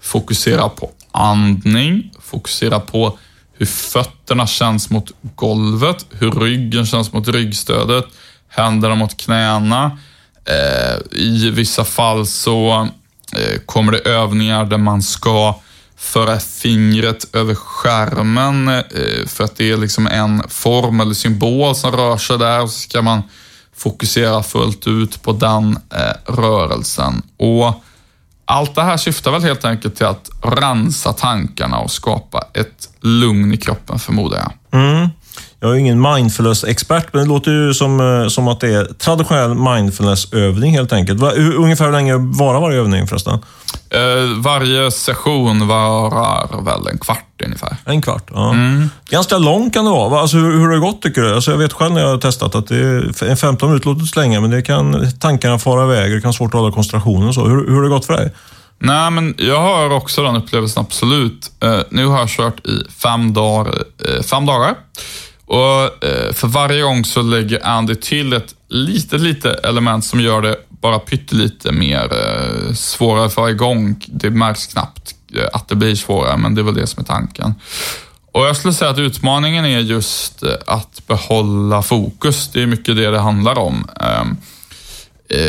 fokusera 0.02 0.70
på 0.70 0.92
andning, 1.12 2.12
fokusera 2.22 2.80
på 2.80 3.18
hur 3.58 3.66
fötterna 3.66 4.48
känns 4.48 4.90
mot 4.90 5.12
golvet, 5.36 6.06
hur 6.10 6.32
ryggen 6.32 6.86
känns 6.86 7.14
mot 7.14 7.28
ryggstödet, 7.28 8.06
händerna 8.50 8.96
mot 8.96 9.18
knäna. 9.18 9.98
Eh, 10.46 11.20
I 11.20 11.50
vissa 11.50 11.86
fall 11.86 12.28
så 12.28 12.88
eh, 13.34 13.60
kommer 13.66 13.92
det 13.92 14.00
övningar 14.00 14.66
där 14.66 14.78
man 14.78 15.02
ska 15.02 15.60
föra 15.98 16.40
fingret 16.40 17.36
över 17.36 17.56
skärmen 17.56 18.68
eh, 18.68 19.28
för 19.28 19.44
att 19.44 19.56
det 19.56 19.72
är 19.72 19.78
liksom 19.78 20.08
en 20.08 20.44
form 20.50 21.00
eller 21.00 21.14
symbol 21.14 21.76
som 21.76 21.92
rör 21.92 22.18
sig 22.18 22.38
där 22.38 22.62
och 22.62 22.70
så 22.70 22.80
ska 22.80 23.02
man 23.02 23.24
fokusera 23.78 24.44
fullt 24.44 24.88
ut 24.88 25.22
på 25.22 25.32
den 25.32 25.78
eh, 25.90 26.34
rörelsen. 26.34 27.22
Och 27.38 27.84
allt 28.46 28.76
det 28.76 28.84
här 28.84 28.98
syftar 28.98 29.32
väl 29.32 29.44
helt 29.44 29.66
enkelt 29.66 29.96
till 29.96 30.06
att 30.06 30.30
rensa 30.42 31.14
tankarna 31.14 31.78
och 31.78 31.92
skapa 31.92 32.48
ett 32.54 32.90
lugn 33.02 33.54
i 33.54 33.58
kroppen, 33.58 34.00
förmodar 34.00 34.38
jag. 34.38 34.82
Mm. 34.82 35.10
Jag 35.60 35.72
är 35.72 35.76
ingen 35.76 36.02
mindfulness-expert, 36.02 37.14
men 37.14 37.24
det 37.24 37.30
låter 37.30 37.52
ju 37.52 37.74
som, 37.74 38.00
eh, 38.00 38.28
som 38.28 38.48
att 38.48 38.60
det 38.60 38.74
är 38.74 38.86
traditionell 38.86 39.54
mindfulness-övning 39.54 40.72
helt 40.72 40.94
enkelt. 40.94 41.22
Ungefär 41.58 41.86
hur 41.86 41.92
länge 41.92 42.16
varar 42.18 42.62
varje 42.62 42.80
övning 42.80 43.08
förresten? 43.08 43.40
Eh, 43.90 44.42
varje 44.44 44.92
session 44.92 45.68
varar 45.68 46.62
väl 46.66 46.88
en 46.88 46.98
kvart 46.98 47.42
ungefär. 47.46 47.78
En 47.86 48.02
kvart? 48.02 48.24
Ja. 48.34 48.50
Mm. 48.50 48.90
Ganska 49.10 49.38
lång 49.38 49.70
kan 49.72 49.86
det 49.86 49.92
vara. 49.92 50.20
Alltså, 50.20 50.38
hur, 50.38 50.52
hur 50.52 50.60
har 50.60 50.72
det 50.72 50.80
gått 50.80 51.02
tycker 51.02 51.22
du? 51.22 51.36
Alltså, 51.36 51.52
jag 51.52 51.58
vet 51.58 51.74
själv 51.74 51.94
när 51.94 52.02
jag 52.02 52.10
har 52.10 52.18
testat 52.18 52.56
att 52.56 52.68
det 52.68 52.76
är 52.76 53.36
15 53.36 53.70
minuter 53.70 53.90
låter 53.90 54.02
inte 54.02 54.20
länge, 54.20 54.40
men 54.40 54.50
det 54.50 54.62
kan, 54.62 55.12
tankarna 55.20 55.60
fara 55.60 55.84
iväg 55.84 56.04
och 56.04 56.16
det 56.16 56.22
kan 56.22 56.28
vara 56.28 56.34
svårt 56.34 56.54
att 56.54 56.60
hålla 56.60 56.74
koncentrationen. 56.74 57.28
Och 57.28 57.34
så. 57.34 57.46
Hur, 57.46 57.68
hur 57.68 57.76
har 57.76 57.84
det 57.84 57.90
gått 57.90 58.06
för 58.06 58.14
dig? 58.14 58.34
Nej, 58.80 59.12
men 59.12 59.36
jag 59.38 59.62
har 59.62 59.90
också 59.90 60.24
den 60.24 60.36
upplevelsen, 60.36 60.84
absolut. 60.84 61.52
Uh, 61.64 61.80
nu 61.90 62.06
har 62.06 62.20
jag 62.20 62.30
kört 62.30 62.68
i 62.68 62.92
fem 63.04 63.34
dagar. 63.34 63.74
Uh, 64.10 64.22
fem 64.22 64.46
dagar. 64.46 64.76
Och 65.46 66.04
eh, 66.04 66.34
För 66.34 66.48
varje 66.48 66.82
gång 66.82 67.06
så 67.06 67.22
lägger 67.22 67.68
Andy 67.68 67.96
till 67.96 68.34
ett 68.34 68.56
litet, 68.70 69.22
litet 69.22 69.66
element 69.66 70.06
som 70.06 70.20
gör 70.20 70.42
det 70.42 70.58
bara 70.70 71.00
pyttelite 71.00 71.72
mer 71.72 72.10
eh, 72.14 72.74
svårare 72.74 73.30
för 73.30 73.42
varje 73.42 73.56
gång. 73.56 74.04
Det 74.08 74.30
märks 74.30 74.68
knappt 74.68 75.16
eh, 75.36 75.48
att 75.54 75.68
det 75.68 75.76
blir 75.76 75.96
svårare, 75.96 76.38
men 76.38 76.56
det 76.56 76.62
är 76.62 76.64
väl 76.64 76.76
det 76.76 76.88
som 76.88 77.02
är 77.02 77.06
tanken. 77.08 77.54
Och 78.32 78.46
Jag 78.46 78.58
skulle 78.58 78.74
säga 78.74 78.92
att 78.92 79.00
utmaningen 79.00 79.66
är 79.66 79.80
just 79.80 80.44
att 80.68 81.08
behålla 81.08 81.82
fokus. 81.82 82.50
Det 82.54 82.62
är 82.62 82.68
mycket 82.68 82.96
det 82.96 83.12
det 83.12 83.20
handlar 83.20 83.58
om. 83.58 83.88
Ehm, 84.00 84.38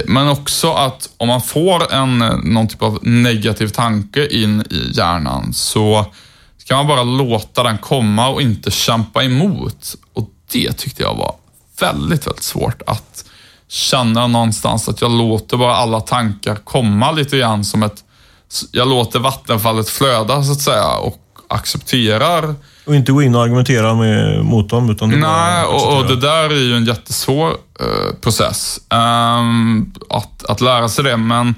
men 0.07 0.29
också 0.29 0.73
att 0.73 1.09
om 1.17 1.29
man 1.29 1.43
får 1.43 1.93
en, 1.93 2.19
någon 2.45 2.69
typ 2.69 2.83
av 2.83 2.99
negativ 3.03 3.69
tanke 3.69 4.27
in 4.27 4.61
i 4.71 4.91
hjärnan 4.93 5.55
så 5.55 6.07
ska 6.67 6.77
man 6.77 6.87
bara 6.87 7.03
låta 7.03 7.63
den 7.63 7.79
komma 7.79 8.29
och 8.29 8.43
inte 8.43 8.71
kämpa 8.71 9.25
emot. 9.25 9.95
Och 10.13 10.31
det 10.53 10.73
tyckte 10.73 11.03
jag 11.03 11.15
var 11.15 11.35
väldigt, 11.81 12.27
väldigt 12.27 12.43
svårt 12.43 12.83
att 12.87 13.25
känna 13.69 14.27
någonstans 14.27 14.89
att 14.89 15.01
jag 15.01 15.11
låter 15.11 15.57
bara 15.57 15.77
alla 15.77 16.01
tankar 16.01 16.57
komma 16.57 17.13
lite 17.13 17.39
grann 17.39 17.65
som 17.65 17.83
ett... 17.83 18.05
Jag 18.71 18.89
låter 18.89 19.19
vattenfallet 19.19 19.89
flöda 19.89 20.43
så 20.43 20.53
att 20.53 20.61
säga 20.61 20.89
och 20.89 21.23
accepterar 21.49 22.55
och 22.87 22.95
inte 22.95 23.13
gå 23.13 23.23
in 23.23 23.35
och 23.35 23.43
argumentera 23.43 23.95
med, 23.95 24.45
mot 24.45 24.71
dem. 24.71 24.91
Utan 24.91 25.09
Nej, 25.09 25.65
och, 25.65 25.99
och, 25.99 26.07
det 26.07 26.17
där 26.17 26.51
är 26.51 26.61
ju 26.61 26.77
en 26.77 26.85
jättesvår 26.85 27.49
uh, 27.49 28.15
process. 28.21 28.81
Um, 28.91 29.95
att, 30.11 30.45
att 30.45 30.61
lära 30.61 30.89
sig 30.89 31.05
det, 31.05 31.17
men 31.17 31.55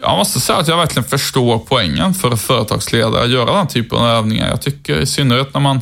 jag 0.00 0.18
måste 0.18 0.40
säga 0.40 0.58
att 0.58 0.68
jag 0.68 0.76
verkligen 0.76 1.08
förstår 1.08 1.58
poängen 1.58 2.14
för 2.14 2.36
företagsledare 2.36 3.24
att 3.24 3.30
göra 3.30 3.56
den 3.56 3.66
typen 3.66 3.98
av 3.98 4.06
övningar. 4.06 4.48
Jag 4.48 4.62
tycker 4.62 5.00
i 5.00 5.06
synnerhet 5.06 5.54
när 5.54 5.60
man 5.60 5.80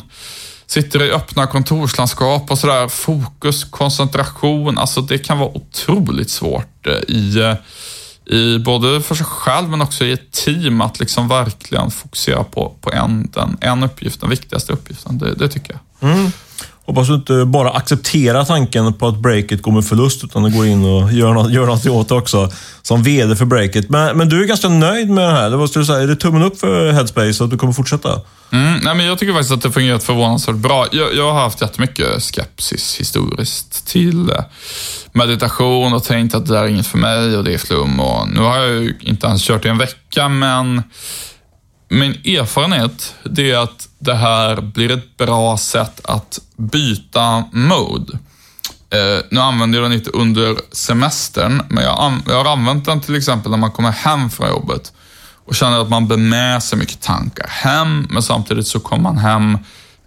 sitter 0.67 1.03
i 1.03 1.11
öppna 1.11 1.47
kontorslandskap 1.47 2.51
och 2.51 2.57
sådär, 2.57 2.87
fokus, 2.87 3.63
koncentration, 3.63 4.77
alltså 4.77 5.01
det 5.01 5.17
kan 5.17 5.39
vara 5.39 5.49
otroligt 5.49 6.29
svårt 6.29 6.87
eh, 6.87 7.15
i 7.15 7.39
eh, 7.39 7.53
i 8.29 8.59
både 8.59 9.01
för 9.01 9.15
sig 9.15 9.25
själv 9.25 9.69
men 9.69 9.81
också 9.81 10.05
i 10.05 10.11
ett 10.11 10.31
team 10.31 10.81
att 10.81 10.99
liksom 10.99 11.27
verkligen 11.27 11.91
fokusera 11.91 12.43
på, 12.43 12.73
på 12.81 12.91
en, 12.91 13.29
den, 13.33 13.57
en 13.61 13.83
uppgift, 13.83 14.21
den 14.21 14.29
viktigaste 14.29 14.73
uppgiften. 14.73 15.17
Det, 15.17 15.33
det 15.33 15.47
tycker 15.47 15.79
jag. 15.99 16.09
Mm. 16.09 16.31
Hoppas 16.87 17.07
du 17.07 17.13
inte 17.13 17.45
bara 17.45 17.69
accepterar 17.69 18.45
tanken 18.45 18.93
på 18.93 19.07
att 19.07 19.17
breaket 19.17 19.61
går 19.61 19.71
med 19.71 19.85
förlust, 19.85 20.23
utan 20.23 20.43
du 20.43 20.51
går 20.57 20.65
in 20.65 20.85
och 20.85 21.13
gör 21.13 21.33
något, 21.33 21.51
gör 21.51 21.65
något 21.65 21.85
åt 21.85 22.09
det 22.09 22.15
också, 22.15 22.51
som 22.81 23.03
VD 23.03 23.35
för 23.35 23.45
breaket. 23.45 23.89
Men, 23.89 24.17
men 24.17 24.29
du 24.29 24.43
är 24.43 24.47
ganska 24.47 24.69
nöjd 24.69 25.09
med 25.09 25.23
det 25.23 25.31
här. 25.31 25.49
Det 25.49 25.57
var, 25.57 25.67
säga, 25.67 25.99
är 25.99 26.07
det 26.07 26.15
tummen 26.15 26.43
upp 26.43 26.59
för 26.59 26.91
Headspace 26.91 27.43
att 27.43 27.49
du 27.49 27.57
kommer 27.57 27.73
fortsätta? 27.73 28.21
Mm, 28.51 28.79
nej, 28.83 28.95
men 28.95 29.05
jag 29.05 29.19
tycker 29.19 29.33
faktiskt 29.33 29.53
att 29.53 29.61
det 29.61 29.71
fungerat 29.71 30.03
förvånansvärt 30.03 30.55
bra. 30.55 30.87
Jag, 30.91 31.15
jag 31.15 31.33
har 31.33 31.41
haft 31.41 31.61
jättemycket 31.61 32.23
skepsis 32.23 32.99
historiskt 32.99 33.87
till 33.87 34.31
meditation 35.11 35.93
och 35.93 36.03
tänkt 36.03 36.35
att 36.35 36.45
det 36.45 36.53
där 36.53 36.63
är 36.63 36.67
inget 36.67 36.87
för 36.87 36.97
mig 36.97 37.37
och 37.37 37.43
det 37.43 37.53
är 37.53 37.57
flum. 37.57 37.99
Och 37.99 38.29
nu 38.29 38.39
har 38.39 38.57
jag 38.57 38.69
ju 38.69 38.97
inte 38.99 39.27
ens 39.27 39.43
kört 39.43 39.65
i 39.65 39.69
en 39.69 39.77
vecka, 39.77 40.29
men 40.29 40.83
min 41.89 42.11
erfarenhet 42.11 43.15
det 43.23 43.51
är 43.51 43.57
att 43.57 43.86
det 43.99 44.15
här 44.15 44.61
blir 44.61 44.91
ett 44.91 45.17
bra 45.17 45.57
sätt 45.57 46.01
att 46.03 46.39
byta 46.55 47.43
mode. 47.51 48.13
Eh, 48.89 49.23
nu 49.31 49.39
använder 49.39 49.79
jag 49.79 49.91
den 49.91 49.97
inte 49.97 50.09
under 50.09 50.57
semestern, 50.71 51.61
men 51.69 51.83
jag, 51.83 52.13
jag 52.27 52.43
har 52.43 52.51
använt 52.51 52.85
den 52.85 53.01
till 53.01 53.15
exempel 53.15 53.51
när 53.51 53.57
man 53.57 53.71
kommer 53.71 53.91
hem 53.91 54.29
från 54.29 54.49
jobbet 54.49 54.93
och 55.45 55.55
känner 55.55 55.81
att 55.81 55.89
man 55.89 56.07
bär 56.07 56.17
med 56.17 56.63
sig 56.63 56.79
mycket 56.79 57.01
tankar 57.01 57.47
hem, 57.47 58.07
men 58.09 58.23
samtidigt 58.23 58.67
så 58.67 58.79
kommer 58.79 59.03
man 59.03 59.17
hem 59.17 59.57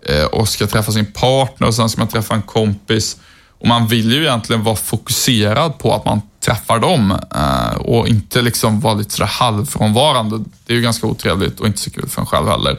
eh, 0.06 0.24
och 0.24 0.48
ska 0.48 0.66
träffa 0.66 0.92
sin 0.92 1.12
partner 1.12 1.68
och 1.68 1.74
sen 1.74 1.88
ska 1.88 2.00
man 2.00 2.08
träffa 2.08 2.34
en 2.34 2.42
kompis. 2.42 3.16
Och 3.60 3.66
man 3.66 3.86
vill 3.86 4.12
ju 4.12 4.22
egentligen 4.22 4.62
vara 4.62 4.76
fokuserad 4.76 5.78
på 5.78 5.94
att 5.94 6.04
man 6.04 6.20
träffar 6.44 6.78
dem 6.78 7.18
eh, 7.34 7.76
och 7.76 8.08
inte 8.08 8.42
liksom 8.42 8.80
vara 8.80 8.94
lite 8.94 9.10
sådär 9.10 9.30
halvfrånvarande. 9.30 10.44
Det 10.66 10.72
är 10.72 10.76
ju 10.76 10.82
ganska 10.82 11.06
otrevligt 11.06 11.60
och 11.60 11.66
inte 11.66 11.78
så 11.78 11.90
kul 11.90 12.08
för 12.08 12.20
en 12.20 12.26
själv 12.26 12.48
heller. 12.48 12.78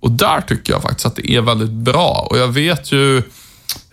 Och 0.00 0.10
där 0.10 0.40
tycker 0.40 0.72
jag 0.72 0.82
faktiskt 0.82 1.06
att 1.06 1.16
det 1.16 1.32
är 1.32 1.40
väldigt 1.40 1.70
bra. 1.70 2.26
Och 2.30 2.38
jag 2.38 2.48
vet 2.48 2.92
ju 2.92 3.18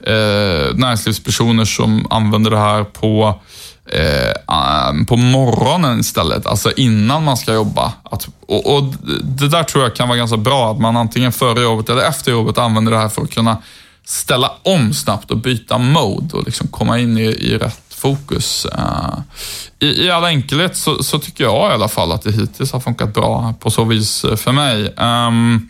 eh, 0.03 0.76
näringslivspersoner 0.76 1.66
som 1.66 2.08
använder 2.10 2.51
det 2.51 2.58
här 2.58 2.84
på 2.84 3.39
eh, 3.86 5.06
på 5.08 5.18
morgonen 5.18 5.99
istället, 5.99 6.45
alltså 6.45 6.72
innan 6.72 7.24
man 7.24 7.38
ska 7.38 7.53
jobba. 7.53 7.93
Att, 8.03 8.28
och, 8.47 8.76
och, 8.76 8.84
Det 9.24 9.47
där 9.47 9.64
tror 9.64 9.84
jag 9.84 9.95
kan 9.95 10.08
vara 10.08 10.18
ganska 10.18 10.38
bra, 10.38 10.72
att 10.72 10.80
man 10.80 10.97
antingen 10.97 11.32
före 11.32 11.62
jobbet 11.62 11.89
eller 11.89 12.01
efter 12.01 12.32
jobbet 12.32 12.58
använder 12.58 12.91
det 12.91 12.97
här 12.97 13.10
för 13.10 13.22
att 13.22 13.34
kunna 13.34 13.58
ställa 14.06 14.51
om 14.64 14.93
snabbt 14.93 15.32
och 15.32 15.38
byta 15.38 15.78
mode 15.78 16.38
och 16.38 16.43
liksom 16.45 16.68
komma 16.68 16.99
in 16.99 17.18
i, 17.18 17.22
i 17.22 17.58
rätt 17.58 17.82
fokus. 17.89 18.66
Eh, 18.66 19.20
I, 19.80 20.06
I 20.06 20.12
all 20.12 20.26
enkelhet 20.26 20.78
så, 20.78 21.03
så, 21.03 21.20
tycker 21.20 21.43
jag 21.43 21.72
i 21.72 21.74
alla 21.74 21.88
fall 21.88 22.12
att 22.12 22.22
det 22.22 22.32
hittills 22.32 22.72
har 22.72 22.80
funkat 22.80 23.14
bra 23.14 23.53
på 23.60 23.72
så 23.72 23.84
vis 23.84 24.22
för 24.22 24.51
mig. 24.51 24.93
Um, 24.97 25.70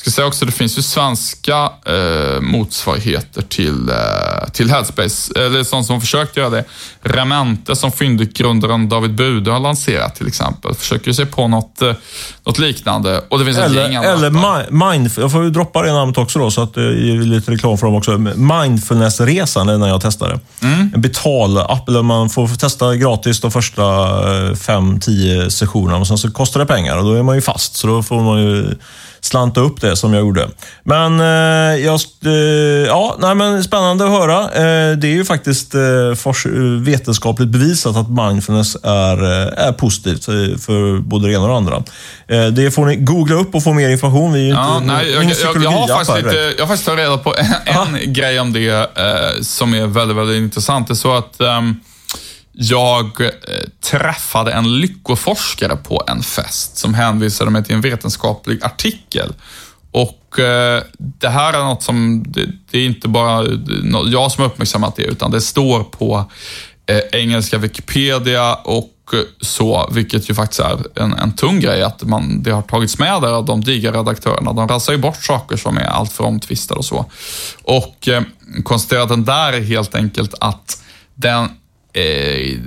ska 0.00 0.10
säga 0.10 0.26
också, 0.26 0.44
det 0.44 0.52
finns 0.52 0.78
ju 0.78 0.82
svenska 0.82 1.72
eh, 1.86 2.40
motsvarigheter 2.40 3.42
till, 3.42 3.88
eh, 3.88 4.50
till 4.52 4.70
Headspace, 4.70 5.32
eller 5.36 5.64
sånt 5.64 5.86
som 5.86 6.00
försökt 6.00 6.36
göra 6.36 6.50
det. 6.50 6.64
Remente 7.02 7.76
som 7.76 7.92
fyndiggrundaren 7.92 8.88
David 8.88 9.14
Bude 9.14 9.50
har 9.50 9.60
lanserat 9.60 10.14
till 10.14 10.26
exempel, 10.26 10.74
försöker 10.74 11.12
sig 11.12 11.26
på 11.26 11.48
något, 11.48 11.82
eh, 11.82 11.92
något 12.46 12.58
liknande. 12.58 13.24
Och 13.28 13.38
det 13.38 13.44
finns 13.44 13.58
eller, 13.58 13.84
ett 13.84 13.92
gäng 13.92 14.04
Eller 14.04 14.90
mind, 14.90 15.10
jag 15.16 15.32
får 15.32 15.44
ju 15.44 15.50
droppa 15.50 15.82
det 15.82 15.92
namnet 15.92 16.18
också 16.18 16.38
då, 16.38 16.50
så 16.50 16.62
att 16.62 16.74
det 16.74 16.92
ger 16.92 17.22
lite 17.22 17.50
reklam 17.50 17.78
för 17.78 17.86
dem 17.86 17.94
också. 17.94 18.18
Mindfulness-resan 18.36 19.68
är 19.68 19.78
när 19.78 19.88
jag 19.88 20.00
testade. 20.00 20.40
Mm. 20.62 20.90
En 20.94 21.00
betalapp, 21.00 21.86
där 21.86 22.02
man 22.02 22.30
får 22.30 22.48
testa 22.48 22.96
gratis 22.96 23.40
de 23.40 23.50
första 23.50 23.84
eh, 24.48 24.54
fem, 24.54 25.00
tio 25.00 25.50
sessionerna 25.50 25.98
och 25.98 26.06
sen 26.06 26.18
så 26.18 26.30
kostar 26.30 26.60
det 26.60 26.66
pengar 26.66 26.96
och 26.96 27.04
då 27.04 27.12
är 27.12 27.22
man 27.22 27.34
ju 27.34 27.40
fast. 27.40 27.76
Så 27.76 27.86
då 27.86 28.02
får 28.02 28.20
man 28.20 28.42
ju 28.42 28.76
slanta 29.20 29.60
upp 29.60 29.80
det 29.80 29.89
som 29.96 30.14
jag 30.14 30.20
gjorde. 30.20 30.48
Men, 30.82 31.20
eh, 31.20 31.84
jag, 31.84 32.00
eh, 32.24 32.32
ja, 32.86 33.16
nej, 33.18 33.34
men 33.34 33.64
spännande 33.64 34.04
att 34.04 34.10
höra. 34.10 34.42
Eh, 34.42 34.96
det 34.96 35.06
är 35.06 35.12
ju 35.12 35.24
faktiskt 35.24 35.74
eh, 35.74 35.80
vetenskapligt 36.80 37.48
bevisat 37.48 37.96
att 37.96 38.10
mindfulness 38.10 38.76
är, 38.82 39.22
eh, 39.22 39.66
är 39.66 39.72
positivt 39.72 40.24
för 40.64 41.00
både 41.00 41.28
det 41.28 41.34
ena 41.34 41.42
och 41.42 41.48
det 41.48 41.56
andra. 41.56 41.82
Eh, 42.28 42.46
det 42.46 42.70
får 42.70 42.86
ni 42.86 42.96
googla 42.96 43.36
upp 43.36 43.54
och 43.54 43.64
få 43.64 43.72
mer 43.72 43.88
information. 43.88 44.32
Vi 44.32 44.50
är 44.50 44.54
ja, 44.54 44.74
inte 44.76 44.86
nej, 44.86 45.10
jag, 45.10 45.24
jag, 45.24 45.62
jag, 45.64 45.70
har 45.70 45.88
faktiskt 45.88 46.16
lite, 46.16 46.36
jag 46.36 46.62
har 46.62 46.66
faktiskt 46.66 46.86
tagit 46.86 47.00
reda 47.00 47.18
på 47.18 47.34
en, 47.36 47.94
en 47.94 48.12
grej 48.12 48.40
om 48.40 48.52
det 48.52 48.90
som 49.42 49.74
är 49.74 49.86
väldigt, 49.86 50.16
väldigt 50.16 50.36
intressant. 50.36 50.88
Det 50.88 50.92
är 50.92 50.94
så 50.94 51.16
att 51.16 51.36
um, 51.38 51.80
jag 52.52 53.20
eh, 53.20 53.30
träffade 53.90 54.52
en 54.52 54.80
lyckoforskare 54.80 55.76
på 55.76 56.02
en 56.06 56.22
fest 56.22 56.76
som 56.76 56.94
hänvisade 56.94 57.50
mig 57.50 57.64
till 57.64 57.74
en 57.74 57.80
vetenskaplig 57.80 58.64
artikel. 58.64 59.32
Och 59.92 60.38
eh, 60.38 60.82
Det 60.96 61.28
här 61.28 61.52
är 61.52 61.64
något 61.64 61.82
som, 61.82 62.24
det, 62.28 62.46
det 62.70 62.78
är 62.78 62.86
inte 62.86 63.08
bara 63.08 63.46
jag 64.12 64.32
som 64.32 64.42
har 64.42 64.50
uppmärksammat 64.50 64.96
det, 64.96 65.02
utan 65.02 65.30
det 65.30 65.40
står 65.40 65.84
på 65.84 66.30
eh, 66.86 67.20
engelska 67.20 67.58
Wikipedia 67.58 68.54
och 68.54 68.94
eh, 69.12 69.18
så, 69.40 69.88
vilket 69.92 70.30
ju 70.30 70.34
faktiskt 70.34 70.60
är 70.60 70.78
en, 70.94 71.12
en 71.12 71.32
tung 71.32 71.60
grej 71.60 71.82
att 71.82 72.02
man, 72.02 72.42
det 72.42 72.50
har 72.50 72.62
tagits 72.62 72.98
med 72.98 73.22
där 73.22 73.32
av 73.32 73.44
de 73.44 73.60
digra 73.60 73.92
redaktörerna. 73.92 74.52
De 74.52 74.68
rasar 74.68 74.92
ju 74.92 74.98
bort 74.98 75.24
saker 75.24 75.56
som 75.56 75.76
är 75.76 75.84
alltför 75.84 76.24
omtvistade 76.24 76.78
och 76.78 76.84
så. 76.84 77.06
Och 77.62 78.08
eh, 78.08 78.22
konstaterar 78.64 79.02
att 79.02 79.08
den 79.08 79.24
där 79.24 79.52
är 79.52 79.60
helt 79.60 79.94
enkelt 79.94 80.34
att 80.40 80.82
den 81.14 81.44
eh, 81.92 82.58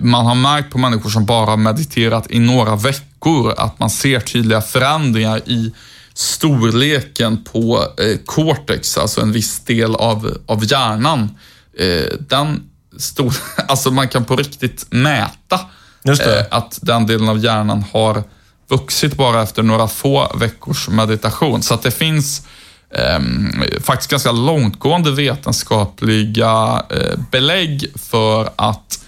man 0.00 0.26
har 0.26 0.34
märkt 0.34 0.70
på 0.70 0.78
människor 0.78 1.10
som 1.10 1.24
bara 1.24 1.46
har 1.46 1.56
mediterat 1.56 2.30
i 2.30 2.38
några 2.38 2.76
veckor 2.76 3.54
att 3.58 3.78
man 3.78 3.90
ser 3.90 4.20
tydliga 4.20 4.60
förändringar 4.60 5.40
i 5.46 5.72
storleken 6.14 7.44
på 7.44 7.86
eh, 7.98 8.18
cortex, 8.26 8.98
alltså 8.98 9.20
en 9.20 9.32
viss 9.32 9.60
del 9.60 9.94
av, 9.94 10.36
av 10.46 10.64
hjärnan. 10.64 11.38
Eh, 11.78 12.18
den 12.20 12.62
stor, 12.98 13.34
alltså 13.68 13.90
man 13.90 14.08
kan 14.08 14.24
på 14.24 14.36
riktigt 14.36 14.86
mäta. 14.90 15.60
Eh, 16.08 16.46
att 16.50 16.78
den 16.82 17.06
delen 17.06 17.28
av 17.28 17.44
hjärnan 17.44 17.84
har 17.92 18.24
vuxit 18.68 19.16
bara 19.16 19.42
efter 19.42 19.62
några 19.62 19.88
få 19.88 20.36
veckors 20.36 20.88
meditation. 20.88 21.62
Så 21.62 21.74
att 21.74 21.82
det 21.82 21.90
finns 21.90 22.46
ehm, 22.94 23.62
faktiskt 23.80 24.10
ganska 24.10 24.32
långtgående 24.32 25.10
vetenskapliga 25.10 26.82
eh, 26.90 27.18
belägg 27.30 27.92
för 27.96 28.50
att 28.56 29.04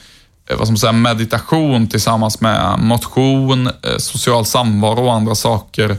eh, 0.50 0.56
vad 0.56 0.68
man 0.68 0.76
säga, 0.76 0.92
meditation 0.92 1.88
tillsammans 1.88 2.40
med 2.40 2.78
motion, 2.78 3.66
eh, 3.66 3.98
social 3.98 4.46
samvaro 4.46 5.04
och 5.04 5.14
andra 5.14 5.34
saker 5.34 5.90
eh, 5.90 5.96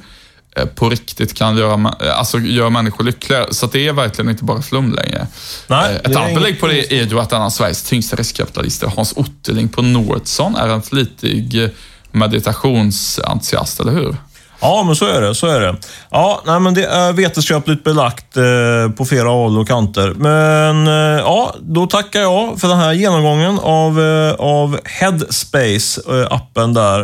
på 0.76 0.90
riktigt 0.90 1.34
kan 1.34 1.58
göra, 1.58 1.96
eh, 2.06 2.20
alltså, 2.20 2.40
göra 2.40 2.70
människor 2.70 3.04
lyckligare. 3.04 3.54
Så 3.54 3.66
att 3.66 3.72
det 3.72 3.88
är 3.88 3.94
verkligen 3.94 4.30
inte 4.30 4.44
bara 4.44 4.62
flum 4.62 4.94
längre. 4.94 5.28
Nej, 5.68 5.96
Eh, 6.04 6.12
Ett 6.12 6.16
annat 6.18 6.34
belägg 6.36 6.60
på 6.60 6.68
det 6.68 6.94
är 7.00 7.06
ju 7.06 7.20
att 7.20 7.32
en 7.34 7.42
av 7.42 7.50
Sveriges 7.50 7.84
tyngsta 7.84 8.16
riskkapitalister, 8.16 8.92
Hans 8.96 9.14
Otterling 9.16 9.70
på 9.70 9.82
Nordsson, 9.82 10.56
är 10.56 10.68
en 10.68 10.82
flitig 10.82 11.64
eh, 11.64 11.70
meditationsentusiast, 12.12 13.80
eller 13.80 13.92
hur? 13.92 14.16
Ja, 14.60 14.84
men 14.86 14.96
så 14.96 15.06
är 15.06 15.22
det. 15.22 15.36
Så 15.36 15.48
är 15.48 15.60
det. 15.60 15.76
Ja, 16.12 16.42
nej, 16.46 16.60
men 16.60 16.74
det 16.74 16.86
är 16.86 17.14
vetenskapligt 17.14 17.84
belagt 17.84 18.38
eh, 18.38 18.92
på 18.98 19.06
flera 19.06 19.30
håll 19.30 19.58
och 19.58 19.68
kanter. 19.68 20.14
Men 20.16 20.88
eh, 20.88 21.20
ja, 21.20 21.56
då 21.60 21.88
tackar 21.88 22.22
jag 22.22 22.60
för 22.60 22.68
den 22.68 22.78
här 22.78 22.94
genomgången 22.94 23.60
av, 23.60 24.02
eh, 24.02 24.34
av 24.34 24.80
Headspace, 24.86 26.02
eh, 26.10 26.28
appen 26.30 26.74
där. 26.74 27.00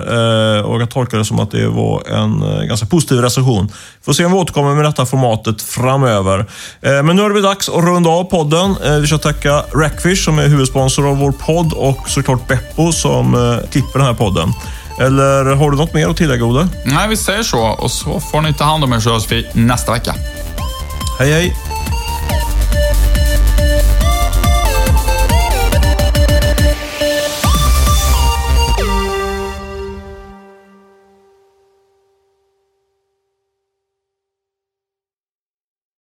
Eh, 0.57 0.61
och 0.61 0.81
jag 0.81 0.89
tolkar 0.89 1.17
det 1.17 1.25
som 1.25 1.39
att 1.39 1.51
det 1.51 1.67
var 1.67 2.07
en 2.07 2.43
eh, 2.43 2.63
ganska 2.63 2.85
positiv 2.85 3.17
recension. 3.17 3.69
Får 4.05 4.13
se 4.13 4.25
om 4.25 4.31
vi 4.31 4.37
återkommer 4.37 4.75
med 4.75 4.85
detta 4.85 5.05
formatet 5.05 5.61
framöver. 5.61 6.39
Eh, 6.81 7.03
men 7.03 7.15
nu 7.15 7.21
har 7.21 7.29
det 7.29 7.33
blivit 7.33 7.49
dags 7.49 7.69
att 7.69 7.83
runda 7.83 8.09
av 8.09 8.23
podden. 8.23 8.75
Eh, 8.85 8.97
vi 8.97 9.07
ska 9.07 9.17
tacka 9.17 9.63
Rackfish 9.73 10.23
som 10.25 10.39
är 10.39 10.47
huvudsponsor 10.47 11.09
av 11.09 11.17
vår 11.17 11.31
podd 11.31 11.73
och 11.73 12.09
såklart 12.09 12.47
Beppo 12.47 12.91
som 12.91 13.33
eh, 13.35 13.69
klipper 13.69 13.99
den 13.99 14.07
här 14.07 14.13
podden. 14.13 14.53
Eller 14.99 15.45
har 15.55 15.71
du 15.71 15.77
något 15.77 15.93
mer 15.93 16.09
att 16.09 16.17
tillägga, 16.17 16.45
Olle? 16.45 16.67
Nej, 16.83 17.07
vi 17.09 17.17
säger 17.17 17.43
så 17.43 17.59
och 17.59 17.91
så 17.91 18.19
får 18.19 18.41
ni 18.41 18.53
ta 18.53 18.63
hand 18.63 18.83
om 18.83 18.93
er 18.93 18.99
så 18.99 19.13
hörs 19.13 19.31
vi 19.31 19.47
nästa 19.53 19.91
vecka. 19.91 20.15
Hej, 21.19 21.31
hej! 21.33 21.55